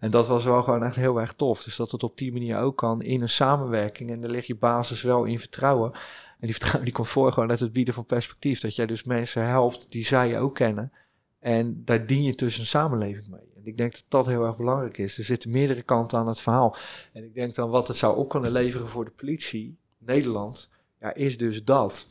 En 0.00 0.10
dat 0.10 0.28
was 0.28 0.44
wel 0.44 0.62
gewoon 0.62 0.84
echt 0.84 0.96
heel 0.96 1.20
erg 1.20 1.32
tof. 1.32 1.62
Dus 1.62 1.76
dat 1.76 1.90
het 1.90 2.02
op 2.02 2.18
die 2.18 2.32
manier 2.32 2.58
ook 2.58 2.76
kan 2.76 3.02
in 3.02 3.22
een 3.22 3.28
samenwerking. 3.28 4.10
En 4.10 4.20
daar 4.20 4.30
ligt 4.30 4.46
je 4.46 4.56
basis 4.56 5.02
wel 5.02 5.24
in 5.24 5.38
vertrouwen. 5.38 5.92
En 6.40 6.46
die 6.46 6.50
vertrouwen 6.50 6.84
die 6.84 6.94
komt 6.94 7.08
voor 7.08 7.32
gewoon 7.32 7.50
uit 7.50 7.60
het 7.60 7.72
bieden 7.72 7.94
van 7.94 8.04
perspectief. 8.04 8.60
Dat 8.60 8.76
jij 8.76 8.86
dus 8.86 9.04
mensen 9.04 9.46
helpt 9.46 9.90
die 9.92 10.04
zij 10.04 10.40
ook 10.40 10.54
kennen. 10.54 10.92
En 11.38 11.82
daar 11.84 12.06
dien 12.06 12.22
je 12.22 12.34
tussen 12.34 12.60
een 12.60 12.66
samenleving 12.66 13.26
mee. 13.28 13.40
En 13.56 13.62
ik 13.66 13.76
denk 13.76 13.92
dat 13.92 14.04
dat 14.08 14.26
heel 14.26 14.44
erg 14.44 14.56
belangrijk 14.56 14.98
is. 14.98 15.18
Er 15.18 15.24
zitten 15.24 15.50
meerdere 15.50 15.82
kanten 15.82 16.18
aan 16.18 16.26
het 16.26 16.40
verhaal. 16.40 16.76
En 17.12 17.24
ik 17.24 17.34
denk 17.34 17.54
dan 17.54 17.70
wat 17.70 17.88
het 17.88 17.96
zou 17.96 18.16
op 18.16 18.28
kunnen 18.28 18.52
leveren 18.52 18.88
voor 18.88 19.04
de 19.04 19.10
politie, 19.10 19.76
Nederland, 19.98 20.70
ja, 21.00 21.14
is 21.14 21.38
dus 21.38 21.64
dat. 21.64 22.06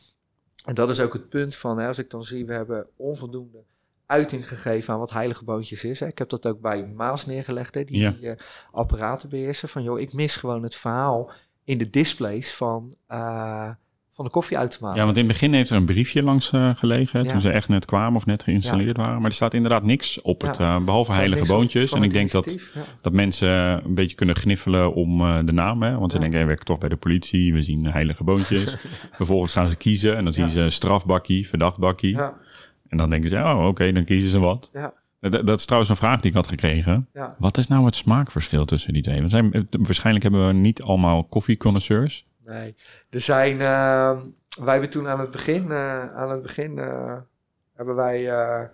En 0.64 0.74
dat 0.74 0.90
is 0.90 1.00
ook 1.00 1.12
het 1.12 1.28
punt 1.28 1.56
van, 1.56 1.78
hè, 1.78 1.86
als 1.86 1.98
ik 1.98 2.10
dan 2.10 2.24
zie, 2.24 2.46
we 2.46 2.52
hebben 2.52 2.86
onvoldoende 2.96 3.58
uiting 4.06 4.48
gegeven 4.48 4.92
aan 4.94 5.00
wat 5.00 5.10
heilige 5.12 5.44
boontjes 5.44 5.84
is. 5.84 6.00
Hè. 6.00 6.06
Ik 6.06 6.18
heb 6.18 6.28
dat 6.28 6.48
ook 6.48 6.60
bij 6.60 6.86
Maas 6.86 7.26
neergelegd, 7.26 7.74
hè, 7.74 7.84
die, 7.84 8.00
Ja. 8.00 8.10
die 8.10 8.22
uh, 8.22 8.34
apparaten 8.72 9.28
beheersen. 9.28 9.68
Van 9.68 9.82
joh, 9.82 10.00
ik 10.00 10.12
mis 10.12 10.36
gewoon 10.36 10.62
het 10.62 10.74
verhaal 10.74 11.30
in 11.64 11.78
de 11.78 11.90
displays 11.90 12.54
van, 12.54 12.94
uh, 13.08 13.70
van 14.20 14.28
de 14.28 14.34
koffieautomaat. 14.34 14.96
Ja, 14.96 15.04
want 15.04 15.16
in 15.16 15.24
het 15.24 15.32
begin 15.32 15.52
heeft 15.52 15.70
er 15.70 15.76
een 15.76 15.84
briefje 15.84 16.22
langs 16.22 16.52
uh, 16.52 16.74
gelegen. 16.74 17.24
Ja. 17.24 17.30
Toen 17.30 17.40
ze 17.40 17.50
echt 17.50 17.68
net 17.68 17.84
kwamen 17.84 18.16
of 18.16 18.26
net 18.26 18.42
geïnstalleerd 18.42 18.96
waren. 18.96 19.16
Maar 19.20 19.30
er 19.30 19.36
staat 19.36 19.54
inderdaad 19.54 19.82
niks 19.82 20.20
op 20.20 20.40
het, 20.40 20.60
uh, 20.60 20.84
behalve 20.84 21.12
heilige 21.12 21.46
boontjes. 21.46 21.92
En 21.92 22.02
ik 22.02 22.12
denk 22.12 22.30
dat, 22.30 22.58
dat 23.00 23.12
mensen 23.12 23.48
een 23.84 23.94
beetje 23.94 24.16
kunnen 24.16 24.36
gniffelen 24.36 24.94
om 24.94 25.20
uh, 25.20 25.38
de 25.44 25.52
naam. 25.52 25.82
Hè? 25.82 25.98
Want 25.98 26.12
ze 26.12 26.18
denken, 26.18 26.36
hey, 26.36 26.46
we 26.46 26.46
werken 26.46 26.66
toch 26.66 26.78
bij 26.78 26.88
de 26.88 26.96
politie. 26.96 27.52
We 27.52 27.62
zien 27.62 27.86
heilige 27.86 28.24
boontjes. 28.24 28.76
Vervolgens 29.16 29.52
gaan 29.52 29.68
ze 29.68 29.76
kiezen. 29.76 30.16
En 30.16 30.24
dan 30.24 30.32
zien 30.32 30.48
ze 30.48 30.70
strafbakkie, 30.70 31.48
verdachtbakkie. 31.48 32.16
Ja, 32.16 32.34
En 32.88 32.96
dan 32.96 33.10
denken 33.10 33.28
ze, 33.28 33.36
oh 33.36 33.66
oké, 33.66 33.92
dan 33.92 34.04
kiezen 34.04 34.30
ze 34.30 34.38
wat. 34.38 34.70
ja, 34.72 34.92
Dat, 35.20 35.46
dat 35.46 35.58
is 35.58 35.64
trouwens 35.64 35.90
een 35.90 35.96
vraag 35.96 36.20
die 36.20 36.30
ik 36.30 36.36
had 36.36 36.48
gekregen. 36.48 37.08
ja. 37.14 37.34
Wat 37.38 37.58
is 37.58 37.66
nou 37.66 37.84
het 37.84 37.96
smaakverschil 37.96 38.64
tussen 38.64 38.92
die 38.92 39.02
twee? 39.02 39.18
Want 39.18 39.30
zijn, 39.30 39.68
waarschijnlijk 39.70 40.24
hebben 40.24 40.46
we 40.46 40.52
niet 40.52 40.82
allemaal 40.82 41.24
koffieconnoisseurs. 41.24 42.28
Nee, 42.50 42.76
er 43.10 43.20
zijn. 43.20 43.60
eh, 43.60 44.20
wij 44.64 44.72
hebben 44.72 44.90
toen 44.90 45.08
aan 45.08 45.20
het 45.20 45.30
begin, 45.30 45.70
eh, 45.70 46.14
aan 46.16 46.30
het 46.30 46.42
begin 46.42 46.78
eh, 46.78 47.16
hebben 47.74 47.94
wij. 47.94 48.28
eh, 48.30 48.68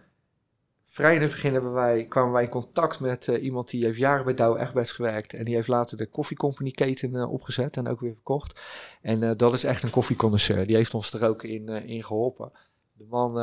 vrij 0.86 1.14
in 1.14 1.20
het 1.20 1.30
begin 1.30 1.52
hebben 1.52 1.72
wij, 1.72 2.04
kwamen 2.06 2.32
wij 2.32 2.42
in 2.42 2.48
contact 2.48 3.00
met 3.00 3.26
iemand 3.26 3.68
die 3.70 3.84
heeft 3.84 3.98
jaren 3.98 4.24
bij 4.24 4.34
Douwe 4.34 4.58
Egberts 4.60 4.92
gewerkt. 4.92 5.32
En 5.32 5.44
die 5.44 5.54
heeft 5.54 5.68
later 5.68 5.96
de 5.96 6.06
koffiecompany 6.06 6.70
keten 6.70 7.28
opgezet 7.28 7.76
en 7.76 7.88
ook 7.88 8.00
weer 8.00 8.12
verkocht. 8.14 8.60
En 9.02 9.36
dat 9.36 9.54
is 9.54 9.64
echt 9.64 9.82
een 9.82 9.90
koffieconnoisseur. 9.90 10.66
Die 10.66 10.76
heeft 10.76 10.94
ons 10.94 11.12
er 11.12 11.28
ook 11.28 11.42
in, 11.42 11.68
in 11.68 12.04
geholpen. 12.04 12.52
De 12.92 13.06
man 13.08 13.38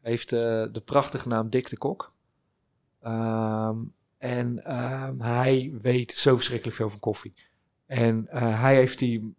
heeft 0.00 0.30
de 0.30 0.82
prachtige 0.84 1.28
naam 1.28 1.50
Dick 1.50 1.68
de 1.68 1.78
Kok. 1.78 2.12
Ehm, 3.02 3.76
en 4.18 4.64
ehm, 4.64 5.20
hij 5.20 5.72
weet 5.80 6.12
zo 6.12 6.34
verschrikkelijk 6.34 6.76
veel 6.76 6.90
van 6.90 7.00
koffie. 7.00 7.34
En 7.86 8.26
eh, 8.30 8.60
hij 8.60 8.74
heeft 8.74 8.98
die 8.98 9.34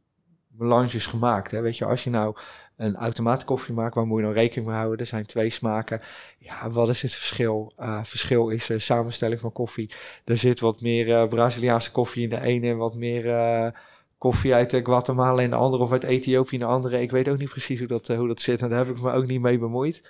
melanges 0.48 1.06
gemaakt. 1.06 1.52
Hè? 1.52 1.62
Weet 1.62 1.78
je, 1.78 1.86
als 1.86 2.04
je 2.04 2.10
nou 2.10 2.38
een 2.78 2.96
automaatkoffie 2.96 3.74
maakt, 3.74 3.96
waar 3.96 4.06
moet 4.06 4.20
je 4.20 4.26
dan 4.26 4.34
rekening 4.34 4.68
mee 4.68 4.76
houden? 4.78 5.00
Er 5.00 5.06
zijn 5.06 5.26
twee 5.26 5.50
smaken. 5.50 6.02
Ja, 6.38 6.70
wat 6.70 6.90
is 6.90 7.02
het 7.02 7.14
verschil? 7.14 7.72
Uh, 7.80 8.04
verschil 8.04 8.50
is 8.50 8.66
de 8.66 8.80
samenstelling 8.80 9.40
van 9.40 9.52
koffie. 9.52 9.94
Er 10.26 10.38
zit 10.38 10.60
wat 10.60 10.82
meer 10.82 11.08
uh, 11.08 11.28
Braziliaanse 11.28 11.92
koffie 11.92 12.24
in 12.24 12.30
de 12.30 12.42
ene 12.42 12.70
en 12.70 12.78
wat 12.78 12.96
meer 12.96 13.74
koffie 14.18 14.54
uit 14.54 14.80
Guatemala 14.84 15.42
in 15.42 15.50
de 15.50 15.56
andere 15.56 15.84
of 15.84 15.92
uit 15.92 16.04
Ethiopië 16.04 16.54
in 16.54 16.60
de 16.60 16.66
andere. 16.66 17.02
Ik 17.02 17.12
weet 17.12 17.30
ook 17.30 17.38
niet 17.38 17.50
precies 17.50 17.80
hoe 17.80 17.88
dat, 17.88 18.08
hoe 18.08 18.28
dat 18.28 18.42
zit 18.42 18.62
en 18.62 18.70
daar 18.70 18.86
heb 18.86 18.96
ik 18.96 19.02
me 19.02 19.12
ook 19.12 19.28
niet 19.28 19.42
mee 19.42 19.58
bemoeid. 19.58 20.02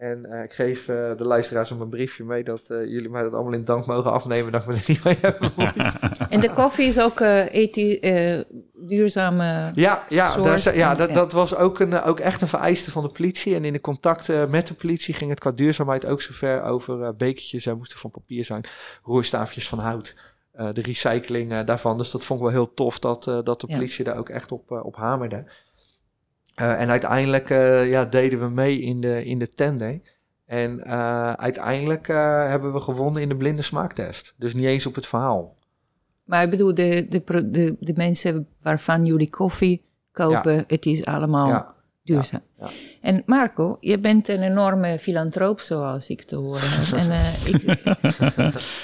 En 0.00 0.26
uh, 0.30 0.42
ik 0.42 0.52
geef 0.52 0.88
uh, 0.88 0.96
de 1.16 1.24
luisteraars 1.24 1.70
om 1.70 1.80
een 1.80 1.88
briefje 1.88 2.24
mee 2.24 2.44
dat 2.44 2.68
uh, 2.70 2.78
jullie 2.86 3.08
mij 3.08 3.22
dat 3.22 3.32
allemaal 3.32 3.52
in 3.52 3.64
dank 3.64 3.86
mogen 3.86 4.12
afnemen 4.12 4.52
dat 4.52 4.66
me 4.66 4.72
er 4.74 4.84
niet 4.88 5.04
mee 5.04 5.18
heb 5.20 5.38
bemoeid. 5.38 5.92
En 6.28 6.40
de 6.40 6.52
koffie 6.54 6.86
is 6.86 7.00
ook 7.00 7.20
ethi- 7.20 8.00
duurzame. 8.74 9.70
Ja, 9.74 10.04
ja, 10.08 10.36
daar 10.36 10.76
ja 10.76 10.94
dat, 10.94 11.14
dat 11.14 11.32
was 11.32 11.56
ook, 11.56 11.78
een, 11.80 12.02
ook 12.02 12.20
echt 12.20 12.40
een 12.42 12.48
vereiste 12.48 12.90
van 12.90 13.02
de 13.02 13.08
politie. 13.08 13.54
En 13.54 13.64
in 13.64 13.72
de 13.72 13.80
contacten 13.80 14.50
met 14.50 14.66
de 14.66 14.74
politie 14.74 15.14
ging 15.14 15.30
het 15.30 15.40
qua 15.40 15.50
duurzaamheid 15.50 16.06
ook 16.06 16.22
zover 16.22 16.62
over 16.62 17.16
bekertjes. 17.16 17.62
Zij 17.62 17.74
moesten 17.74 17.98
van 17.98 18.10
papier 18.10 18.44
zijn, 18.44 18.64
roerstaafjes 19.02 19.68
van 19.68 19.78
hout. 19.78 20.16
De 20.72 20.80
recycling 20.82 21.64
daarvan. 21.64 21.98
Dus 21.98 22.10
dat 22.10 22.24
vond 22.24 22.40
ik 22.40 22.46
wel 22.46 22.54
heel 22.54 22.74
tof 22.74 22.98
dat, 22.98 23.24
dat 23.24 23.60
de 23.60 23.66
Ja. 23.66 23.74
politie 23.74 24.04
daar 24.04 24.16
ook 24.16 24.28
echt 24.28 24.52
op, 24.52 24.70
op 24.70 24.96
hamerde. 24.96 25.44
Uh, 26.60 26.80
en 26.80 26.88
uiteindelijk 26.90 27.50
uh, 27.50 27.90
ja, 27.90 28.04
deden 28.04 28.40
we 28.40 28.48
mee 28.48 28.80
in 28.80 29.00
de, 29.00 29.24
in 29.24 29.38
de 29.38 29.50
tender. 29.52 30.00
En 30.46 30.82
uh, 30.86 31.32
uiteindelijk 31.32 32.08
uh, 32.08 32.46
hebben 32.48 32.72
we 32.72 32.80
gewonnen 32.80 33.22
in 33.22 33.28
de 33.28 33.36
blinde 33.36 33.62
smaaktest. 33.62 34.34
Dus 34.38 34.54
niet 34.54 34.64
eens 34.64 34.86
op 34.86 34.94
het 34.94 35.06
verhaal. 35.06 35.54
Maar 36.24 36.42
ik 36.42 36.50
bedoel, 36.50 36.74
de, 36.74 37.06
de, 37.08 37.50
de, 37.50 37.76
de 37.80 37.92
mensen 37.96 38.46
waarvan 38.62 39.04
jullie 39.06 39.28
koffie 39.28 39.82
kopen, 40.12 40.64
het 40.66 40.86
is 40.86 41.04
allemaal 41.04 41.48
Ja, 41.48 41.74
duurzaam. 42.04 42.40
ja. 42.58 42.68
En 43.00 43.22
Marco, 43.26 43.76
je 43.80 43.98
bent 43.98 44.28
een 44.28 44.42
enorme 44.42 44.98
filantroop, 44.98 45.60
zoals 45.60 46.08
ik 46.08 46.22
te 46.22 46.36
horen 46.36 46.60
heb. 46.62 46.98
En, 46.98 47.10
eh, 47.10 47.46
ik, 47.46 47.62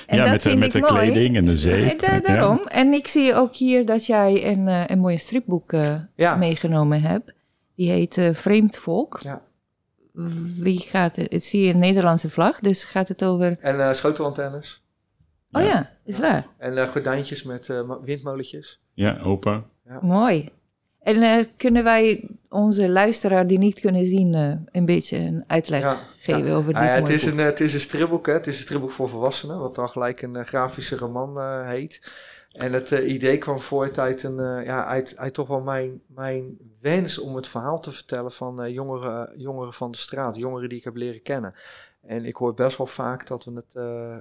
en 0.06 0.16
ja, 0.16 0.22
dat 0.22 0.30
met, 0.30 0.42
de, 0.42 0.48
vind 0.48 0.58
met 0.58 0.74
ik 0.74 0.86
de 0.86 0.92
mooi. 0.92 1.10
kleding 1.10 1.36
en 1.36 1.44
de 1.44 1.56
zeep. 1.56 2.00
Eh, 2.00 2.10
da- 2.10 2.20
daarom. 2.20 2.60
En 2.68 2.92
ik 2.92 3.06
zie 3.08 3.34
ook 3.34 3.54
hier 3.54 3.86
dat 3.86 4.06
jij 4.06 4.52
een, 4.52 4.68
eh, 4.68 4.82
een 4.86 4.98
mooie 4.98 5.18
stripboek 5.18 5.72
eh, 5.72 5.94
Ja. 6.16 6.36
meegenomen 6.36 7.02
hebt. 7.02 7.34
Die 7.76 7.90
heet 7.90 8.18
eh, 8.18 8.34
Vreemd 8.34 8.76
Volk. 8.76 9.18
Ja. 9.22 9.42
Wie 10.58 10.78
gaat 10.80 11.16
het? 11.16 11.32
Het 11.32 11.44
zie 11.44 11.62
je 11.66 11.72
een 11.72 11.78
Nederlandse 11.78 12.30
vlag, 12.30 12.60
dus 12.60 12.84
gaat 12.84 13.08
het 13.08 13.24
over... 13.24 13.56
En 13.60 13.76
uh, 13.76 13.92
schotelantennes. 13.92 14.82
Oh 15.52 15.62
Ja. 15.62 15.68
ja, 15.68 15.90
is 16.04 16.18
waar. 16.18 16.46
En 16.58 16.72
uh, 16.76 16.88
gordijntjes 16.88 17.42
met 17.42 17.68
uh, 17.68 17.92
windmolentjes. 18.04 18.80
Ja, 18.94 19.18
open. 19.22 19.64
Mooi. 20.00 20.48
En 21.02 21.22
eh, 21.22 21.44
kunnen 21.56 21.84
wij 21.84 22.28
onze 22.48 22.88
luisteraar 22.88 23.46
die 23.46 23.58
niet 23.58 23.80
kunnen 23.80 24.06
zien 24.06 24.34
eh, 24.34 24.52
een 24.72 24.84
beetje 24.84 25.16
een 25.18 25.44
uitleg 25.46 25.80
Ja, 25.80 25.96
geven 26.18 26.52
over 26.52 26.72
dit 26.72 26.82
Ah, 26.82 26.88
ja, 26.88 26.92
het, 26.94 27.02
mooie 27.02 27.14
is 27.14 27.24
boek? 27.24 27.32
een, 27.32 27.38
eh, 27.38 27.44
het 27.44 27.60
is 27.60 27.74
een 27.74 27.80
stripboek, 27.80 28.26
hè. 28.26 28.32
Het 28.32 28.46
is 28.46 28.56
een 28.56 28.62
stripboek 28.62 28.90
voor 28.90 29.08
volwassenen, 29.08 29.58
wat 29.58 29.74
dan 29.74 29.88
gelijk 29.88 30.22
een 30.22 30.36
eh, 30.36 30.44
grafische 30.44 30.96
roman 30.96 31.38
eh, 31.40 31.68
heet. 31.68 32.12
En 32.56 32.72
het 32.72 32.92
eh, 32.92 33.08
idee 33.08 33.38
kwam 33.38 33.60
voort 33.60 33.98
uit, 33.98 34.22
een, 34.22 34.40
eh, 34.40 34.64
ja, 34.64 34.84
uit, 34.84 35.16
uit 35.16 35.34
toch 35.34 35.48
wel 35.48 35.60
mijn, 35.60 36.02
mijn 36.06 36.58
wens 36.80 37.18
om 37.18 37.36
het 37.36 37.48
verhaal 37.48 37.80
te 37.80 37.92
vertellen 37.92 38.32
van 38.32 38.62
eh, 38.62 38.74
jongeren, 38.74 39.32
jongeren 39.36 39.72
van 39.72 39.90
de 39.90 39.96
straat, 39.96 40.36
jongeren 40.36 40.68
die 40.68 40.78
ik 40.78 40.84
heb 40.84 40.96
leren 40.96 41.22
kennen. 41.22 41.54
En 42.00 42.24
ik 42.24 42.36
hoor 42.36 42.54
best 42.54 42.76
wel 42.76 42.86
vaak 42.86 43.26
dat 43.26 43.44
we 43.44 43.52
het 43.52 43.72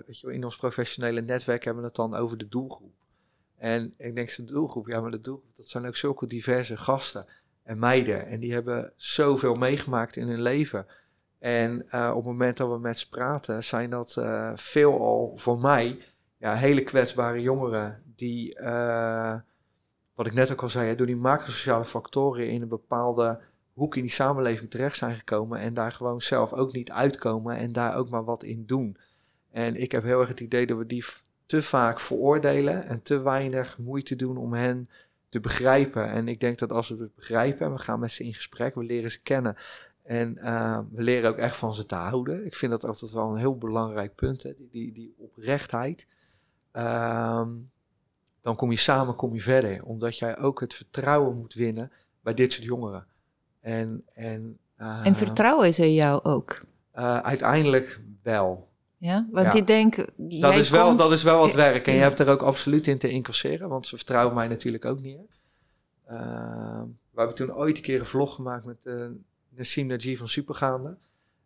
weet 0.06 0.20
je, 0.20 0.34
in 0.34 0.44
ons 0.44 0.58
professionele 0.58 1.22
netwerk 1.22 1.64
hebben 1.64 1.84
het 1.84 1.96
dan 1.96 2.16
over 2.16 2.38
de 2.38 2.48
doelgroep. 2.48 2.94
En 3.58 3.94
ik 3.98 4.16
denk, 4.16 4.36
de 4.36 4.44
doelgroep, 4.44 4.88
ja, 4.88 5.02
maar 5.02 5.12
de 5.12 5.20
doelgroep, 5.20 5.58
dat 5.58 5.68
zijn 5.68 5.88
ook 5.88 5.96
zulke 5.96 6.26
diverse 6.26 6.78
gasten 6.78 7.26
en 7.64 7.80
meiden. 7.80 8.28
En 8.28 8.40
die 8.40 8.54
hebben 8.54 8.94
zoveel 8.96 9.56
meegemaakt 9.56 10.16
in 10.16 10.28
hun 10.28 10.42
leven. 10.42 10.86
En 11.40 11.82
op 11.92 12.16
het 12.16 12.26
moment 12.26 12.58
dat 12.58 12.70
we 12.70 12.80
met 12.80 12.98
ze 13.00 13.10
praten, 13.10 13.64
zijn 13.64 13.90
dat 13.90 14.22
veelal 14.56 15.34
voor 15.36 15.60
mij 15.60 15.98
ja, 16.38 16.54
hele 16.54 16.84
kwetsbare 16.84 17.42
jongeren 17.42 18.04
die, 18.16 18.60
uh, 18.60 19.34
wat 20.16 20.26
ik 20.26 20.34
net 20.34 20.52
ook 20.52 20.62
al 20.62 20.70
zei, 20.70 20.96
door 20.96 21.06
die 21.06 21.16
macrosociale 21.16 21.86
factoren 21.86 22.50
in 22.50 22.62
een 22.62 22.68
bepaalde 22.68 23.40
hoek 23.74 23.96
in 23.96 24.02
die 24.02 24.12
samenleving 24.12 24.70
terecht 24.70 24.98
zijn 24.98 25.16
gekomen 25.16 25.60
en 25.60 25.74
daar 25.74 25.92
gewoon 25.92 26.22
zelf 26.22 26.54
ook 26.54 26.74
niet 26.74 26.92
uitkomen 26.92 27.58
en 27.58 27.72
daar 27.72 27.96
ook 27.96 28.10
maar 28.10 28.24
wat 28.24 28.44
in 28.44 28.66
doen. 28.66 28.98
En 29.52 29.76
ik 29.76 29.92
heb 29.92 30.04
heel 30.04 30.20
erg 30.20 30.30
het 30.30 30.40
idee 30.40 30.66
dat 30.66 30.78
we 30.78 30.86
die 30.86 31.06
te 31.46 31.62
vaak 31.62 32.00
veroordelen 32.00 32.84
en 32.84 33.02
te 33.02 33.22
weinig 33.22 33.78
moeite 33.78 34.16
doen 34.16 34.38
om 34.38 34.54
hen 34.54 34.86
te 35.30 35.40
begrijpen. 35.40 36.10
En 36.10 36.28
ik 36.28 36.40
denk 36.40 36.60
dat 36.60 36.72
als 36.72 36.90
we 36.90 36.96
het 36.98 37.16
begrijpen 37.16 37.66
en 37.66 37.74
we 37.74 37.80
gaan 37.80 38.00
met 38.00 38.12
ze 38.12 38.24
in 38.24 38.34
gesprek, 38.34 38.76
we 38.76 38.84
leren 38.84 39.12
ze 39.12 39.22
kennen 39.22 39.58
en 40.04 40.38
uh, 40.44 40.80
we 40.92 41.02
leren 41.02 41.30
ook 41.30 41.38
echt 41.38 41.58
van 41.58 41.76
ze 41.76 41.86
te 41.86 41.96
houden. 41.96 42.46
Ik 42.46 42.56
vind 42.56 42.72
dat 42.72 42.86
altijd 42.86 43.12
wel 43.12 43.30
een 43.30 43.38
heel 43.38 43.58
belangrijk 43.58 44.16
punt, 44.16 44.44
hè? 44.44 44.54
Die, 44.58 44.70
die, 44.72 44.94
die 44.94 45.14
oprechtheid. 45.18 46.08
Um, 46.74 47.72
dan 48.46 48.56
kom 48.56 48.72
je 48.72 48.78
samen 48.78 49.16
kom 49.16 49.34
je 49.34 49.42
verder. 49.42 49.84
Omdat 49.84 50.18
jij 50.18 50.38
ook 50.38 50.60
het 50.60 50.74
vertrouwen 50.74 51.38
moet 51.38 51.54
winnen 51.54 51.92
bij 52.22 52.34
dit 52.34 52.52
soort 52.52 52.66
jongeren. 52.66 53.06
En, 53.62 54.04
en, 54.14 54.58
uh, 54.82 55.06
en 55.06 55.16
vertrouwen 55.16 55.74
ze 55.74 55.94
jou 55.94 56.24
ook? 56.24 56.62
Uh, 56.96 57.18
uiteindelijk 57.18 58.00
wel. 58.24 58.70
Ja, 58.98 59.28
want 59.32 59.46
ja. 59.46 59.54
ik 59.54 59.68
denk... 59.68 59.96
Dat 60.18 60.56
is, 60.56 60.70
wel, 60.70 60.96
dat 60.96 61.12
is 61.12 61.24
wel 61.24 61.40
wat 61.40 61.54
werk. 61.54 61.88
En 61.88 61.94
je 61.94 62.00
hebt 62.00 62.20
er 62.20 62.30
ook 62.30 62.42
absoluut 62.42 62.88
in 62.88 62.98
te 62.98 63.10
incasseren. 63.10 63.70
Want 63.70 63.88
ze 63.88 63.96
vertrouwen 63.96 64.36
mij 64.36 64.48
natuurlijk 64.48 64.86
ook 64.86 65.02
niet. 65.02 65.40
Uh, 66.12 66.82
we 67.12 67.18
hebben 67.20 67.36
toen 67.36 67.54
ooit 67.54 67.78
een 67.78 67.84
keer 67.84 68.00
een 68.00 68.06
vlog 68.06 68.36
gemaakt 68.36 68.66
met 68.66 68.78
uh, 68.84 69.06
Nassim 69.50 69.88
Najee 69.88 70.18
van 70.18 70.28
Supergaande. 70.28 70.96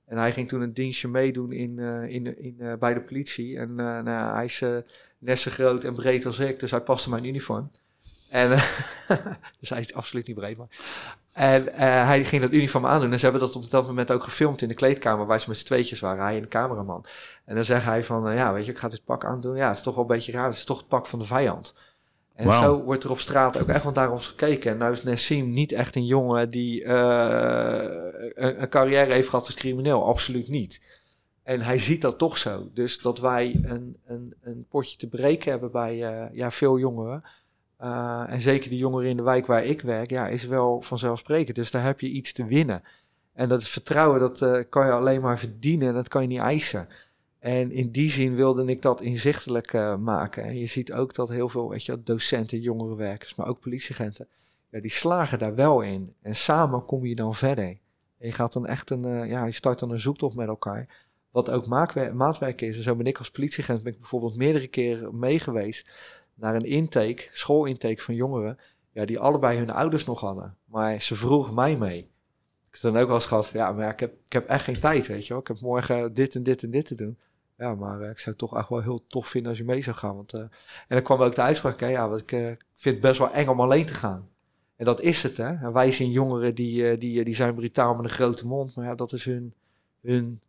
En 0.06 0.18
hij 0.18 0.34
ging 0.34 0.48
toen 0.48 0.62
een 0.62 0.74
dienstje 0.74 1.08
meedoen 1.08 1.52
in, 1.52 1.80
in, 2.10 2.44
in, 2.44 2.78
bij 2.80 2.94
de 2.94 3.02
politie. 3.02 3.58
En 3.58 3.76
nou, 3.76 4.36
hij 4.36 4.46
is 4.46 4.64
net 5.20 5.40
zo 5.40 5.52
groot 5.52 5.84
en 5.84 5.94
breed 5.94 6.26
als 6.26 6.40
ik, 6.40 6.60
dus 6.60 6.72
hij 6.72 6.82
paste 6.82 7.10
mijn 7.10 7.24
uniform. 7.26 7.72
En, 8.30 8.50
dus 9.60 9.70
hij 9.70 9.80
is 9.80 9.94
absoluut 9.94 10.28
niet 10.28 10.36
breed, 10.36 10.58
maar. 10.58 10.68
En 11.34 11.74
hij 12.06 12.26
ging 12.26 12.42
dat 12.42 12.52
uniform 12.52 12.86
aandoen. 12.86 13.12
En 13.12 13.18
ze 13.18 13.24
hebben 13.24 13.42
dat 13.42 13.56
op 13.56 13.70
dat 13.70 13.88
moment 13.88 14.12
ook 14.12 14.24
gefilmd 14.24 14.62
in 14.62 14.68
de 14.68 14.74
kleedkamer 14.74 15.26
waar 15.26 15.40
ze 15.40 15.50
met 15.50 15.58
z'n 15.58 15.66
tweetjes 15.66 16.00
waren, 16.00 16.24
hij 16.24 16.36
en 16.36 16.42
de 16.42 16.48
cameraman. 16.48 17.06
En 17.46 17.56
dan 17.56 17.66
zegt 17.66 17.86
hij 17.86 18.04
van, 18.04 18.34
ja, 18.36 18.54
weet 18.54 18.66
je, 18.66 18.72
ik 18.72 18.78
ga 18.78 18.88
dit 18.88 19.06
pak 19.06 19.26
aandoen. 19.26 19.56
Ja, 19.56 19.68
het 19.68 19.78
is 19.78 19.84
toch 19.84 19.96
wel 19.96 20.04
een 20.04 20.10
beetje 20.10 20.32
raar, 20.32 20.46
het 20.46 20.56
is 20.56 20.66
toch 20.66 20.78
het 20.78 20.88
pak 20.88 21.06
van 21.06 21.20
de 21.20 21.26
vijand. 21.26 21.74
En 22.40 22.46
wow. 22.46 22.64
zo 22.64 22.84
wordt 22.84 23.04
er 23.04 23.12
op 23.12 23.20
straat 23.20 23.62
ook 23.62 23.68
echt 23.68 23.84
wel 23.84 23.92
naar 23.92 24.12
ons 24.12 24.28
gekeken. 24.28 24.72
En 24.72 24.78
nou 24.78 24.92
is 24.92 25.04
Nessim 25.04 25.52
niet 25.52 25.72
echt 25.72 25.96
een 25.96 26.06
jongen 26.06 26.50
die 26.50 26.84
uh, 26.84 26.90
een, 28.36 28.62
een, 28.62 28.70
carrière 28.70 29.14
heeft 29.14 29.30
gehad 29.30 29.46
als 29.46 29.56
crimineel. 29.56 30.08
Absoluut 30.08 30.48
niet. 30.48 30.99
En 31.50 31.62
hij 31.62 31.78
ziet 31.78 32.02
dat 32.02 32.18
toch 32.18 32.38
zo. 32.38 32.70
Dus 32.74 33.02
dat 33.02 33.20
wij 33.20 33.60
een, 33.64 33.98
een, 34.06 34.34
een 34.42 34.66
potje 34.70 34.98
te 34.98 35.08
breken 35.08 35.52
hebben 35.52 35.72
bij 35.72 35.96
uh, 35.96 36.36
ja, 36.38 36.52
veel 36.52 36.80
jongeren. 36.80 37.24
Uh, 37.82 38.24
en 38.28 38.42
zeker 38.42 38.70
de 38.70 38.78
jongeren 38.78 39.10
in 39.10 39.18
de 39.18 39.24
wijk 39.24 39.46
waar 39.46 39.66
ik 39.66 39.82
werk, 39.82 40.10
ja, 40.10 40.28
is 40.28 40.46
wel 40.46 40.82
vanzelfsprekend. 40.82 41.56
Dus 41.56 41.72
daar 41.72 41.84
heb 41.84 42.00
je 42.00 42.10
iets 42.10 42.34
te 42.34 42.46
winnen. 42.46 42.84
En 43.34 43.50
dat 43.50 43.64
vertrouwen, 43.64 44.20
dat 44.20 44.68
kan 44.70 44.86
je 44.86 44.92
alleen 44.92 45.22
maar 45.22 45.40
verdienen. 45.40 45.94
Dat 45.94 46.08
kan 46.08 46.22
je 46.22 46.28
niet 46.28 46.40
eisen. 46.40 46.88
En 47.40 47.72
in 47.72 47.92
die 47.92 48.10
zin 48.10 48.36
wilde 48.36 48.66
ik 48.66 48.82
dat 48.82 49.02
inzichtelijk 49.02 49.74
maken. 50.00 50.44
En 50.44 50.58
je 50.58 50.66
ziet 50.66 50.94
ook 50.94 51.14
dat 51.14 51.30
heel 51.30 51.50
veel 51.50 51.70
weet 51.70 51.86
je, 51.86 52.04
docenten, 52.04 52.60
jongerenwerkers, 52.60 53.36
maar 53.36 53.48
ook 53.48 53.60
politieagenten, 53.60 54.28
ja, 54.70 54.80
die 54.80 54.92
slagen 54.92 55.40
daar 55.40 55.56
wel 55.56 55.82
in. 55.82 56.14
En 56.22 56.36
samen 56.36 56.86
kom 56.86 57.06
je 57.06 57.16
dan 57.16 57.36
verder. 57.36 57.78
En 58.18 58.28
je 58.28 58.32
gaat 58.32 58.54
dan 58.54 58.66
echt 58.66 58.90
een, 58.90 59.28
ja, 59.28 59.46
je 59.46 59.52
start 59.52 59.80
dan 59.80 59.92
een 59.92 60.00
zoektocht 60.00 60.36
met 60.36 60.48
elkaar. 60.48 61.08
Wat 61.32 61.50
ook 61.50 61.68
maatwerk 62.14 62.62
is. 62.62 62.78
En 62.78 62.84
zo 62.84 62.96
ben 62.96 63.06
ik 63.06 63.18
als 63.18 63.32
politieagent 63.32 63.84
ben 63.84 63.94
ik 63.94 64.00
bijvoorbeeld 64.00 64.36
meerdere 64.36 64.68
keren 64.68 65.20
meegeweest 65.20 65.88
naar 66.34 66.56
een 66.56 66.66
intake, 66.66 67.28
schoolintake 67.32 68.02
van 68.02 68.16
jongeren, 68.16 68.58
ja, 68.92 69.06
die 69.06 69.20
allebei 69.20 69.58
hun 69.58 69.70
ouders 69.70 70.06
nog 70.06 70.20
hadden. 70.20 70.56
Maar 70.66 71.02
ze 71.02 71.16
vroegen 71.16 71.54
mij 71.54 71.78
mee. 71.78 72.00
Ik 72.72 72.82
heb 72.82 72.82
dan 72.82 73.02
ook 73.02 73.08
wel 73.08 73.16
eens 73.16 73.26
gehad 73.26 73.50
ja, 73.54 73.72
maar 73.72 73.92
ik 73.92 74.00
heb, 74.00 74.14
ik 74.26 74.34
heb 74.34 74.48
echt 74.48 74.64
geen 74.64 74.80
tijd, 74.80 75.08
weet 75.08 75.24
je 75.28 75.34
wel. 75.34 75.42
Ik 75.42 75.48
heb 75.48 75.60
morgen 75.60 76.14
dit 76.14 76.36
en 76.36 76.44
dit 76.44 76.64
en 76.64 76.72
dit 76.72 76.86
te 76.86 76.96
doen. 76.96 77.18
Ja, 77.58 77.76
maar 77.76 78.02
uh, 78.02 78.10
ik 78.10 78.20
zou 78.20 78.30
het 78.30 78.38
toch 78.38 78.58
echt 78.58 78.70
wel 78.70 78.82
heel 78.82 79.08
tof 79.08 79.28
vinden 79.28 79.50
als 79.50 79.60
je 79.60 79.66
mee 79.66 79.82
zou 79.82 79.96
gaan. 79.96 80.16
Want, 80.16 80.34
uh, 80.34 80.40
en 80.42 80.52
dan 80.88 81.02
kwam 81.02 81.22
ook 81.22 81.36
de 81.36 81.42
uitspraak, 81.42 81.80
ja, 81.80 82.16
ik 82.16 82.32
uh, 82.32 82.46
vind 82.76 82.96
het 82.96 83.00
best 83.00 83.20
wel 83.20 83.32
eng 83.32 83.48
om 83.48 83.62
alleen 83.62 83.86
te 83.86 83.94
gaan. 83.94 84.30
En 84.76 84.86
dat 84.86 85.02
is 85.02 85.24
het, 85.24 85.38
hè. 85.38 85.72
Wij 85.72 85.92
zien 85.92 86.12
jongeren 86.12 86.56
die, 86.56 86.98
die, 86.98 87.24
die 87.24 87.36
zijn 87.36 87.56
brutaal 87.56 87.96
met 87.96 88.04
een 88.04 88.10
grote 88.10 88.48
mond. 88.48 88.76
Maar 88.76 88.86
ja, 88.86 88.96
dat 88.96 89.14
is 89.14 89.26
hun, 89.26 89.54
hun, 90.02 90.42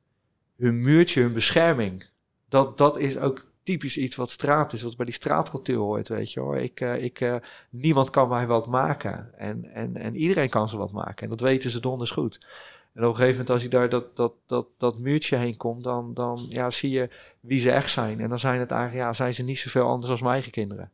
hun 0.61 0.83
muurtje, 0.83 1.21
hun 1.21 1.33
bescherming. 1.33 2.09
Dat, 2.49 2.79
dat 2.79 2.99
is 2.99 3.19
ook 3.19 3.47
typisch 3.63 3.97
iets 3.97 4.17
wat 4.17 4.31
straat 4.31 4.73
is, 4.73 4.83
wat 4.83 4.97
bij 4.97 5.07
die 5.07 5.15
straatcultuur 5.15 5.77
hoort, 5.77 6.09
weet 6.09 6.33
je 6.33 6.41
hoor. 6.41 6.57
Ik, 6.57 6.81
ik, 6.81 7.41
niemand 7.71 8.11
kan 8.11 8.29
mij 8.29 8.47
wat 8.47 8.67
maken. 8.67 9.39
En, 9.39 9.65
en, 9.75 9.97
en 9.97 10.17
iedereen 10.17 10.49
kan 10.49 10.69
ze 10.69 10.77
wat 10.77 10.93
maken. 10.93 11.23
En 11.23 11.29
dat 11.29 11.41
weten 11.41 11.71
ze 11.71 11.81
donders 11.81 12.11
goed. 12.11 12.47
En 12.93 13.03
op 13.03 13.09
een 13.09 13.15
gegeven 13.15 13.31
moment, 13.31 13.51
als 13.51 13.63
je 13.63 13.69
daar 13.69 13.89
dat, 13.89 14.17
dat, 14.17 14.33
dat, 14.47 14.67
dat 14.79 14.99
muurtje 14.99 15.37
heen 15.37 15.57
komt, 15.57 15.85
dan, 15.85 16.15
dan 16.15 16.47
ja, 16.49 16.71
zie 16.71 16.91
je 16.91 17.11
wie 17.41 17.61
ze 17.61 17.71
echt 17.71 17.91
zijn. 17.91 18.21
En 18.21 18.29
dan 18.29 18.39
zijn 18.39 18.61
het 18.61 18.71
eigenlijk, 18.71 19.07
ja, 19.07 19.13
zijn 19.13 19.35
ze 19.35 19.43
niet 19.43 19.59
zoveel 19.59 19.87
anders 19.87 20.11
als 20.11 20.21
mijn 20.21 20.33
eigen 20.33 20.53
kinderen. 20.53 20.91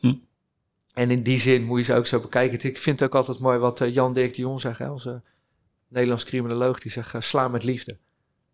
Hm. 0.00 0.14
En 0.92 1.10
in 1.10 1.22
die 1.22 1.38
zin 1.38 1.64
moet 1.64 1.78
je 1.78 1.84
ze 1.84 1.94
ook 1.94 2.06
zo 2.06 2.20
bekijken. 2.20 2.68
Ik 2.68 2.78
vind 2.78 3.00
het 3.00 3.08
ook 3.08 3.14
altijd 3.14 3.38
mooi 3.38 3.58
wat 3.58 3.80
uh, 3.80 3.94
Jan 3.94 4.12
Dirk 4.12 4.34
de 4.34 4.42
Jong 4.42 4.60
zegt, 4.60 4.78
hè, 4.78 4.90
onze 4.90 5.22
Nederlands 5.88 6.24
criminoloog, 6.24 6.80
die 6.80 6.90
zegt, 6.90 7.24
sla 7.24 7.48
met 7.48 7.64
liefde. 7.64 7.98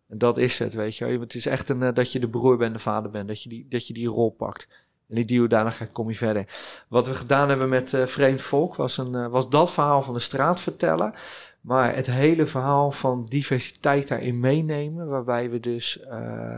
En 0.07 0.17
dat 0.17 0.37
is 0.37 0.59
het, 0.59 0.73
weet 0.73 0.95
je. 0.95 1.05
Het 1.05 1.33
is 1.35 1.45
echt 1.45 1.69
een, 1.69 1.81
uh, 1.81 1.93
dat 1.93 2.11
je 2.11 2.19
de 2.19 2.29
broer 2.29 2.57
bent, 2.57 2.73
de 2.73 2.79
vader 2.79 3.11
bent, 3.11 3.27
dat 3.27 3.43
je 3.43 3.49
die, 3.49 3.65
dat 3.69 3.87
je 3.87 3.93
die 3.93 4.07
rol 4.07 4.29
pakt. 4.29 4.67
En 5.09 5.15
die 5.15 5.25
duw 5.25 5.47
daarna 5.47 5.73
kom 5.91 6.09
je 6.09 6.15
verder. 6.15 6.45
Wat 6.87 7.07
we 7.07 7.13
gedaan 7.13 7.49
hebben 7.49 7.69
met 7.69 7.93
Vreemd 8.05 8.41
Volk 8.41 8.75
was, 8.75 8.97
een, 8.97 9.29
was 9.29 9.49
dat 9.49 9.71
verhaal 9.71 10.01
van 10.01 10.13
de 10.13 10.19
straat 10.19 10.61
vertellen. 10.61 11.13
Maar 11.61 11.95
het 11.95 12.07
hele 12.07 12.45
verhaal 12.45 12.91
van 12.91 13.25
diversiteit 13.25 14.07
daarin 14.07 14.39
meenemen, 14.39 15.07
waarbij 15.07 15.49
we 15.49 15.59
dus 15.59 15.99
uh, 16.11 16.57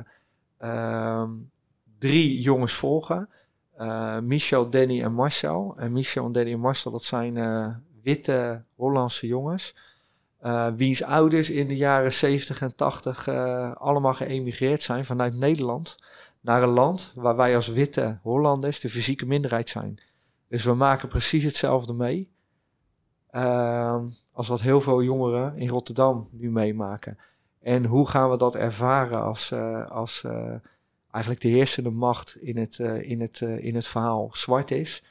uh, 0.62 1.24
drie 2.00 2.42
jongens 2.42 2.74
volgen. 2.74 3.30
Uh, 3.78 4.20
Michel, 4.20 4.70
Danny 4.70 5.02
en 5.02 5.14
Marcel. 5.14 5.74
En 5.78 5.92
Michel 5.92 6.26
en 6.26 6.32
Danny 6.32 6.52
en 6.52 6.60
Marcel, 6.60 6.92
dat 6.92 7.04
zijn 7.04 7.38
eh, 7.38 7.68
witte 8.04 8.64
Hollandse 8.76 9.28
jongens. 9.28 9.76
Wiens 10.76 11.04
ouders 11.04 11.50
in 11.50 11.68
de 11.68 11.76
jaren 11.76 12.14
70 12.14 12.62
en 12.62 12.76
80 12.76 13.28
allemaal 13.78 14.14
geëmigreerd 14.14 14.82
zijn 14.82 15.06
vanuit 15.06 15.36
Nederland 15.36 15.98
naar 16.42 16.64
een 16.64 16.70
land 16.70 17.12
waar 17.16 17.36
wij 17.36 17.56
als 17.56 17.68
witte 17.68 18.20
Hollanders 18.22 18.80
de 18.80 18.90
fysieke 18.90 19.26
minderheid 19.26 19.70
zijn. 19.70 20.00
Dus 20.48 20.64
we 20.64 20.74
maken 20.74 21.08
precies 21.08 21.44
hetzelfde 21.44 21.94
mee. 21.94 22.30
Uh, 23.32 24.04
als 24.32 24.48
wat 24.48 24.62
heel 24.62 24.82
veel 24.82 25.04
jongeren 25.04 25.58
in 25.58 25.68
Rotterdam 25.68 26.28
nu 26.32 26.52
meemaken. 26.52 27.18
En 27.62 27.86
hoe 27.86 28.10
gaan 28.10 28.30
we 28.30 28.38
dat 28.38 28.56
ervaren 28.56 29.22
als, 29.22 29.52
uh, 29.52 29.90
als 29.90 30.24
uh, 30.26 30.54
eigenlijk 31.12 31.44
de 31.44 31.50
heersende 31.50 31.90
macht 31.90 32.38
in 32.40 32.58
het, 32.58 32.78
uh, 32.78 33.10
in 33.10 33.22
het, 33.22 33.42
in 33.42 33.76
het 33.76 33.88
verhaal 33.88 34.30
zwart 34.32 34.72
is. 34.72 35.04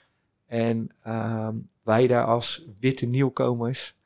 En 0.46 0.90
ehm, 1.02 1.54
wij 1.82 2.06
daar 2.06 2.24
als 2.24 2.66
witte 2.80 3.06
nieuwkomers 3.06 3.96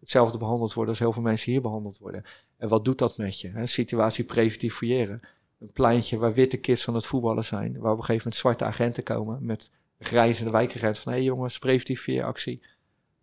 hetzelfde 0.00 0.38
behandeld 0.38 0.72
worden 0.72 0.90
als 0.90 1.02
heel 1.02 1.12
veel 1.12 1.22
mensen 1.22 1.52
hier 1.52 1.60
behandeld 1.60 1.98
worden. 1.98 2.24
En 2.56 2.68
wat 2.68 2.84
doet 2.84 2.98
dat 2.98 3.18
met 3.18 3.40
je? 3.40 3.50
Hè? 3.50 3.66
Situatie 3.66 4.24
preventief 4.24 4.74
fouilleren. 4.74 5.20
Een 5.60 5.72
pleintje 5.72 6.18
waar 6.18 6.32
witte 6.32 6.56
kids 6.56 6.88
aan 6.88 6.94
het 6.94 7.06
voetballen 7.06 7.44
zijn. 7.44 7.72
Waar 7.72 7.92
op 7.92 7.98
een 7.98 8.04
gegeven 8.04 8.16
moment 8.16 8.34
zwarte 8.34 8.64
agenten 8.64 9.02
komen 9.02 9.38
met 9.40 9.70
grijzende 9.98 10.50
wijkagenten 10.50 11.02
van... 11.02 11.12
hé 11.12 11.18
hey 11.18 11.26
jongens, 11.26 11.58
preventief 11.58 12.08
actie 12.08 12.62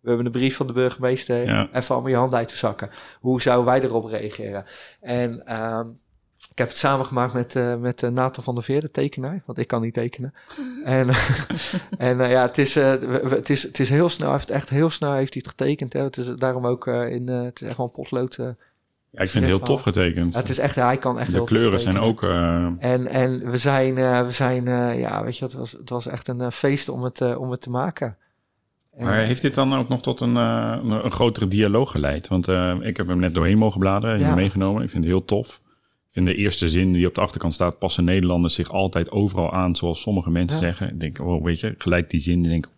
we 0.00 0.08
hebben 0.08 0.26
een 0.26 0.32
brief 0.32 0.56
van 0.56 0.66
de 0.66 0.72
burgemeester. 0.72 1.44
Ja. 1.44 1.68
Even 1.72 1.94
allemaal 1.94 2.10
je 2.10 2.16
handen 2.16 2.38
uit 2.38 2.48
te 2.48 2.56
zakken. 2.56 2.90
Hoe 3.20 3.42
zouden 3.42 3.66
wij 3.66 3.82
erop 3.82 4.04
reageren? 4.04 4.64
En 5.00 5.60
um, 5.60 6.00
ik 6.50 6.58
heb 6.58 6.68
het 6.68 6.76
samengemaakt 6.76 7.32
met, 7.32 7.54
uh, 7.54 7.76
met 7.76 8.02
uh, 8.02 8.10
Nathan 8.10 8.44
van 8.44 8.54
der 8.54 8.64
Veer, 8.64 8.80
de 8.80 8.90
tekenaar. 8.90 9.42
Want 9.46 9.58
ik 9.58 9.66
kan 9.66 9.80
niet 9.82 9.94
tekenen. 9.94 10.34
en 10.84 11.08
en 11.98 12.18
uh, 12.18 12.30
ja, 12.30 12.42
het 12.42 12.58
is, 12.58 12.74
het, 12.74 13.50
is, 13.50 13.62
het 13.62 13.80
is 13.80 13.88
heel 13.90 14.08
snel. 14.08 14.28
Hij 14.28 14.36
heeft 14.36 14.50
echt 14.50 14.68
heel 14.70 14.90
snel 14.90 15.12
heeft 15.12 15.34
hij 15.34 15.42
het 15.46 15.56
getekend. 15.58 15.92
Hè. 15.92 16.00
Het 16.02 16.16
is 16.16 16.26
daarom 16.26 16.66
ook 16.66 16.86
in. 16.86 17.28
het 17.28 17.60
is 17.60 17.68
echt 17.68 17.76
wel 17.76 17.86
een 17.86 17.92
potlood 17.92 18.34
Ja, 18.36 19.20
ik 19.22 19.28
vind 19.30 19.44
het 19.44 19.52
heel 19.54 19.58
tof 19.66 19.82
getekend. 19.82 20.32
Ja, 20.32 20.38
het 20.40 20.48
is 20.48 20.58
echt, 20.58 20.74
hij 20.74 20.96
kan 20.96 21.18
echt 21.18 21.26
de 21.26 21.32
heel 21.32 21.40
tof 21.40 21.50
kleuren 21.50 21.80
zijn 21.80 21.98
ook... 21.98 22.22
eh, 22.22 22.64
En, 22.78 23.06
en 23.06 23.50
we 23.50 23.58
zijn, 23.58 23.98
eh, 23.98 24.22
we 24.24 24.30
zijn 24.30 24.68
eh, 24.68 24.98
ja, 25.00 25.24
weet 25.24 25.38
je, 25.38 25.44
het 25.44 25.54
was, 25.54 25.72
het 25.72 25.90
was 25.90 26.06
echt 26.06 26.28
een 26.28 26.40
eh, 26.40 26.50
feest 26.50 26.88
om 26.88 27.02
het, 27.02 27.20
eh, 27.20 27.40
om 27.40 27.50
het 27.50 27.60
te 27.60 27.70
maken. 27.70 28.16
En- 28.96 29.04
Maar 29.04 29.18
heeft 29.18 29.42
dit 29.42 29.54
dan 29.54 29.74
ook 29.74 29.88
nog 29.88 30.02
tot 30.02 30.20
een, 30.20 30.36
eh, 30.36 30.76
een, 30.82 30.90
een 31.04 31.10
grotere 31.12 31.48
dialoog 31.48 31.90
geleid? 31.90 32.28
Want 32.28 32.48
eh, 32.48 32.74
ik 32.80 32.96
heb 32.96 33.06
hem 33.08 33.18
net 33.18 33.34
doorheen 33.34 33.58
mogen 33.58 33.80
bladeren, 33.80 34.16
hier 34.16 34.26
Ja. 34.26 34.34
meegenomen. 34.34 34.82
Ik 34.82 34.90
vind 34.90 35.04
het 35.04 35.12
heel 35.12 35.24
tof. 35.24 35.60
Vind 36.10 36.26
de 36.26 36.34
eerste 36.34 36.68
zin 36.68 36.92
die 36.92 37.06
op 37.06 37.14
de 37.14 37.20
achterkant 37.20 37.54
staat... 37.54 37.78
passen 37.78 38.04
Nederlanders 38.04 38.54
zich 38.54 38.70
altijd 38.70 39.10
overal 39.10 39.52
aan, 39.52 39.76
zoals 39.76 40.00
sommige 40.00 40.30
mensen 40.30 40.58
Ja. 40.60 40.64
zeggen. 40.64 40.88
Ik 40.88 41.00
denk, 41.00 41.20
oh, 41.20 41.44
weet 41.44 41.60
je, 41.60 41.74
gelijk 41.78 42.10
die 42.10 42.20
zin. 42.20 42.44
Ik 42.44 42.50
denk, 42.50 42.68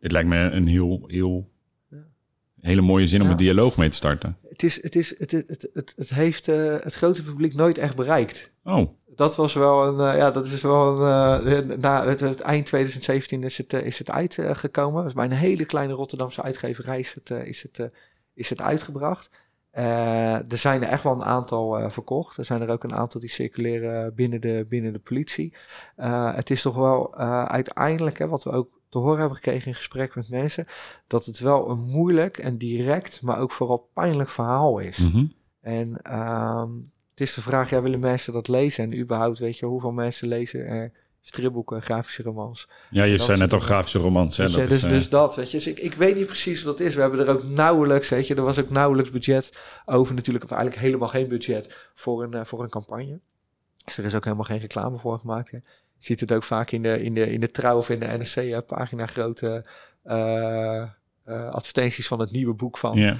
dit 0.00 0.12
lijkt 0.12 0.28
me 0.28 0.36
een 0.36 0.66
heel, 0.66 1.04
heel, 1.06 1.48
Ja. 1.90 1.96
hele 2.60 2.80
mooie 2.80 3.06
zin 3.06 3.22
om 3.22 3.30
een 3.30 3.36
dialoog 3.36 3.76
mee 3.76 3.88
te 3.88 3.96
starten. 3.96 4.36
het, 4.48 4.62
is, 4.62 4.82
het, 4.82 4.96
is, 4.96 5.18
het, 5.18 5.30
het, 5.30 5.68
het, 5.74 5.92
het, 5.96 6.10
heeft 6.14 6.48
eh, 6.48 6.76
het 6.80 6.94
grote 6.94 7.22
publiek 7.22 7.54
nooit 7.54 7.78
echt 7.78 7.96
bereikt. 7.96 8.50
Oh, 8.64 8.90
Dat 9.16 9.36
was 9.36 9.54
wel 9.54 9.86
een, 9.86 10.12
eh, 10.12 10.18
ja, 10.18 10.30
dat 10.30 10.46
is 10.46 10.60
wel 10.60 10.98
een, 10.98 11.46
eh, 11.70 11.76
na 11.78 12.06
het, 12.06 12.20
het 12.20 12.40
eind 12.40 12.66
2017 12.66 13.42
is 13.42 13.58
het, 13.58 13.72
is 13.72 13.98
het 13.98 14.10
uitgekomen. 14.10 15.12
Bij 15.14 15.24
een 15.24 15.32
hele 15.32 15.64
kleine 15.64 15.92
Rotterdamse 15.92 16.42
uitgeverij 16.42 16.98
is 16.98 17.14
het, 17.14 17.30
is 17.30 17.62
het, 17.62 17.92
is 18.34 18.50
het 18.50 18.60
uitgebracht. 18.60 19.30
Eh, 19.72 20.34
er 20.34 20.58
zijn 20.58 20.82
er 20.82 20.88
echt 20.88 21.02
wel 21.02 21.12
een 21.12 21.24
aantal 21.24 21.78
eh, 21.78 21.90
verkocht. 21.90 22.36
Er 22.36 22.44
zijn 22.44 22.60
er 22.62 22.70
ook 22.70 22.84
een 22.84 22.94
aantal 22.94 23.20
die 23.20 23.28
circuleren 23.28 24.14
binnen 24.14 24.40
de, 24.40 24.66
binnen 24.68 24.92
de 24.92 24.98
politie. 24.98 25.54
Eh, 25.96 26.34
het 26.34 26.50
is 26.50 26.62
toch 26.62 26.74
wel 26.74 27.16
uiteindelijk, 27.46 28.18
hè, 28.18 28.28
wat 28.28 28.44
we 28.44 28.50
ook 28.50 28.80
te 28.88 28.98
horen 28.98 29.18
hebben 29.18 29.36
gekregen 29.36 29.66
in 29.66 29.74
gesprek 29.74 30.14
met 30.14 30.30
mensen, 30.30 30.66
dat 31.06 31.26
het 31.26 31.38
wel 31.38 31.70
een 31.70 31.78
moeilijk 31.78 32.38
en 32.38 32.56
direct, 32.56 33.22
maar 33.22 33.38
ook 33.38 33.50
vooral 33.50 33.88
pijnlijk 33.94 34.28
verhaal 34.28 34.78
is. 34.78 34.98
mhm. 34.98 35.24
En 35.60 36.02
ehm, 36.02 36.70
het 37.10 37.20
is 37.20 37.34
de 37.34 37.40
vraag, 37.40 37.70
ja, 37.70 37.82
willen 37.82 38.00
mensen 38.00 38.32
dat 38.32 38.48
lezen? 38.48 38.84
En 38.84 38.98
überhaupt, 38.98 39.38
weet 39.38 39.58
je, 39.58 39.66
hoeveel 39.66 39.92
mensen 39.92 40.28
lezen 40.28 40.66
er 40.66 40.92
stripboeken, 41.22 41.82
grafische 41.82 42.22
romans? 42.22 42.68
ja, 42.90 43.04
je 43.04 43.18
zei 43.18 43.38
net 43.38 43.52
al 43.52 43.58
grafische 43.58 43.98
romans. 43.98 44.36
Hè? 44.36 44.44
Je, 44.44 44.50
Dat 44.50 44.62
dus, 44.62 44.72
is, 44.76 44.84
eh, 44.84 44.90
dus 44.90 45.08
dat, 45.08 45.36
weet 45.36 45.50
je. 45.50 45.56
Dus 45.56 45.66
ik, 45.66 45.78
ik 45.78 45.94
weet 45.94 46.16
niet 46.16 46.26
precies 46.26 46.62
wat 46.62 46.78
dat 46.78 46.86
is. 46.86 46.94
We 46.94 47.00
hebben 47.00 47.20
er 47.20 47.28
ook 47.28 47.48
nauwelijks, 47.48 48.08
weet 48.08 48.26
je, 48.26 48.34
er 48.34 48.42
was 48.42 48.58
ook 48.58 48.70
nauwelijks 48.70 49.10
budget 49.10 49.58
over 49.84 50.14
natuurlijk, 50.14 50.44
of 50.44 50.50
eigenlijk 50.50 50.82
helemaal 50.82 51.08
geen 51.08 51.28
budget 51.28 51.90
voor 51.94 52.22
een, 52.22 52.34
eh, 52.34 52.44
voor 52.44 52.62
een 52.62 52.70
campagne. 52.70 53.20
Dus 53.84 53.98
er 53.98 54.04
is 54.04 54.14
ook 54.14 54.24
helemaal 54.24 54.44
geen 54.44 54.58
reclame 54.58 54.98
voor 54.98 55.18
gemaakt. 55.18 55.50
Hè. 55.50 55.56
Je 55.98 56.06
ziet 56.06 56.20
het 56.20 56.32
ook 56.32 56.42
vaak 56.42 56.70
in 56.70 56.82
de, 56.82 57.02
in 57.02 57.14
de, 57.14 57.30
in 57.30 57.40
de 57.40 57.50
Trouw 57.50 57.76
of 57.76 57.90
in 57.90 58.00
de 58.00 58.06
NRC-pagina 58.06 59.06
grote 59.06 59.64
eh, 61.24 61.50
advertenties 61.50 62.06
van 62.06 62.20
het 62.20 62.30
nieuwe 62.30 62.54
boek 62.54 62.78
van. 62.78 62.98
Eh, 62.98 63.18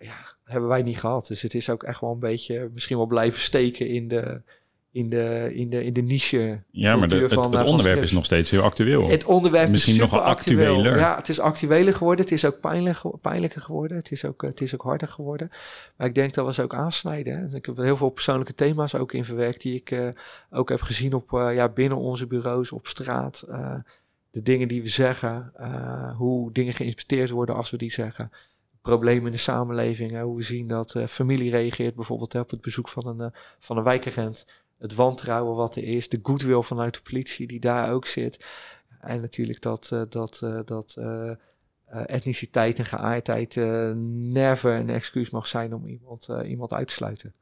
ja, 0.00 0.16
hebben 0.44 0.68
wij 0.68 0.82
niet 0.82 0.98
gehad. 0.98 1.26
Dus 1.26 1.42
het 1.42 1.54
is 1.54 1.70
ook 1.70 1.82
echt 1.82 2.00
wel 2.00 2.12
een 2.12 2.18
beetje 2.18 2.70
misschien 2.72 2.96
wel 2.96 3.06
blijven 3.06 3.40
steken 3.40 3.88
in 3.88 4.08
de, 4.08 4.42
in 4.90 5.10
de, 5.10 5.50
in 5.54 5.70
de, 5.70 5.84
in 5.84 5.92
de 5.92 6.02
niche. 6.02 6.62
ja, 6.70 6.96
maar 6.96 7.08
de, 7.08 7.16
het, 7.16 7.32
van, 7.32 7.52
het 7.52 7.60
eh, 7.60 7.66
onderwerp 7.66 8.02
is 8.02 8.12
nog 8.12 8.24
steeds 8.24 8.50
heel 8.50 8.62
actueel. 8.62 9.08
Het 9.08 9.24
onderwerp 9.24 9.70
Misschien 9.70 9.94
is 9.94 10.00
nog 10.00 10.20
actueel. 10.20 10.66
actueler. 10.66 10.98
Ja, 10.98 11.16
het 11.16 11.28
is 11.28 11.40
actueler 11.40 11.94
geworden. 11.94 12.24
Het 12.24 12.34
is 12.34 12.44
ook 12.44 12.60
pijnlijk, 12.60 13.00
pijnlijker 13.20 13.60
geworden. 13.60 13.96
Het 13.96 14.10
is, 14.10 14.24
ook, 14.24 14.42
eh, 14.42 14.50
het 14.50 14.60
is 14.60 14.74
ook 14.74 14.82
harder 14.82 15.08
geworden. 15.08 15.50
Maar 15.96 16.06
ik 16.06 16.14
denk 16.14 16.34
dat 16.34 16.46
we 16.46 16.52
ze 16.52 16.62
ook 16.62 16.74
aansnijden. 16.74 17.38
Hè. 17.38 17.56
Ik 17.56 17.66
heb 17.66 17.76
heel 17.76 17.96
veel 17.96 18.10
persoonlijke 18.10 18.54
thema's 18.54 18.94
ook 18.94 19.12
in 19.12 19.24
verwerkt... 19.24 19.60
die 19.60 19.74
ik 19.74 19.90
eh, 19.90 20.08
ook 20.50 20.68
heb 20.68 20.80
gezien 20.80 21.14
op, 21.14 21.30
ja, 21.30 21.68
binnen 21.68 21.98
onze 21.98 22.26
bureaus, 22.26 22.72
op 22.72 22.86
straat. 22.86 23.44
De 24.30 24.42
dingen 24.42 24.68
die 24.68 24.82
we 24.82 24.88
zeggen. 24.88 25.52
hoe 26.16 26.52
dingen 26.52 26.74
geïnterpreteerd 26.74 27.30
worden 27.30 27.54
als 27.54 27.70
we 27.70 27.76
die 27.76 27.90
zeggen. 27.90 28.30
Problemen 28.82 29.26
in 29.26 29.32
de 29.32 29.38
samenleving. 29.38 30.12
hè, 30.12 30.22
hoe 30.22 30.36
we 30.36 30.42
zien 30.42 30.68
dat 30.68 30.94
familie 31.06 31.50
reageert 31.50 31.94
bijvoorbeeld 31.94 32.32
hè, 32.32 32.40
op 32.40 32.50
het 32.50 32.60
bezoek 32.60 32.88
van 32.88 33.06
een, 33.06 33.32
van 33.58 33.76
een 33.76 33.84
wijkagent. 33.84 34.46
Het 34.78 34.94
wantrouwen 34.94 35.56
wat 35.56 35.76
er 35.76 35.84
is. 35.84 36.08
De 36.08 36.18
goodwill 36.22 36.62
vanuit 36.62 36.94
de 36.94 37.00
politie 37.02 37.46
die 37.46 37.60
daar 37.60 37.92
ook 37.92 38.06
zit. 38.06 38.44
En 39.00 39.20
natuurlijk 39.20 39.60
dat, 39.62 39.90
eh, 39.92 40.02
dat, 40.08 40.40
eh, 40.42 40.58
dat 40.64 40.94
eh, 40.98 41.30
etniciteit 42.06 42.78
en 42.78 42.84
geaardheid 42.84 43.56
never 43.96 44.74
een 44.74 44.90
excuus 44.90 45.30
mag 45.30 45.46
zijn 45.46 45.74
om 45.74 45.86
iemand, 45.86 46.28
iemand 46.44 46.72
uit 46.72 46.88
te 46.88 46.94
sluiten. 46.94 47.34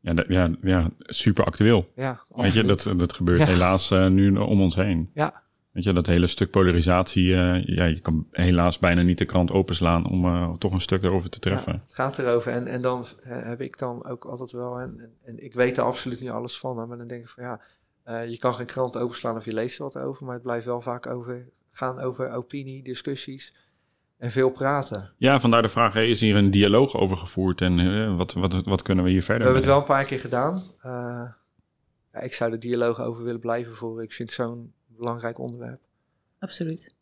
Ja, 0.00 0.24
ja, 0.28 0.50
ja, 0.62 0.90
super 0.98 1.44
actueel. 1.44 1.90
Ja, 1.94 2.24
Weet 2.28 2.52
je, 2.52 2.64
dat, 2.64 2.92
dat 2.96 3.12
gebeurt 3.12 3.38
Ja. 3.38 3.46
helaas 3.46 3.90
nu 3.90 4.36
om 4.36 4.60
ons 4.60 4.74
heen. 4.74 5.10
Ja. 5.14 5.42
Weet 5.74 5.84
je, 5.84 5.92
dat 5.92 6.06
hele 6.06 6.26
stuk 6.26 6.50
polarisatie, 6.50 7.34
eh, 7.34 7.64
ja, 7.64 7.84
je 7.84 8.00
kan 8.00 8.26
helaas 8.30 8.78
bijna 8.78 9.02
niet 9.02 9.18
de 9.18 9.24
krant 9.24 9.52
openslaan 9.52 10.06
om 10.06 10.24
eh, 10.24 10.52
toch 10.58 10.72
een 10.72 10.80
stuk 10.80 11.02
erover 11.02 11.30
te 11.30 11.38
treffen. 11.38 11.72
Ja, 11.72 11.80
het 11.86 11.94
gaat 11.94 12.18
erover. 12.18 12.52
En, 12.52 12.66
en 12.66 12.82
dan 12.82 13.04
eh, 13.22 13.42
heb 13.42 13.60
ik 13.60 13.78
dan 13.78 14.06
ook 14.06 14.24
altijd 14.24 14.52
wel, 14.52 14.80
en, 14.80 14.94
en, 14.98 15.12
en 15.24 15.44
ik 15.44 15.54
weet 15.54 15.76
er 15.76 15.84
absoluut 15.84 16.20
niet 16.20 16.30
alles 16.30 16.58
van, 16.58 16.78
hè, 16.78 16.86
maar 16.86 16.96
dan 16.96 17.06
denk 17.06 17.22
ik 17.22 17.28
van 17.28 17.44
ja, 17.44 17.60
je 18.22 18.38
kan 18.38 18.54
geen 18.54 18.66
krant 18.66 18.98
openslaan 18.98 19.36
of 19.36 19.44
je 19.44 19.52
leest 19.52 19.78
er 19.78 19.84
wat 19.84 19.98
over, 19.98 20.24
maar 20.24 20.34
het 20.34 20.42
blijft 20.42 20.64
wel 20.64 20.80
vaak 20.80 21.06
over, 21.06 21.48
gaan 21.72 22.00
over 22.00 22.30
opinie, 22.30 22.82
discussies 22.82 23.54
en 24.18 24.30
veel 24.30 24.50
praten. 24.50 25.10
Ja, 25.16 25.40
vandaar 25.40 25.62
de 25.62 25.68
vraag, 25.68 25.94
is 25.94 26.20
hier 26.20 26.36
een 26.36 26.50
dialoog 26.50 26.96
over 26.96 27.16
gevoerd 27.16 27.60
en 27.60 28.16
wat, 28.16 28.32
wat, 28.32 28.64
wat 28.64 28.82
kunnen 28.82 29.04
we 29.04 29.10
hier 29.10 29.18
We 29.18 29.24
verder 29.24 29.42
hebben 29.42 29.62
het 29.62 29.70
wel 29.70 29.80
een 29.80 29.86
paar 29.86 30.04
keer 30.04 30.20
gedaan. 30.20 30.62
Ja, 32.12 32.20
ik 32.20 32.34
zou 32.34 32.50
de 32.50 32.58
dialoog 32.58 33.00
over 33.00 33.24
willen 33.24 33.40
blijven 33.40 33.74
voeren. 33.74 34.04
Ik 34.04 34.12
vind 34.12 34.32
zo'n 34.32 34.72
belangrijk 34.98 35.38
onderwerp. 35.38 35.80
Absoluut. 36.38 36.92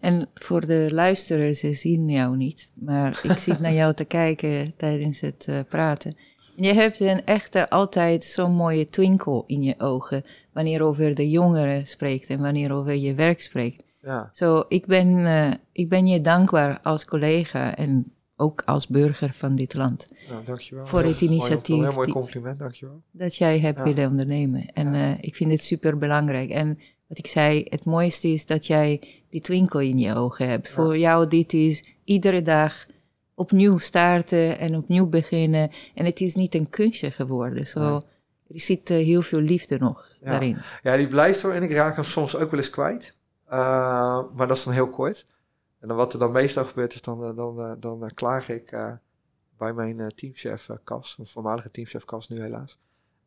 En 0.00 0.28
voor 0.34 0.66
de 0.66 0.88
luisteraars, 0.90 1.58
ze 1.58 1.72
zien 1.72 2.08
jou 2.08 2.36
niet, 2.36 2.68
maar 2.74 3.20
ik 3.22 3.38
zit 3.46 3.60
naar 3.60 3.72
jou 3.72 3.94
te 3.94 4.04
kijken 4.04 4.74
tijdens 4.76 5.20
het 5.20 5.46
eh, 5.48 5.58
praten. 5.68 6.16
En 6.56 6.62
je 6.64 6.72
hebt 6.72 7.00
een 7.00 7.24
echte 7.24 7.68
altijd 7.68 8.24
zo'n 8.24 8.52
mooie 8.54 8.86
twinkel 8.86 9.44
in 9.46 9.62
je 9.62 9.74
ogen 9.78 10.24
wanneer 10.52 10.82
over 10.82 11.14
de 11.14 11.30
jongeren 11.30 11.86
spreekt 11.86 12.28
en 12.30 12.40
wanneer 12.40 12.72
over 12.72 12.94
je 12.94 13.14
werk 13.14 13.40
spreekt. 13.40 13.82
Ja, 14.02 14.30
Zo, 14.32 14.64
ik, 14.68 14.86
ben, 14.86 15.26
eh, 15.26 15.52
ik 15.72 15.88
ben 15.88 16.06
je 16.06 16.20
dankbaar 16.20 16.80
als 16.82 17.04
collega 17.04 17.76
en 17.76 18.12
ook 18.36 18.62
als 18.64 18.86
burger 18.86 19.32
van 19.32 19.54
dit 19.54 19.74
land 19.74 20.12
nou, 20.28 20.44
dankjewel. 20.44 20.86
Voor 20.86 21.02
het 21.02 21.20
Mooi- 21.20 21.32
initiatief 21.32 21.76
Een 21.76 21.82
heel 21.84 21.92
mooi 21.92 22.10
compliment, 22.12 22.58
dankjewel. 22.58 23.02
dat 23.10 23.36
jij 23.36 23.58
hebt 23.58 23.78
Ja. 23.78 23.84
willen 23.84 24.08
ondernemen. 24.10 24.66
En 24.72 24.94
Ja. 24.94 25.12
eh, 25.12 25.18
ik 25.20 25.34
vind 25.36 25.50
het 25.50 25.62
super 25.62 25.98
belangrijk. 25.98 26.50
En 26.50 26.78
wat 27.06 27.18
ik 27.18 27.26
zei, 27.26 27.66
het 27.68 27.84
mooiste 27.84 28.28
is 28.28 28.46
dat 28.46 28.66
jij 28.66 29.02
die 29.30 29.40
twinkel 29.40 29.80
in 29.80 29.98
je 29.98 30.14
ogen 30.14 30.48
hebt. 30.48 30.68
Ja. 30.68 30.74
Voor 30.74 30.98
jou, 30.98 31.28
dit 31.28 31.52
is 31.52 31.84
iedere 32.04 32.42
dag 32.42 32.86
opnieuw 33.34 33.78
starten 33.78 34.58
en 34.58 34.76
opnieuw 34.76 35.06
beginnen. 35.06 35.70
En 35.94 36.04
het 36.04 36.20
is 36.20 36.34
niet 36.34 36.54
een 36.54 36.68
kunstje 36.68 37.10
geworden. 37.10 37.66
Zo, 37.66 37.80
Nee. 37.80 38.00
Er 38.48 38.60
zit 38.60 38.90
eh, 38.90 38.96
heel 39.04 39.22
veel 39.22 39.40
liefde 39.40 39.78
nog 39.78 40.16
Ja. 40.20 40.30
daarin. 40.30 40.58
Ja, 40.82 40.96
die 40.96 41.08
blijft 41.08 41.42
er 41.42 41.52
en 41.52 41.62
ik 41.62 41.72
raak 41.72 41.94
hem 41.94 42.04
soms 42.04 42.36
ook 42.36 42.50
wel 42.50 42.60
eens 42.60 42.70
kwijt. 42.70 43.14
Uh, 43.46 43.52
maar 44.34 44.46
dat 44.46 44.56
is 44.56 44.64
dan 44.64 44.72
heel 44.72 44.88
kort. 44.88 45.26
En 45.80 45.88
dan 45.88 45.96
wat 45.96 46.12
er 46.12 46.18
dan 46.18 46.32
meestal 46.32 46.64
gebeurt 46.64 46.94
is, 46.94 47.00
dan, 47.00 47.28
uh, 47.30 47.36
dan, 47.36 47.76
dan 47.80 48.10
klaag 48.14 48.48
ik 48.48 48.72
uh, 48.72 48.92
bij 49.58 49.72
mijn 49.72 50.12
teamchef 50.14 50.68
Cas, 50.84 51.16
een 51.18 51.26
voormalige 51.26 51.70
teamchef 51.70 52.04
Cas 52.04 52.28
nu 52.28 52.40
helaas. 52.40 52.78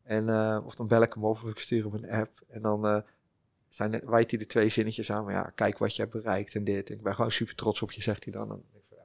En, 0.04 0.30
of 0.66 0.76
dan 0.76 0.88
bel 0.88 1.02
ik 1.02 1.14
hem 1.14 1.24
op 1.24 1.44
of 1.44 1.50
ik 1.50 1.60
stuur 1.60 1.84
hem 1.84 1.94
een 1.94 2.12
app. 2.12 2.32
En 2.50 2.62
dan 2.62 3.04
zijn, 3.70 4.02
wijt 4.04 4.30
hij 4.30 4.40
de 4.40 4.46
twee 4.46 4.70
zinnetjes 4.70 5.12
aan. 5.12 5.24
Maar 5.24 5.34
ja, 5.34 5.52
kijk 5.56 5.78
wat 5.78 5.96
je 5.96 6.02
hebt 6.02 6.14
bereikt 6.14 6.56
en 6.56 6.64
dit. 6.64 6.90
Ik 6.90 7.02
ben 7.02 7.16
gewoon 7.16 7.32
super 7.32 7.56
trots 7.56 7.82
op 7.82 7.92
je, 7.92 8.02
zegt 8.02 8.24
hij 8.24 8.34
dan. 8.34 8.52
En 8.52 8.64
ik, 8.74 8.82
ja, 8.90 9.04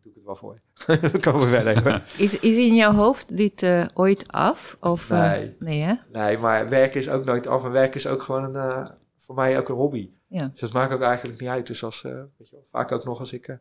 doe 0.00 0.10
ik 0.10 0.16
het 0.16 0.24
wel 0.24 0.36
voor 0.36 0.60
je. 0.74 0.98
dan 1.10 1.20
komen 1.20 1.40
we 1.40 1.48
verder. 1.48 2.04
is, 2.18 2.38
is 2.40 2.56
in 2.56 2.74
jouw 2.74 2.92
hoofd 2.92 3.36
dit 3.36 3.62
uh, 3.62 3.86
ooit 3.94 4.28
af? 4.28 4.76
Of, 4.80 5.08
nee. 5.08 5.56
nee, 5.58 5.80
hè? 5.80 5.94
Nee, 6.12 6.38
maar 6.38 6.68
werk 6.68 6.94
is 6.94 7.08
ook 7.08 7.24
nooit 7.24 7.46
af. 7.46 7.64
En 7.64 7.70
werk 7.70 7.94
is 7.94 8.06
ook 8.06 8.22
gewoon 8.22 8.54
een, 8.54 8.70
uh, 8.70 8.90
voor 9.16 9.34
mij 9.34 9.58
ook 9.58 9.68
een 9.68 9.74
hobby. 9.74 10.10
Ja. 10.26 10.50
Dus 10.52 10.60
dat 10.60 10.72
maakt 10.72 10.92
ook 10.92 11.00
eigenlijk 11.00 11.40
niet 11.40 11.50
uit. 11.50 11.66
Dus 11.66 11.84
als, 11.84 12.02
weet 12.02 12.48
je 12.48 12.50
wel, 12.50 12.66
vaak 12.70 12.92
ook 12.92 13.04
nog 13.04 13.18
als 13.18 13.32
ik 13.32 13.58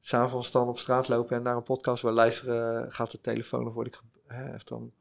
s'avonds 0.00 0.50
dan 0.50 0.68
op 0.68 0.78
straat 0.78 1.08
loop 1.08 1.30
en 1.30 1.42
naar 1.42 1.56
een 1.56 1.62
podcast 1.62 2.02
wil 2.02 2.12
luisteren, 2.12 2.92
gaat 2.92 3.10
de 3.10 3.20
telefoon 3.20 3.66
of 3.66 3.74
word 3.74 3.86
ik 3.86 4.00
hè, 4.26 4.54
dan. 4.64 4.92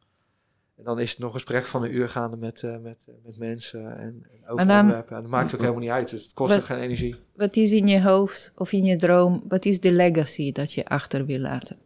En 0.78 0.84
dan 0.84 1.00
is 1.00 1.10
het 1.10 1.20
nog 1.20 1.28
een 1.28 1.40
gesprek 1.40 1.66
van 1.66 1.84
een 1.84 1.96
uur 1.96 2.10
gaande 2.10 2.38
met, 2.38 2.62
uh, 2.62 2.78
met, 2.78 3.06
met 3.24 3.38
mensen 3.38 3.98
en, 3.98 4.26
en 4.32 4.48
over 4.48 4.68
dan, 4.68 4.80
onderwerpen. 4.80 5.16
En 5.16 5.22
dat 5.22 5.32
maakt 5.32 5.54
ook 5.54 5.60
helemaal 5.60 5.82
niet 5.82 5.90
uit. 5.90 6.10
Dus 6.10 6.24
het 6.24 6.34
kost 6.34 6.52
wat, 6.52 6.60
ook 6.60 6.66
geen 6.66 6.80
energie. 6.80 7.16
Wat 7.36 7.56
is 7.56 7.72
in 7.72 7.88
je 7.88 8.02
hoofd 8.02 8.52
of 8.56 8.72
in 8.72 8.84
je 8.84 8.96
droom, 8.96 9.44
wat 9.48 9.66
is 9.66 9.80
de 9.80 9.92
legacy 9.92 10.52
dat 10.52 10.74
je 10.74 10.86
achter 10.86 11.26
wil 11.26 11.40
laten? 11.40 11.80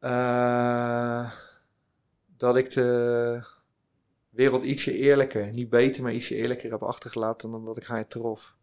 Uh, 0.00 1.32
dat 2.36 2.56
ik 2.56 2.70
de 2.70 3.46
wereld 4.30 4.62
ietsje 4.62 4.98
eerlijker, 4.98 5.50
niet 5.50 5.70
beter, 5.70 6.02
maar 6.02 6.12
ietsje 6.12 6.34
eerlijker 6.34 6.70
heb 6.70 6.82
achtergelaten 6.82 7.50
dan 7.50 7.64
dat 7.64 7.76
ik 7.76 7.84
haar 7.84 8.06
trof. 8.06 8.56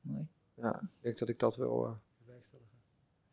Mooi. 0.00 0.26
Ja, 0.54 0.80
ik 0.82 1.02
denk 1.02 1.18
dat 1.18 1.28
ik 1.28 1.38
dat 1.38 1.56
wil 1.56 1.84
uh. 1.84 1.90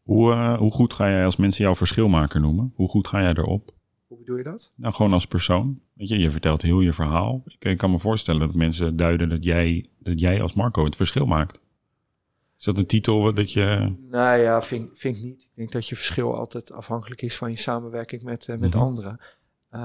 Hoe, 0.04 0.32
uh, 0.34 0.58
hoe 0.58 0.72
goed 0.72 0.94
ga 0.94 1.10
jij 1.10 1.26
als 1.26 1.36
mensen 1.36 1.64
jou 1.64 1.76
verschilmaker 1.76 2.40
noemen? 2.40 2.74
Hoe 2.76 2.90
goed 2.90 3.08
ga 3.08 3.22
jij 3.22 3.34
erop? 3.34 3.74
Hoe 4.14 4.22
bedoel 4.24 4.38
je 4.38 4.44
dat? 4.44 4.72
Nou, 4.76 4.94
gewoon 4.94 5.14
als 5.14 5.28
persoon. 5.28 5.80
Weet 5.94 6.08
je, 6.08 6.20
je 6.20 6.32
vertelt 6.32 6.62
heel 6.62 6.80
je 6.82 6.94
verhaal. 6.94 7.44
Ik, 7.46 7.66
ik 7.66 7.78
kan 7.78 7.92
me 7.92 8.00
voorstellen 8.00 8.40
dat 8.40 8.54
mensen 8.54 8.96
duiden 8.96 9.30
dat 9.30 9.44
jij, 9.44 9.86
dat 10.00 10.20
jij 10.20 10.42
als 10.42 10.54
Marco 10.54 10.84
het 10.86 10.96
verschil 10.96 11.26
maakt. 11.26 11.62
Is 12.58 12.64
dat 12.64 12.78
een 12.78 12.86
titel 12.86 13.34
dat 13.34 13.52
je... 13.52 13.96
Nou 14.10 14.40
ja, 14.40 14.62
vind, 14.62 14.90
vind 14.94 15.18
ik 15.18 15.24
niet. 15.24 15.42
Ik 15.42 15.50
denk 15.54 15.72
dat 15.72 15.88
je 15.88 15.96
verschil 15.96 16.38
altijd 16.38 16.72
afhankelijk 16.72 17.22
is 17.22 17.38
van 17.38 17.50
je 17.50 17.58
samenwerking 17.58 18.22
met, 18.24 18.48
uh, 18.48 18.58
met 18.58 18.74
Mhm. 18.74 18.84
anderen. 18.84 19.20
Uh, 19.72 19.80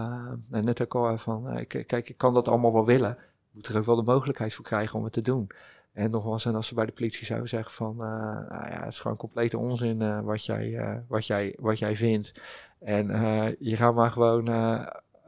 nou, 0.49 0.65
net 0.65 0.83
ook 0.83 0.95
al 0.95 1.19
van, 1.19 1.59
uh, 1.59 1.67
kijk, 1.67 2.09
ik 2.09 2.17
kan 2.17 2.35
dat 2.35 2.49
allemaal 2.49 2.73
wel 2.73 2.85
willen. 2.87 3.19
Moet 3.51 3.67
er 3.67 3.79
ook 3.79 3.85
wel 3.85 3.97
de 3.97 4.03
mogelijkheid 4.03 4.55
voor 4.55 4.65
krijgen 4.65 4.99
om 4.99 5.05
het 5.05 5.13
te 5.13 5.21
doen. 5.21 5.47
En 5.93 6.11
nogmaals, 6.11 6.45
en 6.45 6.55
als 6.55 6.67
ze 6.67 6.75
bij 6.75 6.87
de 6.87 6.93
politie 6.93 7.27
zouden 7.27 7.49
zeggen 7.49 7.73
van, 7.73 7.97
nou 7.97 8.71
ja, 8.71 8.81
het 8.85 8.93
is 8.93 9.01
gewoon 9.01 9.17
complete 9.17 9.59
onzin 9.59 10.23
wat, 10.23 10.45
jij, 10.45 11.01
wat, 11.09 11.27
jij, 11.27 11.55
wat 11.59 11.79
jij 11.79 11.97
vindt. 11.97 12.41
En 12.81 13.11
uh, 13.11 13.47
je 13.59 13.77
gaat 13.77 13.95
maar 13.95 14.11
gewoon 14.11 14.49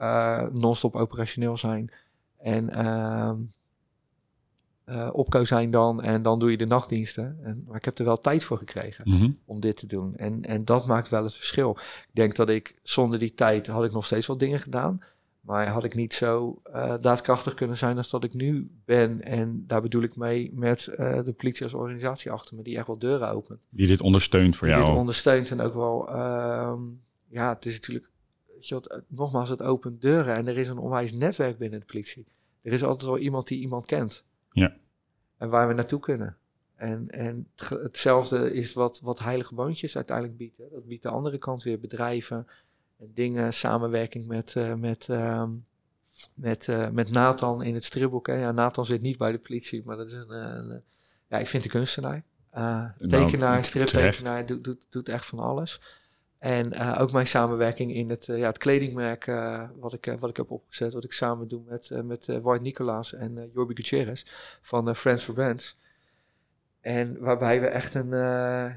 uh, 0.01 0.43
non-stop 0.53 0.97
operationeel 0.97 1.57
zijn. 1.57 1.93
En 2.39 2.71
uh, 4.89 5.09
opko 5.13 5.45
zijn 5.45 5.71
dan 5.71 6.03
en 6.03 6.23
dan 6.23 6.39
doe 6.39 6.51
je 6.51 6.57
de 6.57 6.67
nachtdiensten. 6.67 7.39
En, 7.43 7.65
maar 7.67 7.77
ik 7.77 7.85
heb 7.85 7.99
er 7.99 8.05
wel 8.05 8.21
tijd 8.21 8.45
voor 8.45 8.59
gekregen 8.59 9.05
mm 9.09 9.19
-hmm. 9.19 9.39
om 9.45 9.61
dit 9.61 9.77
te 9.77 9.87
doen. 9.87 10.17
En, 10.17 10.43
en 10.45 10.65
dat 10.65 10.87
maakt 10.87 11.09
wel 11.09 11.23
het 11.23 11.35
verschil. 11.35 11.71
Ik 11.81 12.11
denk 12.13 12.37
dat 12.37 12.49
ik 12.49 12.75
zonder 12.83 13.19
die 13.19 13.35
tijd 13.35 13.67
had 13.67 13.85
ik 13.85 13.93
nog 13.93 14.07
steeds 14.07 14.27
wel 14.27 14.39
dingen 14.39 14.61
gedaan. 14.61 15.01
Maar 15.41 15.67
had 15.67 15.85
ik 15.85 15.95
niet 15.95 16.15
zo 16.15 16.63
uh, 16.75 16.95
daadkrachtig 17.01 17.55
kunnen 17.55 17.77
zijn 17.77 17.97
als 17.97 18.11
dat 18.11 18.25
ik 18.25 18.35
nu 18.35 18.71
ben. 18.85 19.23
En 19.23 19.65
daar 19.67 19.83
bedoel 19.83 20.03
ik 20.03 20.17
mee 20.17 20.51
met 20.55 20.89
uh, 20.99 21.25
de 21.25 21.33
politie 21.33 21.65
als 21.65 21.75
organisatie 21.75 22.31
achter 22.31 22.57
me, 22.57 22.63
die 22.63 22.77
echt 22.77 22.87
wel 22.87 22.99
deuren 22.99 23.31
opent. 23.31 23.61
Die 23.69 23.87
dit 23.87 24.01
ondersteunt 24.01 24.57
voor 24.57 24.67
die 24.67 24.77
jou. 24.77 24.89
dit 24.89 24.99
ondersteunt 24.99 25.51
en 25.51 25.61
ook 25.61 25.75
wel, 25.75 26.09
uh, 26.09 26.73
ja, 27.31 27.55
het 27.55 27.67
is 27.67 27.75
natuurlijk, 27.75 28.11
je 28.61 29.03
nogmaals, 29.07 29.49
het 29.49 29.63
opent 29.63 30.01
deuren. 30.01 30.35
En 30.35 30.47
er 30.47 30.59
is 30.59 30.69
een 30.69 30.79
onwijs 30.79 31.13
netwerk 31.13 31.59
binnen 31.59 31.81
de 31.81 31.87
politie. 31.87 32.27
Er 32.63 32.73
is 32.73 32.85
altijd 32.85 33.11
wel 33.11 33.19
iemand 33.19 33.47
die 33.47 33.61
iemand 33.61 33.87
kent. 33.87 34.25
Ja. 34.53 34.77
En 35.37 35.49
waar 35.49 35.69
we 35.69 35.75
naartoe 35.75 36.01
kunnen. 36.01 36.37
En, 36.75 37.11
en 37.11 37.49
hetzelfde 37.57 38.53
is 38.53 38.73
wat, 38.73 39.01
wat 39.03 39.19
Heilige 39.19 39.55
Boontjes 39.55 39.97
uiteindelijk 39.97 40.37
biedt. 40.37 40.59
Hè. 40.59 40.65
Dat 40.73 40.87
biedt 40.87 41.03
de 41.03 41.09
andere 41.09 41.39
kant 41.39 41.63
weer 41.63 41.81
bedrijven 41.81 42.47
en 42.99 43.11
dingen, 43.15 43.53
samenwerking 43.53 44.27
met, 44.27 44.55
uh, 44.55 44.75
met, 44.75 45.09
uh, 45.11 45.49
met, 46.35 46.67
uh, 46.67 46.89
met 46.89 47.11
Nathan 47.11 47.63
in 47.63 47.75
het 47.75 47.85
stripboek. 47.85 48.27
Hè. 48.27 48.35
Ja, 48.35 48.53
Nathan 48.53 48.87
zit 48.87 49.03
niet 49.03 49.19
bij 49.19 49.33
de 49.33 49.39
politie, 49.39 49.83
maar 49.85 49.97
dat 49.97 50.07
is 50.07 50.13
een, 50.13 50.31
een 50.31 50.83
ja, 51.29 51.39
ik 51.39 51.49
vind 51.49 51.63
de 51.63 51.69
kunstenaar. 51.69 52.23
Nou, 52.53 52.91
tekenaar, 53.09 53.65
striptekenaar, 53.65 54.47
doet, 54.47 54.65
doet, 54.65 54.87
doet 54.89 55.09
echt 55.09 55.27
van 55.27 55.39
alles. 55.39 55.81
En 56.41 56.73
uh, 56.73 56.97
ook 57.01 57.13
mijn 57.13 57.27
samenwerking 57.27 57.95
in 57.95 58.11
het, 58.11 58.29
uh, 58.29 58.39
ja, 58.39 58.47
het 58.47 58.59
kledingmerk 58.59 59.27
uh, 59.27 59.69
wat, 59.77 59.93
ik, 59.93 60.17
wat 60.21 60.31
ik 60.31 60.37
heb 60.37 60.51
opgezet, 60.51 60.93
wat 60.93 61.05
ik 61.05 61.13
samen 61.13 61.49
doe 61.49 61.63
met, 61.67 61.91
met 62.05 62.27
Ward 62.43 62.63
Nicolaas 62.63 63.15
en 63.15 63.51
Jorbi 63.53 63.75
Gutierrez 63.75 64.25
van 64.61 64.95
Friends 64.97 65.25
for 65.25 65.35
Brands. 65.35 65.79
En 66.81 67.19
waarbij 67.19 67.61
we 67.61 67.67
echt 67.67 67.95
een, 67.95 68.11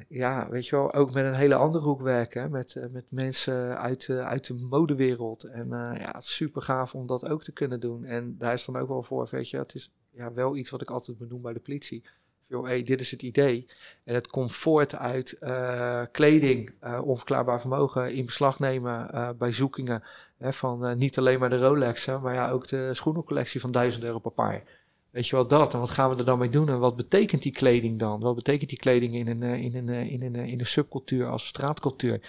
ja, 0.10 0.50
weet 0.50 0.68
je 0.68 0.76
wel, 0.76 0.94
ook 0.94 1.14
met 1.14 1.26
een 1.26 1.34
hele 1.34 1.56
andere 1.56 1.84
hoek 1.84 2.02
werken. 2.02 2.52
Met, 2.52 2.88
met 2.92 3.06
mensen 3.10 3.80
uit, 3.80 4.10
uit 4.10 4.48
de 4.48 4.54
modewereld. 4.54 5.44
En 5.44 5.68
ja, 6.00 6.20
super 6.20 6.62
gaaf 6.62 6.96
om 6.96 7.08
dat 7.08 7.30
ook 7.30 7.44
te 7.44 7.52
kunnen 7.52 7.80
doen. 7.80 8.06
En 8.06 8.38
daar 8.38 8.54
is 8.54 8.66
dan 8.66 8.78
ook 8.78 8.88
wel 8.88 9.04
voor, 9.04 9.28
weet 9.32 9.50
je, 9.50 9.58
het 9.58 9.76
is 9.76 9.92
ja, 10.10 10.34
wel 10.34 10.56
iets 10.56 10.70
wat 10.70 10.82
ik 10.82 10.92
altijd 10.92 11.18
benoem 11.18 11.42
bij 11.42 11.54
de 11.54 11.60
politie 11.60 12.04
hey, 12.48 12.84
dit 12.84 13.02
is 13.02 13.12
het 13.12 13.22
idee. 13.22 13.68
En 14.04 14.14
het 14.14 14.28
komt 14.28 14.54
voort 14.54 14.96
uit 14.96 15.38
uh, 15.42 16.02
kleding, 16.12 16.74
uh, 16.84 17.02
onverklaarbaar 17.04 17.60
vermogen 17.60 18.14
in 18.14 18.26
beslag 18.26 18.60
nemen 18.60 19.10
uh, 19.14 19.30
bij 19.38 19.52
zoekingen. 19.52 20.04
Hè, 20.38 20.54
van 20.54 20.98
niet 20.98 21.18
alleen 21.18 21.40
maar 21.40 21.50
de 21.50 21.58
Rolexen, 21.58 22.22
maar 22.22 22.34
ja, 22.34 22.50
ook 22.50 22.68
de 22.68 22.94
schoenencollectie 22.94 23.62
van 23.62 23.72
1000 23.72 24.04
euro 24.04 24.20
per 24.20 24.32
paar. 24.32 24.64
Weet 25.10 25.28
je 25.28 25.36
wel 25.36 25.48
dat? 25.48 25.74
En 25.74 25.80
wat 25.80 25.90
gaan 25.90 26.10
we 26.10 26.16
er 26.16 26.26
dan 26.26 26.40
mee 26.40 26.50
doen? 26.50 26.70
En 26.70 26.80
wat 26.80 26.96
betekent 26.96 27.42
die 27.42 27.52
kleding 27.52 28.00
dan? 28.00 28.20
Wat 28.20 28.36
betekent 28.36 28.70
die 28.70 28.80
kleding 28.80 29.16
in 29.16 29.28
een, 29.28 29.44
in 29.44 29.76
een, 29.76 30.10
in 30.10 30.22
een, 30.22 30.36
in 30.36 30.66
subcultuur 30.66 31.28
als 31.28 31.48
straatcultuur? 31.48 32.22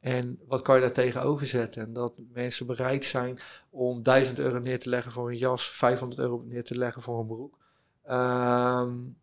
En 0.00 0.38
wat 0.46 0.62
kan 0.62 0.74
je 0.74 0.80
daar 0.80 0.92
tegenover 0.92 1.46
zetten? 1.46 1.82
En 1.82 1.92
dat 1.92 2.12
mensen 2.32 2.66
bereid 2.66 3.04
zijn 3.04 3.38
om 3.70 4.02
1000 4.02 4.38
euro 4.38 4.58
neer 4.58 4.78
te 4.78 4.88
leggen 4.88 5.12
voor 5.12 5.30
een 5.30 5.36
jas, 5.36 5.70
500 5.70 6.20
euro 6.20 6.44
neer 6.46 6.64
te 6.64 6.74
leggen 6.74 7.02
voor 7.02 7.20
een 7.20 7.26
broek. 7.26 7.58
Um, 8.10 9.16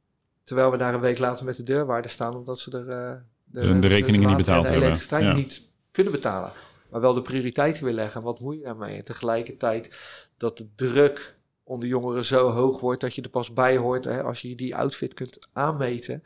Terwijl 0.46 0.72
we 0.72 0.78
daar 0.78 0.94
een 0.94 1.00
week 1.00 1.20
later 1.20 1.46
met 1.46 1.56
de 1.56 1.64
deurwaarde 1.64 2.08
staan, 2.08 2.36
omdat 2.36 2.60
ze 2.60 2.72
er 2.72 2.88
uh, 2.88 3.22
de, 3.44 3.80
de, 3.80 3.88
rekeningen 3.88 4.28
niet 4.28 4.38
betaald 4.38 4.68
hebben. 4.68 4.94
De 5.10 5.18
ja. 5.20 5.34
niet 5.34 5.70
kunnen 5.92 6.12
betalen. 6.14 6.52
Maar 6.90 7.02
wel 7.02 7.14
de 7.14 7.22
prioriteiten 7.22 7.84
weer 7.84 7.94
leggen. 7.94 8.22
Wat 8.22 8.40
moet 8.40 8.56
je 8.56 8.64
daarmee? 8.64 8.98
En 8.98 9.04
tegelijkertijd 9.04 9.98
dat 10.38 10.58
de 10.58 10.68
druk 10.76 11.36
onder 11.64 11.88
jongeren 11.88 12.26
zo 12.26 12.50
hoog 12.50 12.80
wordt 12.80 13.02
dat 13.02 13.16
je 13.16 13.22
er 13.22 13.30
pas 13.30 13.54
bij 13.54 13.78
hoort 13.78 14.06
hè, 14.06 14.24
als 14.24 14.42
je 14.42 14.56
die 14.56 14.76
outfit 14.76 15.14
kunt 15.14 15.50
aanmeten. 15.54 16.24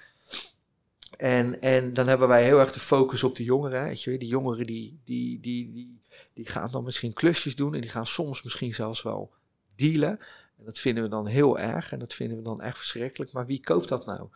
En, 1.17 1.61
en 1.61 1.93
dan 1.93 2.07
hebben 2.07 2.27
wij 2.27 2.43
heel 2.43 2.59
erg 2.59 2.71
de 2.71 2.79
focus 2.79 3.23
op 3.23 3.35
de 3.35 3.43
jongeren. 3.43 3.83
Weet 3.83 4.03
je, 4.03 4.17
die 4.17 4.27
jongeren 4.27 4.65
die, 4.65 4.99
die, 5.05 5.39
die, 5.39 5.71
die, 5.71 6.01
die 6.33 6.47
gaan 6.47 6.69
dan 6.71 6.83
misschien 6.83 7.13
klusjes 7.13 7.55
doen 7.55 7.75
en 7.75 7.81
die 7.81 7.89
gaan 7.89 8.05
soms 8.05 8.43
misschien 8.43 8.73
zelfs 8.73 9.01
wel 9.01 9.31
dealen. 9.75 10.19
En 10.59 10.65
dat 10.65 10.79
vinden 10.79 11.03
we 11.03 11.09
dan 11.09 11.25
heel 11.25 11.59
erg 11.59 11.91
en 11.91 11.99
dat 11.99 12.13
vinden 12.13 12.37
we 12.37 12.43
dan 12.43 12.61
echt 12.61 12.77
verschrikkelijk. 12.77 13.31
Maar 13.31 13.45
wie 13.45 13.59
koopt 13.59 13.87
dat 13.87 14.05
nou? 14.05 14.27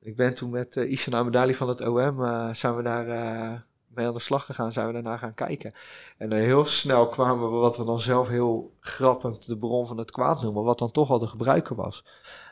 Ik 0.00 0.16
ben 0.16 0.34
toen 0.34 0.50
met 0.50 0.76
uh, 0.76 0.90
Isana 0.90 1.22
Medali 1.22 1.54
van 1.54 1.68
het 1.68 1.86
OM, 1.86 2.20
uh, 2.20 2.52
zijn 2.52 2.76
we 2.76 2.82
daar 2.82 3.08
uh, 3.08 3.60
mee 3.86 4.06
aan 4.06 4.14
de 4.14 4.20
slag 4.20 4.44
gegaan, 4.44 4.72
zijn 4.72 4.86
we 4.86 4.92
daarna 4.92 5.16
gaan 5.16 5.34
kijken. 5.34 5.74
En 6.18 6.32
heel 6.32 6.64
snel 6.64 7.08
kwamen 7.08 7.50
we 7.50 7.56
wat 7.56 7.76
we 7.76 7.84
dan 7.84 7.98
zelf 7.98 8.28
heel 8.28 8.72
grappend 8.80 9.46
de 9.46 9.58
bron 9.58 9.86
van 9.86 9.98
het 9.98 10.10
kwaad 10.10 10.42
noemen, 10.42 10.62
wat 10.62 10.78
dan 10.78 10.90
toch 10.90 11.10
al 11.10 11.18
de 11.18 11.26
gebruiker 11.26 11.76
was. 11.76 12.04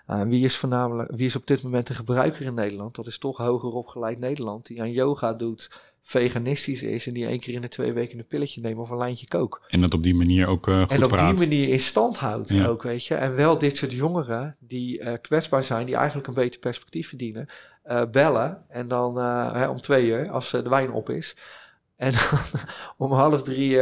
wie, 0.07 0.45
is 0.45 0.57
voornamelijk, 0.57 1.11
wie 1.11 1.27
is 1.27 1.37
op 1.37 1.47
dit 1.47 1.63
moment 1.63 1.87
de 1.87 1.95
gebruiker 1.95 2.47
in 2.47 2.55
Nederland? 2.55 2.95
Dat 2.95 3.07
is 3.07 3.19
toch 3.19 3.37
hoger 3.37 3.73
opgeleid 3.73 4.19
Nederland, 4.19 4.67
die 4.67 4.81
aan 4.81 4.93
yoga 4.93 5.33
doet, 5.33 5.71
veganistisch 6.03 6.83
is 6.83 7.07
en 7.07 7.15
die 7.15 7.27
één 7.27 7.41
keer 7.41 7.55
in 7.55 7.61
de 7.61 7.69
twee 7.69 7.93
weken 7.93 8.19
een 8.19 8.27
pilletje 8.27 8.61
neemt 8.61 8.79
of 8.79 8.91
een 8.91 8.99
lijntje 8.99 9.29
kook. 9.29 9.61
En 9.69 9.81
dat 9.81 9.95
op 9.95 10.03
die 10.03 10.15
manier 10.15 10.47
ook 10.47 10.67
uh, 10.67 10.81
goed 10.81 10.91
En 10.91 11.03
op 11.03 11.09
praat. 11.09 11.39
die 11.39 11.49
manier 11.49 11.69
in 11.69 11.81
stand 11.81 12.19
houdt 12.19 12.51
ja. 12.51 12.67
ook, 12.67 12.83
weet 12.83 13.07
je. 13.07 13.15
En 13.15 13.35
wel 13.35 13.59
dit 13.59 13.77
soort 13.77 13.93
jongeren 13.93 14.57
die 14.59 15.01
uh, 15.01 15.13
kwetsbaar 15.21 15.63
zijn, 15.63 15.87
die 15.87 15.95
eigenlijk 15.95 16.27
een 16.27 16.35
beter 16.35 16.61
perspectief 16.61 17.09
verdienen, 17.09 17.49
uh, 17.87 18.03
bellen 18.11 18.65
en 18.69 18.89
dan 18.89 19.17
hè, 19.57 19.69
om 19.69 19.81
twee 19.81 20.07
uur, 20.07 20.31
als 20.31 20.51
de 20.51 20.69
wijn 20.69 20.93
op 20.93 21.11
is. 21.11 21.37
En 21.97 22.13
dan 22.13 22.39
om 23.09 23.13
half 23.13 23.43
drie 23.43 23.73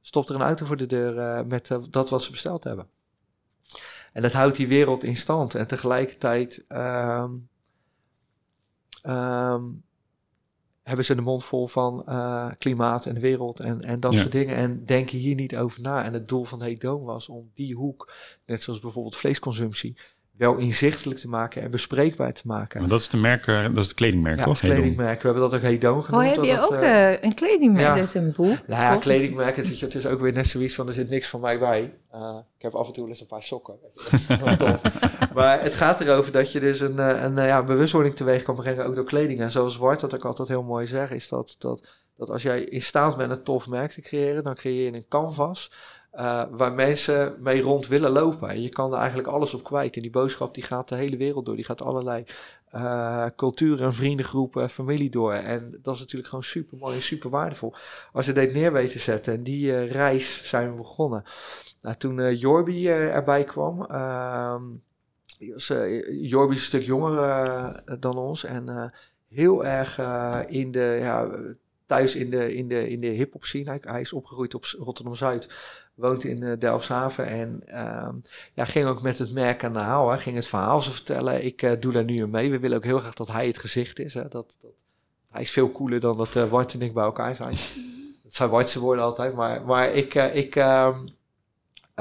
stopt 0.00 0.28
er 0.28 0.34
een 0.34 0.40
auto 0.40 0.66
voor 0.66 0.76
de 0.76 0.86
deur 0.86 1.46
met 1.46 1.78
dat 1.90 2.10
wat 2.10 2.22
ze 2.22 2.30
besteld 2.30 2.64
hebben. 2.64 2.86
En 4.12 4.22
dat 4.22 4.32
houdt 4.32 4.56
die 4.56 4.68
wereld 4.68 5.04
in 5.04 5.16
stand. 5.16 5.54
En 5.54 5.66
tegelijkertijd... 5.66 6.64
Um, 6.68 7.48
um, 9.06 9.83
hebben 10.84 11.04
ze 11.04 11.14
de 11.14 11.20
mond 11.22 11.44
vol 11.44 11.66
van 11.66 12.02
uh, 12.08 12.50
klimaat 12.58 13.06
en 13.06 13.14
de 13.14 13.20
wereld 13.20 13.60
en, 13.60 13.80
en 13.80 14.00
dat 14.00 14.12
Ja. 14.12 14.18
soort 14.18 14.32
dingen. 14.32 14.54
En 14.56 14.84
denken 14.84 15.18
hier 15.18 15.34
niet 15.34 15.56
over 15.56 15.80
na. 15.80 16.04
En 16.04 16.12
het 16.12 16.28
doel 16.28 16.44
van 16.44 16.62
Hedoon 16.62 17.02
was 17.02 17.28
om 17.28 17.50
die 17.54 17.74
hoek, 17.74 18.12
net 18.46 18.62
zoals 18.62 18.80
bijvoorbeeld 18.80 19.16
vleesconsumptie, 19.16 19.96
wel 20.36 20.56
inzichtelijk 20.56 21.20
te 21.20 21.28
maken 21.28 21.62
en 21.62 21.70
bespreekbaar 21.70 22.32
te 22.32 22.42
maken. 22.44 22.80
Maar 22.80 22.88
dat 22.88 23.00
is 23.00 23.08
de 23.08 23.16
merk, 23.16 23.46
eh, 23.46 23.62
dat 23.62 23.76
is 23.76 23.84
het 23.84 23.94
kledingmerk, 23.94 24.38
ja, 24.38 24.44
toch? 24.44 24.60
het 24.60 24.70
kledingmerk. 24.70 25.22
We 25.22 25.28
hebben 25.28 25.50
dat 25.50 25.54
ook 25.54 25.66
Hedoon 25.66 25.98
Oh, 25.98 26.04
genoemd. 26.04 26.36
heb 26.36 26.44
je 26.44 26.54
dat, 26.54 26.64
ook 26.64 26.72
eh, 26.72 27.12
eh, 27.12 27.22
een 27.22 27.34
kledingmerk? 27.34 27.86
ja. 27.86 27.94
Dat 27.94 28.06
is 28.06 28.14
een 28.14 28.32
boek. 28.36 28.58
nou 28.66 28.82
ja, 28.82 28.96
kledingmerk, 28.96 29.56
het 29.56 29.70
is, 29.70 29.80
het 29.80 29.94
is 29.94 30.06
ook 30.06 30.20
weer 30.20 30.32
net 30.32 30.46
zoiets 30.46 30.74
van, 30.74 30.86
er 30.86 30.92
zit 30.92 31.10
niks 31.10 31.28
van 31.28 31.40
mij 31.40 31.58
bij. 31.58 31.94
Uh, 32.14 32.36
ik 32.56 32.62
heb 32.62 32.74
af 32.74 32.86
en 32.86 32.92
toe 32.92 33.02
wel 33.02 33.12
eens 33.12 33.20
een 33.20 33.26
paar 33.26 33.42
sokken. 33.42 33.74
Dat 34.10 34.12
is 34.12 34.26
wel 34.26 34.56
tof. 34.56 34.82
maar 35.34 35.62
het 35.62 35.74
gaat 35.74 36.00
erover 36.00 36.32
dat 36.32 36.52
je 36.52 36.60
dus 36.60 36.80
een, 36.80 36.98
een 36.98 37.46
ja, 37.46 37.62
bewustwording 37.62 38.14
teweeg 38.14 38.42
kan 38.42 38.54
brengen, 38.54 38.86
ook 38.86 38.94
door 38.94 39.04
kleding. 39.04 39.40
En 39.40 39.50
zoals 39.50 39.76
Wart 39.76 40.00
dat 40.00 40.14
ook 40.14 40.24
altijd 40.24 40.48
heel 40.48 40.62
mooi 40.62 40.86
zegt, 40.86 41.12
is 41.12 41.28
dat, 41.28 41.56
dat, 41.58 41.86
dat 42.16 42.30
als 42.30 42.42
jij 42.42 42.60
in 42.60 42.82
staat 42.82 43.16
bent 43.16 43.30
een 43.30 43.42
tof 43.42 43.68
merk 43.68 43.90
te 43.90 44.00
creëren, 44.00 44.44
dan 44.44 44.54
creëer 44.54 44.84
je 44.84 44.96
een 44.96 45.08
canvas 45.08 45.70
uh, 46.16 46.44
waar 46.50 46.72
mensen 46.72 47.36
mee 47.38 47.60
rond 47.60 47.86
willen 47.86 48.10
lopen. 48.10 48.48
En 48.48 48.62
je 48.62 48.68
kan 48.68 48.92
er 48.92 48.98
eigenlijk 48.98 49.28
alles 49.28 49.54
op 49.54 49.64
kwijt. 49.64 49.96
En 49.96 50.02
die 50.02 50.10
boodschap 50.10 50.54
die 50.54 50.62
gaat 50.62 50.88
de 50.88 50.96
hele 50.96 51.16
wereld 51.16 51.46
door. 51.46 51.56
Die 51.56 51.64
gaat 51.64 51.82
allerlei 51.82 52.24
uh, 52.74 53.26
culturen, 53.36 53.92
vriendengroepen, 53.92 54.70
familie 54.70 55.10
door. 55.10 55.32
En 55.32 55.78
dat 55.82 55.94
is 55.94 56.00
natuurlijk 56.00 56.28
gewoon 56.28 56.44
super 56.44 56.78
mooi 56.78 56.94
en 56.94 57.02
super 57.02 57.30
waardevol. 57.30 57.74
Als 58.12 58.26
je 58.26 58.32
dit 58.32 58.52
neer 58.52 58.72
weet 58.72 58.90
te 58.90 58.98
zetten. 58.98 59.34
En 59.34 59.42
die 59.42 59.66
uh, 59.66 59.90
reis 59.90 60.48
zijn 60.48 60.70
we 60.70 60.76
begonnen. 60.76 61.24
Nou, 61.82 61.96
toen 61.96 62.36
Jorbi 62.36 62.88
erbij 62.88 63.44
kwam. 63.44 63.78
Was, 65.52 65.72
Jorbi 66.20 66.54
is 66.54 66.60
een 66.60 66.66
stuk 66.66 66.82
jonger 66.82 67.82
dan 68.00 68.16
ons. 68.16 68.44
En 68.44 68.92
heel 69.28 69.64
erg 69.64 69.98
in 70.48 70.72
de... 70.72 70.98
Ja, 71.00 71.28
thuis 71.86 72.14
in 72.14 72.30
de, 72.30 72.54
in 72.54 72.68
de, 72.68 72.88
in 72.88 73.00
de 73.00 73.06
hip-hop 73.06 73.44
scene. 73.44 73.70
Hij, 73.70 73.78
hij 73.80 74.00
is 74.00 74.12
opgegroeid 74.12 74.54
op 74.54 74.64
Rotterdam 74.64 75.14
Zuid 75.14 75.48
woont 75.94 76.24
in 76.24 76.42
uh, 76.42 76.52
Delfshaven 76.58 77.26
en 77.26 77.62
uh, 77.68 78.08
ja, 78.54 78.64
ging 78.64 78.86
ook 78.86 79.02
met 79.02 79.18
het 79.18 79.32
merk 79.32 79.64
aan 79.64 79.72
de 79.72 79.78
haal. 79.78 80.10
Hè. 80.10 80.18
Ging 80.18 80.36
het 80.36 80.46
verhaal 80.46 80.80
ze 80.80 80.92
vertellen. 80.92 81.44
Ik 81.44 81.62
uh, 81.62 81.72
doe 81.80 81.92
daar 81.92 82.04
nu 82.04 82.26
mee. 82.26 82.50
We 82.50 82.58
willen 82.58 82.76
ook 82.76 82.84
heel 82.84 82.98
graag 82.98 83.14
dat 83.14 83.28
hij 83.28 83.46
het 83.46 83.58
gezicht 83.58 83.98
is. 83.98 84.14
Hè. 84.14 84.28
Dat, 84.28 84.56
dat, 84.60 84.72
hij 85.30 85.42
is 85.42 85.50
veel 85.50 85.72
cooler 85.72 86.00
dan 86.00 86.16
dat 86.16 86.34
uh, 86.34 86.44
Wart 86.44 86.74
en 86.74 86.82
ik 86.82 86.94
bij 86.94 87.04
elkaar 87.04 87.34
zijn. 87.34 87.56
Dat 88.24 88.34
zijn 88.34 88.50
Wartse 88.50 88.80
woorden 88.80 89.04
altijd. 89.04 89.34
Maar, 89.34 89.64
maar 89.64 89.92
ik... 89.92 90.14
ik 90.14 90.54
um, 90.54 91.04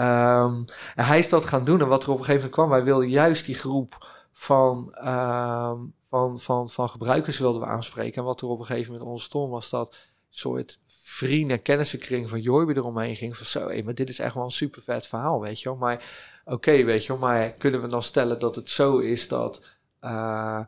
um, 0.03 0.65
hij 0.95 1.19
is 1.19 1.29
dat 1.29 1.45
gaan 1.45 1.63
doen. 1.63 1.81
En 1.81 1.88
wat 1.88 2.03
er 2.03 2.09
op 2.09 2.19
een 2.19 2.25
gegeven 2.25 2.49
moment 2.49 2.53
kwam... 2.53 2.69
wij 2.69 2.84
wilden 2.84 3.09
juist 3.09 3.45
die 3.45 3.55
groep 3.55 4.07
van... 4.31 4.95
Um, 5.07 5.93
van, 6.14 6.39
van, 6.39 6.70
van 6.70 6.89
gebruikers 6.89 7.39
wilden 7.39 7.61
we 7.61 7.68
aanspreken. 7.68 8.18
En 8.18 8.24
wat 8.24 8.41
er 8.41 8.47
op 8.47 8.59
een 8.59 8.66
gegeven 8.66 8.91
moment 8.91 9.09
ontstond 9.09 9.51
was 9.51 9.70
dat 9.70 9.95
soort 10.30 10.80
vrienden- 10.88 11.57
en 11.57 11.64
kennissenkring 11.64 12.30
van 12.30 12.41
Jorby 12.41 12.74
eromheen 12.74 13.16
ging. 13.16 13.38
Van 13.38 13.45
zo, 13.45 13.68
hé, 13.70 13.84
maar 13.84 13.95
dit 13.95 14.09
is 14.09 14.20
echt 14.20 14.34
wel 14.34 14.43
een 14.43 14.51
super 14.51 14.82
vet 14.82 15.07
verhaal, 15.07 15.41
weet 15.41 15.61
je 15.61 15.70
wel. 15.70 15.78
Maar 15.78 16.32
oké, 16.45 16.84
weet 16.84 17.05
je 17.05 17.07
wel, 17.07 17.18
maar 17.18 17.51
kunnen 17.51 17.82
we 17.82 17.88
dan 17.88 18.03
stellen 18.03 18.39
dat 18.39 18.55
het 18.55 18.70
zo 18.70 18.97
is 18.97 19.28
dat 19.28 19.64
uh, 20.01 20.59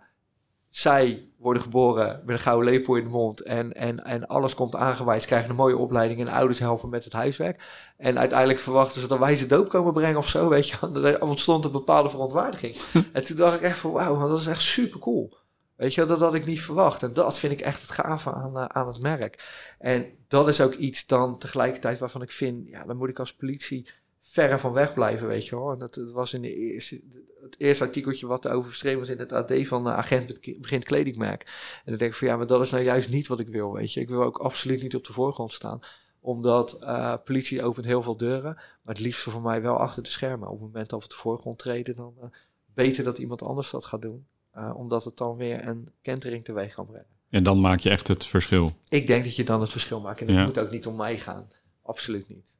zij 0.69 1.27
worden 1.45 1.63
geboren 1.63 2.21
met 2.25 2.35
een 2.35 2.41
gouden 2.41 2.71
lepel 2.71 2.95
in 2.95 3.03
de 3.03 3.09
mond 3.09 3.41
en, 3.41 3.73
en, 3.73 4.03
en 4.03 4.27
alles 4.27 4.53
komt 4.53 4.75
aangeweid, 4.75 5.21
ze 5.21 5.27
krijgen 5.27 5.49
een 5.49 5.55
mooie 5.55 5.77
opleiding 5.77 6.19
en 6.19 6.27
ouders 6.27 6.59
helpen 6.59 6.89
met 6.89 7.03
het 7.03 7.13
huiswerk. 7.13 7.63
En 7.97 8.19
uiteindelijk 8.19 8.59
verwachten 8.59 9.01
ze 9.01 9.07
dat 9.07 9.19
wij 9.19 9.35
ze 9.35 9.45
doop 9.45 9.69
komen 9.69 9.93
brengen 9.93 10.17
of 10.17 10.27
zo, 10.27 10.49
weet 10.49 10.69
je. 10.69 10.77
Er 11.03 11.21
ontstond 11.21 11.65
een 11.65 11.71
bepaalde 11.71 12.09
verontwaardiging. 12.09 12.75
en 13.13 13.23
toen 13.23 13.35
dacht 13.35 13.55
ik 13.55 13.61
echt 13.61 13.77
van, 13.77 13.91
wauw, 13.91 14.27
dat 14.27 14.39
is 14.39 14.47
echt 14.47 14.61
super 14.61 14.99
cool. 14.99 15.31
Weet 15.75 15.93
je, 15.93 16.05
dat 16.05 16.19
had 16.19 16.33
ik 16.33 16.45
niet 16.45 16.61
verwacht. 16.61 17.03
En 17.03 17.13
dat 17.13 17.39
vind 17.39 17.53
ik 17.53 17.61
echt 17.61 17.81
het 17.81 17.91
gave 17.91 18.33
aan, 18.33 18.57
uh, 18.57 18.65
aan 18.65 18.87
het 18.87 18.99
merk. 18.99 19.43
En 19.79 20.05
dat 20.27 20.47
is 20.47 20.61
ook 20.61 20.73
iets 20.73 21.05
dan 21.05 21.37
tegelijkertijd 21.37 21.99
waarvan 21.99 22.21
ik 22.21 22.31
vind, 22.31 22.69
ja, 22.69 22.83
dan 22.83 22.97
moet 22.97 23.09
ik 23.09 23.19
als 23.19 23.35
politie 23.35 23.89
verre 24.35 24.59
van 24.59 24.73
weg 24.73 24.93
blijven, 24.93 25.27
weet 25.27 25.47
je 25.47 25.55
wel. 25.55 25.71
En 25.71 25.79
dat, 25.79 25.93
dat 25.93 26.11
was 26.11 26.33
in 26.33 26.41
de 26.41 26.55
eerste, 26.55 27.01
het 27.41 27.55
eerste 27.57 27.83
artikeltje 27.83 28.27
wat 28.27 28.47
over 28.47 28.69
verschreven 28.69 28.99
was 28.99 29.09
in 29.09 29.19
het 29.19 29.31
AD 29.31 29.53
van 29.67 29.83
de 29.83 29.89
agent 29.89 30.39
begint 30.61 30.83
kledingmerk. 30.83 31.41
En 31.75 31.91
dan 31.91 31.97
denk 31.97 32.11
ik 32.11 32.17
van 32.17 32.27
ja, 32.27 32.37
maar 32.37 32.47
dat 32.47 32.61
is 32.61 32.71
nou 32.71 32.83
juist 32.83 33.09
niet 33.09 33.27
wat 33.27 33.39
ik 33.39 33.47
wil, 33.47 33.73
weet 33.73 33.93
je. 33.93 33.99
Ik 33.99 34.09
wil 34.09 34.23
ook 34.23 34.37
absoluut 34.37 34.81
niet 34.81 34.95
op 34.95 35.03
de 35.03 35.13
voorgrond 35.13 35.53
staan 35.53 35.79
omdat 36.25 36.77
uh, 36.81 37.13
politie 37.23 37.63
opent 37.63 37.85
heel 37.85 38.01
veel 38.01 38.17
deuren, 38.17 38.53
maar 38.53 38.95
het 38.95 38.99
liefste 38.99 39.29
voor 39.29 39.41
mij 39.41 39.61
wel 39.61 39.77
achter 39.77 40.03
de 40.03 40.09
schermen. 40.09 40.47
Op 40.47 40.53
het 40.53 40.63
moment 40.63 40.89
dat 40.89 40.99
we 40.99 41.05
op 41.05 41.11
de 41.11 41.17
voorgrond 41.17 41.59
treden, 41.59 41.95
dan 41.95 42.13
uh, 42.17 42.25
beter 42.73 43.03
dat 43.03 43.17
iemand 43.17 43.43
anders 43.43 43.69
dat 43.69 43.85
gaat 43.85 44.01
doen. 44.01 44.25
Uh, 44.57 44.71
omdat 44.75 45.03
het 45.03 45.17
dan 45.17 45.35
weer 45.35 45.67
een 45.67 45.89
kentering 46.01 46.43
teweeg 46.43 46.73
kan 46.73 46.85
brengen. 46.85 47.07
En 47.29 47.43
dan 47.43 47.59
maak 47.59 47.79
je 47.79 47.89
echt 47.89 48.07
het 48.07 48.25
verschil. 48.25 48.69
Ik 48.89 49.07
denk 49.07 49.23
dat 49.23 49.35
je 49.35 49.43
dan 49.43 49.61
het 49.61 49.69
verschil 49.69 50.01
maakt. 50.01 50.21
En 50.21 50.27
het 50.27 50.35
ja. 50.35 50.45
moet 50.45 50.59
ook 50.59 50.71
niet 50.71 50.87
om 50.87 50.95
mij 50.95 51.17
gaan. 51.17 51.47
Absoluut 51.81 52.27
niet. 52.29 52.53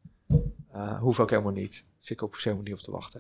Uh, 0.76 1.00
hoef 1.00 1.20
ook 1.20 1.30
helemaal 1.30 1.52
niet. 1.52 1.86
Zit 2.00 2.18
ik 2.18 2.24
ook 2.24 2.38
helemaal 2.42 2.64
niet 2.64 2.74
op 2.74 2.80
te 2.80 2.92
wachten. 2.92 3.20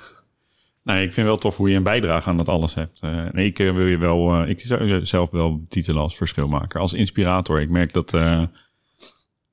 nee, 0.82 1.06
ik 1.06 1.12
vind 1.12 1.26
wel 1.26 1.36
tof 1.36 1.56
hoe 1.56 1.70
je 1.70 1.76
een 1.76 1.82
bijdrage 1.82 2.28
aan 2.28 2.36
dat 2.36 2.48
alles 2.48 2.74
hebt. 2.74 3.02
Uh, 3.02 3.30
nee, 3.30 3.46
ik 3.46 3.56
wil 3.58 3.86
je 3.86 3.98
wel, 3.98 4.42
uh, 4.42 4.48
ik 4.48 4.60
zou 4.60 5.04
zelf 5.04 5.30
wel 5.30 5.64
titelen 5.68 6.02
als 6.02 6.16
verschilmaker, 6.16 6.80
als 6.80 6.92
inspirator. 6.92 7.60
Ik 7.60 7.70
merk 7.70 7.92
dat, 7.92 8.10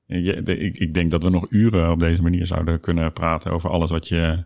je, 0.06 0.42
ik, 0.44 0.78
ik 0.78 0.94
denk 0.94 1.10
dat 1.10 1.22
we 1.22 1.30
nog 1.30 1.46
uren 1.48 1.90
op 1.90 1.98
deze 1.98 2.22
manier 2.22 2.46
zouden 2.46 2.80
kunnen 2.80 3.12
praten 3.12 3.52
over 3.52 3.70
alles 3.70 3.90
wat 3.90 4.08
je 4.08 4.44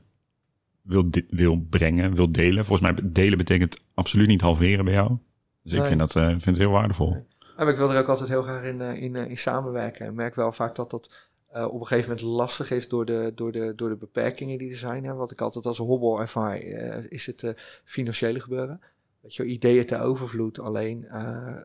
wil, 0.83 1.11
wil 1.29 1.67
brengen, 1.71 2.15
wil 2.15 2.33
delen. 2.33 2.65
Volgens 2.65 2.91
mij 2.91 3.11
delen 3.11 3.39
betekent 3.39 3.85
absoluut 3.95 4.29
niet 4.29 4.41
halveren 4.41 4.85
bij 4.85 4.95
jou. 4.95 5.17
Dus 5.63 5.73
ik 5.73 5.85
vind, 5.85 5.99
dat, 5.99 6.13
vind 6.13 6.45
het 6.45 6.59
heel 6.59 6.71
waardevol. 6.71 7.11
Nee. 7.11 7.69
Ik 7.69 7.77
wil 7.77 7.93
er 7.93 7.99
ook 7.99 8.09
altijd 8.09 8.29
heel 8.29 8.43
graag 8.43 8.65
in, 8.65 8.81
in, 8.81 9.17
in 9.17 9.37
samenwerken. 9.37 10.07
Ik 10.07 10.13
merk 10.13 10.35
wel 10.35 10.53
vaak 10.53 10.75
dat 10.75 10.91
dat 10.91 11.28
uh, 11.57 11.65
op 11.65 11.81
een 11.81 11.87
gegeven 11.87 12.11
moment 12.11 12.27
lastig 12.27 12.71
is 12.71 12.89
door 12.89 13.05
de, 13.05 13.33
door 13.35 13.53
de, 13.53 13.73
door 13.77 13.89
de 13.89 13.97
beperkingen 13.97 14.59
die 14.59 14.71
er 14.71 14.77
zijn. 14.77 15.05
Hè. 15.05 15.15
Wat 15.15 15.31
ik 15.31 15.41
altijd 15.41 15.67
als 15.67 15.79
hobbel 15.79 16.21
ervaar, 16.21 16.63
uh, 16.63 16.97
is 17.09 17.27
het 17.27 17.43
uh, 17.43 17.51
financiële 17.85 18.41
gebeuren. 18.41 18.81
Weet 19.21 19.35
je, 19.35 19.45
ideeën 19.45 19.87
te 19.87 20.01
overvloed, 20.01 20.59
alleen 20.59 21.07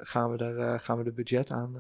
gaan, 0.01 0.31
we 0.31 0.43
er, 0.43 0.79
gaan 0.79 0.97
we 0.97 1.03
er 1.03 1.13
budget 1.13 1.51
aan, 1.51 1.75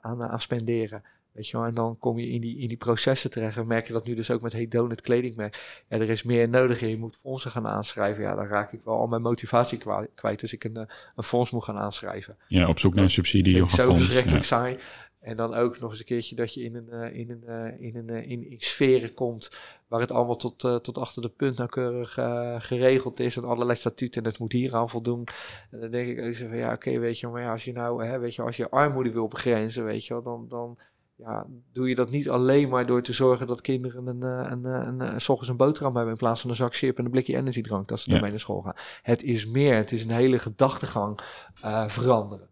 aan, 0.00 0.22
aan 0.22 0.40
spenderen. 0.40 1.02
Weet 1.32 1.48
je 1.48 1.56
wel, 1.56 1.66
en 1.66 1.74
dan 1.74 1.98
kom 1.98 2.18
je 2.18 2.28
in 2.28 2.40
die, 2.40 2.58
in 2.58 2.68
die 2.68 2.76
processen 2.76 3.30
terecht. 3.30 3.56
En 3.56 3.66
merk 3.66 3.86
je 3.86 3.92
dat 3.92 4.06
nu 4.06 4.14
dus 4.14 4.30
ook 4.30 4.40
met 4.40 4.52
Hey 4.52 4.68
Donut 4.68 5.00
kledingmerk. 5.00 5.82
Ja, 5.88 5.98
er 5.98 6.10
is 6.10 6.22
meer 6.22 6.48
nodig 6.48 6.82
en 6.82 6.88
je 6.88 6.98
moet 6.98 7.16
fondsen 7.20 7.50
gaan 7.50 7.66
aanschrijven. 7.66 8.22
Ja, 8.22 8.34
dan 8.34 8.46
raak 8.46 8.72
ik 8.72 8.80
wel 8.84 8.98
al 8.98 9.06
mijn 9.06 9.22
motivatie 9.22 9.78
kwijt. 10.14 10.40
Dus 10.40 10.52
ik 10.52 10.64
een, 10.64 10.76
een 11.16 11.22
fonds 11.22 11.50
moet 11.50 11.64
gaan 11.64 11.78
aanschrijven. 11.78 12.36
Ja, 12.48 12.68
op 12.68 12.78
zoek 12.78 12.94
naar 12.94 13.04
een 13.04 13.10
subsidie 13.10 13.62
of 13.62 13.70
een 13.70 13.76
Zo 13.76 13.94
verschrikkelijk 13.94 14.42
ja. 14.42 14.46
saai. 14.46 14.78
En 15.20 15.36
dan 15.36 15.54
ook 15.54 15.80
nog 15.80 15.90
eens 15.90 15.98
een 15.98 16.04
keertje 16.04 16.34
dat 16.34 16.54
je 16.54 16.62
in 16.62 16.74
een, 16.74 16.88
uh, 16.90 17.18
in 17.18 17.30
een, 17.30 17.42
uh, 17.46 17.80
in 17.80 17.96
een 17.96 18.08
uh, 18.08 18.30
in, 18.30 18.50
in, 18.50 18.60
sferen 18.60 19.14
komt 19.14 19.50
waar 19.88 20.00
het 20.00 20.10
allemaal 20.10 20.36
tot, 20.36 20.58
tot 20.58 20.98
achter 20.98 21.22
de 21.22 21.28
punt 21.28 21.56
nauwkeurig 21.56 22.12
geregeld 22.64 23.20
is 23.20 23.36
en 23.36 23.44
allerlei 23.44 23.78
statuten 23.78 24.22
en 24.22 24.30
het 24.30 24.38
moet 24.38 24.52
hier 24.52 24.76
aan 24.76 24.88
voldoen. 24.88 25.28
En 25.70 25.80
dan 25.80 25.90
denk 25.90 26.08
ik 26.08 26.24
ook 26.24 26.34
zo 26.34 26.48
van 26.48 26.56
ja, 26.56 26.66
oké, 26.66 26.74
okay, 26.74 27.00
weet 27.00 27.18
je, 27.18 27.28
maar 27.28 27.42
ja, 27.42 27.52
als 27.52 27.64
je 27.64 27.72
nou, 27.72 28.04
hè, 28.06 28.18
weet 28.18 28.34
je, 28.34 28.42
als 28.42 28.56
je 28.56 28.70
armoede 28.70 29.10
wil 29.10 29.28
begrenzen, 29.28 29.84
weet 29.84 30.06
je 30.06 30.14
wel, 30.14 30.22
dan, 30.22 30.48
dan 30.48 30.78
ja, 31.16 31.46
doe 31.72 31.88
je 31.88 31.94
dat 31.94 32.10
niet 32.10 32.28
alleen 32.28 32.68
maar 32.68 32.86
door 32.86 33.02
te 33.02 33.12
zorgen 33.12 33.46
dat 33.46 33.60
kinderen 33.60 34.06
een, 34.06 34.22
een, 34.22 34.64
een, 34.64 35.00
een, 35.00 35.00
een, 35.00 35.48
een 35.48 35.56
boterham 35.56 35.94
hebben 35.94 36.12
in 36.12 36.18
plaats 36.18 36.40
van 36.40 36.50
een 36.50 36.56
zak 36.56 36.74
chip 36.74 36.98
en 36.98 37.04
een 37.04 37.10
blikje 37.10 37.36
energiedrank, 37.36 37.88
dat 37.88 38.00
ze 38.00 38.10
ja. 38.10 38.16
ermee 38.16 38.30
naar 38.30 38.40
school 38.40 38.60
gaan. 38.60 38.76
Het 39.02 39.22
is 39.22 39.46
meer, 39.46 39.76
het 39.76 39.92
is 39.92 40.04
een 40.04 40.10
hele 40.10 40.38
gedachtegang 40.38 41.20
veranderen 41.86 42.49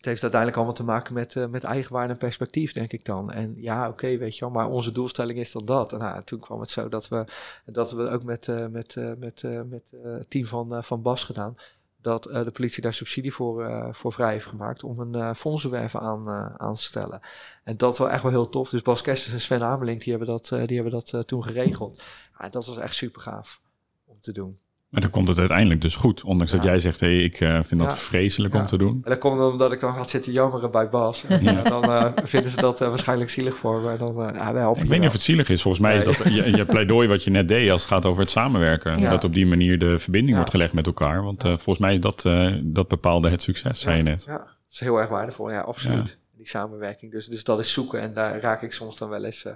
het 0.00 0.08
heeft 0.08 0.22
uiteindelijk 0.22 0.60
allemaal 0.60 0.80
te 0.80 0.92
maken 0.92 1.14
met, 1.14 1.34
uh, 1.34 1.46
met 1.46 1.64
eigenwaarde 1.64 2.12
en 2.12 2.18
perspectief, 2.18 2.72
denk 2.72 2.92
ik 2.92 3.04
dan. 3.04 3.32
En 3.32 3.54
ja, 3.56 3.88
oké, 3.88 4.16
weet 4.16 4.34
je 4.34 4.40
wel, 4.40 4.50
maar 4.50 4.68
onze 4.68 4.92
doelstelling 4.92 5.38
is 5.38 5.52
dan 5.52 5.64
dat. 5.64 5.92
En 5.92 5.98
nou, 5.98 6.24
toen 6.24 6.38
kwam 6.38 6.60
het 6.60 6.70
zo 6.70 6.88
dat 6.88 7.08
we, 7.08 7.24
dat 7.64 7.92
we 7.92 8.08
ook 8.08 8.22
met, 8.22 8.46
uh, 8.46 8.66
met, 8.66 8.94
uh, 8.94 9.12
met, 9.18 9.42
met 9.68 9.92
het 10.02 10.30
team 10.30 10.44
van, 10.44 10.84
van 10.84 11.02
Bas 11.02 11.24
gedaan, 11.24 11.56
dat 11.96 12.22
de 12.22 12.50
politie 12.52 12.82
daar 12.82 12.92
subsidie 12.92 13.32
voor, 13.32 13.88
voor 13.94 14.12
vrij 14.12 14.32
heeft 14.32 14.46
gemaakt 14.46 14.84
om 14.84 15.00
een 15.00 15.34
fondsenwerven 15.34 16.00
aan, 16.00 16.28
aan 16.58 16.74
te 16.74 16.82
stellen. 16.82 17.20
En 17.64 17.76
dat 17.76 17.98
was 17.98 18.08
echt 18.08 18.22
wel 18.22 18.32
heel 18.32 18.48
tof. 18.48 18.70
Dus 18.70 18.82
Bas 18.82 19.02
Kesters 19.02 19.34
en 19.34 19.40
Sven 19.40 19.62
Amelink, 19.62 20.00
die 20.00 20.10
hebben 20.16 20.28
dat, 20.28 20.48
die 20.48 20.80
hebben 20.80 20.92
dat 20.92 21.26
toen 21.26 21.44
geregeld. 21.44 22.02
Ja, 22.38 22.48
dat 22.48 22.66
was 22.66 22.76
echt 22.76 22.94
super 22.94 23.20
gaaf 23.20 23.60
om 24.04 24.20
te 24.20 24.32
doen. 24.32 24.58
Maar 24.90 25.00
dan 25.00 25.10
komt 25.10 25.28
het 25.28 25.38
uiteindelijk 25.38 25.80
dus 25.80 25.96
goed. 25.96 26.24
Ondanks 26.24 26.52
ja. 26.52 26.56
dat 26.58 26.66
jij 26.66 26.78
zegt, 26.78 27.00
hey, 27.00 27.18
ik 27.18 27.40
uh, 27.40 27.58
vind 27.64 27.80
dat 27.80 27.90
ja. 27.90 27.96
vreselijk 27.96 28.54
ja. 28.54 28.60
om 28.60 28.66
te 28.66 28.78
doen. 28.78 29.00
En 29.04 29.10
dat 29.10 29.18
komt 29.18 29.40
omdat 29.40 29.72
ik 29.72 29.80
dan 29.80 29.94
ga 29.94 30.04
zitten 30.04 30.32
jammeren 30.32 30.70
bij 30.70 30.88
Bas. 30.88 31.24
En 31.26 31.64
dan 31.64 31.90
uh, 31.90 32.10
vinden 32.24 32.50
ze 32.50 32.60
dat 32.60 32.82
uh, 32.82 32.88
waarschijnlijk 32.88 33.30
zielig 33.30 33.56
voor 33.56 33.80
me. 33.80 33.96
Dan, 33.96 34.14
ja, 34.34 34.52
wij 34.52 34.72
ik 34.82 34.88
weet 34.88 34.98
niet 34.98 35.06
of 35.06 35.12
het 35.12 35.22
zielig 35.22 35.48
is. 35.48 35.62
Volgens 35.62 35.82
mij 35.82 35.96
is 35.96 36.04
dat 36.04 36.16
je, 36.16 36.56
je, 36.56 36.64
pleidooi 36.64 37.08
wat 37.08 37.24
je 37.24 37.30
net 37.30 37.48
deed 37.48 37.70
als 37.70 37.82
het 37.82 37.90
gaat 37.90 38.06
over 38.06 38.20
het 38.20 38.30
samenwerken. 38.30 39.00
Dat 39.00 39.24
op 39.24 39.34
die 39.34 39.46
manier 39.46 39.78
de 39.78 39.98
verbinding 39.98 40.36
wordt 40.36 40.50
gelegd 40.50 40.72
met 40.72 40.86
elkaar. 40.86 41.22
Want 41.22 41.42
volgens 41.42 41.78
mij 41.78 41.92
is 41.92 42.00
dat, 42.00 42.22
dat 42.62 42.88
bepaalde 42.88 43.30
het 43.30 43.42
succes, 43.42 43.80
zei 43.80 43.96
je 43.96 44.02
net. 44.02 44.24
Ja, 44.24 44.32
dat 44.32 44.48
is 44.70 44.80
heel 44.80 44.98
erg 44.98 45.08
waardevol. 45.08 45.50
Ja, 45.50 45.60
absoluut. 45.60 46.18
Die 46.36 46.48
samenwerking. 46.48 47.12
Dus, 47.12 47.26
dus 47.26 47.44
dat 47.44 47.58
is 47.58 47.72
zoeken. 47.72 48.00
En 48.00 48.14
daar 48.14 48.40
raak 48.40 48.62
ik 48.62 48.72
soms 48.72 48.98
dan 48.98 49.08
wel 49.08 49.24
eens 49.24 49.46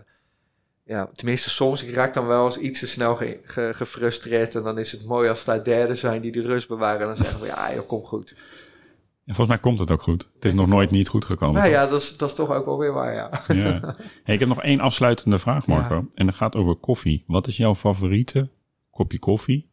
ja, 0.84 1.10
tenminste 1.12 1.50
soms, 1.50 1.84
ik 1.84 1.94
raak 1.94 2.14
dan 2.14 2.26
wel 2.26 2.44
eens 2.44 2.58
iets 2.58 2.78
te 2.78 2.86
snel 2.86 3.16
ge, 3.16 3.40
ge, 3.42 3.70
gefrustreerd. 3.74 4.54
En 4.54 4.62
dan 4.62 4.78
is 4.78 4.92
het 4.92 5.04
mooi 5.04 5.28
als 5.28 5.44
daar 5.44 5.64
derden 5.64 5.96
zijn 5.96 6.20
die 6.20 6.32
de 6.32 6.42
rust 6.42 6.68
bewaren. 6.68 7.00
En 7.00 7.06
dan 7.06 7.16
zeggen 7.16 7.40
we, 7.40 7.46
ja, 7.46 7.74
joh, 7.74 7.86
kom 7.88 8.04
goed. 8.04 8.36
En 9.24 9.34
volgens 9.34 9.48
mij 9.48 9.58
komt 9.58 9.78
het 9.78 9.90
ook 9.90 10.02
goed. 10.02 10.30
Het 10.34 10.44
is 10.44 10.54
nog 10.54 10.66
nooit 10.66 10.90
niet 10.90 11.08
goed 11.08 11.24
gekomen. 11.24 11.60
Nou 11.60 11.72
ja, 11.72 11.86
dat 11.86 12.00
is, 12.00 12.16
dat 12.16 12.28
is 12.28 12.34
toch 12.34 12.50
ook 12.50 12.64
wel 12.64 12.78
weer 12.78 12.92
waar, 12.92 13.14
ja. 13.14 13.30
ja. 13.48 13.96
Hey, 14.24 14.34
ik 14.34 14.40
heb 14.40 14.48
nog 14.48 14.62
één 14.62 14.80
afsluitende 14.80 15.38
vraag, 15.38 15.66
Marco. 15.66 15.94
Ja. 15.94 16.04
En 16.14 16.26
dat 16.26 16.34
gaat 16.34 16.56
over 16.56 16.76
koffie. 16.76 17.24
Wat 17.26 17.46
is 17.46 17.56
jouw 17.56 17.74
favoriete 17.74 18.50
kopje 18.90 19.18
koffie? 19.18 19.70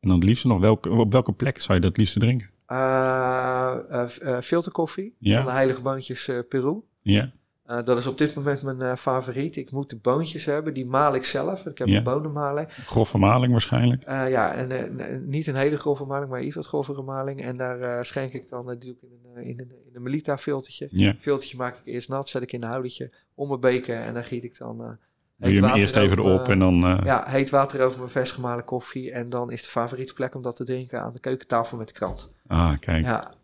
En 0.00 0.08
dan 0.08 0.18
het 0.18 0.28
liefst 0.28 0.44
nog, 0.44 0.60
welke, 0.60 0.90
op 0.90 1.12
welke 1.12 1.32
plek 1.32 1.60
zou 1.60 1.74
je 1.74 1.80
dat 1.80 1.90
het 1.90 1.98
liefste 1.98 2.18
drinken? 2.18 2.50
Uh, 2.68 3.74
uh, 3.90 4.04
uh, 4.22 4.40
filterkoffie 4.40 5.14
ja. 5.18 5.36
van 5.36 5.46
de 5.46 5.52
Heilige 5.52 5.82
Boontjes 5.82 6.30
Peru. 6.48 6.82
Ja. 7.00 7.32
Uh, 7.70 7.84
dat 7.84 7.98
is 7.98 8.06
op 8.06 8.18
dit 8.18 8.34
moment 8.34 8.62
mijn 8.62 8.80
uh, 8.80 8.94
favoriet. 8.94 9.56
Ik 9.56 9.70
moet 9.70 9.90
de 9.90 9.96
boontjes 9.96 10.44
hebben, 10.44 10.74
die 10.74 10.86
maal 10.86 11.14
ik 11.14 11.24
zelf. 11.24 11.66
Ik 11.66 11.78
heb 11.78 11.88
een 11.88 12.02
bonenmaler. 12.02 12.82
Grove 12.86 13.18
maling 13.18 13.52
waarschijnlijk? 13.52 14.08
Uh, 14.08 14.30
ja, 14.30 14.54
en 14.54 15.26
niet 15.26 15.46
een 15.46 15.56
hele 15.56 15.76
grove 15.76 16.04
maling, 16.04 16.30
maar 16.30 16.42
iets 16.42 16.54
wat 16.54 16.66
grovere 16.66 17.02
maling. 17.02 17.42
En 17.42 17.56
daar 17.56 18.04
schenk 18.04 18.32
ik 18.32 18.48
dan, 18.48 18.66
die 18.66 18.78
doe 18.78 18.90
ik 18.90 19.02
in 19.02 19.10
een, 19.34 19.44
in 19.44 19.60
een, 19.60 19.70
in 19.86 19.90
een 19.92 20.02
Melita 20.02 20.38
filtertje. 20.38 21.16
Filtertje 21.20 21.56
maak 21.56 21.76
ik 21.76 21.82
eerst 21.84 22.08
nat, 22.08 22.28
zet 22.28 22.42
ik 22.42 22.52
in 22.52 22.62
een 22.62 22.68
houdertje 22.68 23.10
om 23.34 23.48
mijn 23.48 23.60
beker 23.60 24.00
en 24.00 24.14
dan 24.14 24.24
giet 24.24 24.44
ik 24.44 24.58
dan... 24.58 24.98
Doe 25.36 25.52
je 25.52 25.64
hem 25.64 25.74
eerst 25.74 25.96
even 25.96 26.18
erop 26.18 26.48
en 26.48 26.58
dan... 26.58 27.00
Ja, 27.04 27.24
heet 27.26 27.50
water 27.50 27.84
over 27.84 27.98
mijn 27.98 28.10
vers 28.10 28.32
gemalen 28.32 28.64
koffie. 28.64 29.12
En 29.12 29.28
dan 29.28 29.50
is 29.50 29.62
de 29.62 29.68
favoriete 29.68 30.14
plek 30.14 30.34
om 30.34 30.42
dat 30.42 30.56
te 30.56 30.64
drinken 30.64 31.00
aan 31.00 31.12
de 31.12 31.20
keukentafel 31.20 31.78
met 31.78 31.86
de 31.86 31.92
krant. 31.92 32.32
Ah, 32.46 32.78
kijk. 32.78 33.04
Ja, 33.04 33.34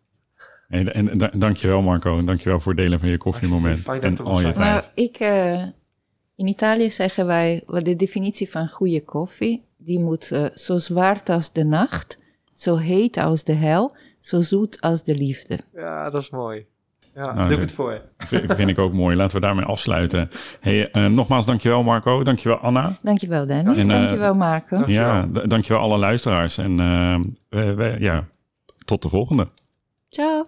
en, 0.71 0.95
en, 0.95 1.31
en 1.31 1.39
dankjewel 1.39 1.83
Marco, 1.83 2.19
en 2.19 2.27
dankjewel 2.27 2.61
voor 2.61 2.73
het 2.73 2.81
delen 2.81 3.01
van 3.01 3.09
je 3.09 3.17
koffiemoment 3.17 3.89
en 3.89 4.19
al 4.19 4.41
je 4.41 4.53
tijd. 4.53 4.57
Nou, 4.57 4.85
ik, 4.95 5.21
uh, 5.21 5.63
in 6.37 6.47
Italië 6.47 6.91
zeggen 6.91 7.27
wij, 7.27 7.63
wat 7.67 7.85
de 7.85 7.97
definitie 7.97 8.51
van 8.51 8.69
goede 8.69 9.05
koffie, 9.05 9.65
die 9.77 10.01
moet 10.01 10.31
uh, 10.33 10.47
zo 10.55 10.79
zwart 10.79 11.29
als 11.29 11.53
de 11.53 11.65
nacht, 11.65 12.19
zo 12.55 12.77
heet 12.77 13.17
als 13.17 13.45
de 13.45 13.55
hel, 13.55 13.97
zo 14.21 14.41
zoet 14.41 14.81
als 14.81 15.05
de 15.05 15.15
liefde. 15.15 15.59
Ja, 15.73 16.11
dat 16.11 16.21
is 16.21 16.31
mooi. 16.31 16.67
Ja, 17.15 17.33
nou, 17.33 17.49
doe 17.49 17.57
ik 17.57 17.63
het 17.63 17.73
voor 17.73 17.93
je. 17.93 18.01
Vind, 18.19 18.55
vind 18.55 18.71
ik 18.71 18.79
ook 18.79 18.93
mooi. 18.93 19.17
Laten 19.17 19.37
we 19.37 19.43
daarmee 19.43 19.65
afsluiten. 19.65 20.31
Hey, 20.61 20.89
uh, 20.93 21.07
nogmaals, 21.07 21.47
dankjewel 21.47 21.83
Marco. 21.83 22.23
Dankjewel 22.23 22.59
Anna. 22.59 22.99
Dankjewel 23.03 23.47
Dennis. 23.47 23.77
En, 23.77 23.91
uh, 23.91 23.97
dankjewel 23.97 24.35
Marco. 24.35 24.77
Dankjewel. 24.77 25.15
Ja, 25.15 25.27
dankjewel 25.47 25.83
alle 25.83 25.99
luisteraars. 25.99 26.59
En 26.59 26.81
uh, 26.81 27.21
we, 27.49 27.75
we, 27.75 27.97
ja, 27.99 28.27
tot 28.85 29.03
de 29.03 29.09
volgende. 29.09 29.49
Ciao. 30.09 30.47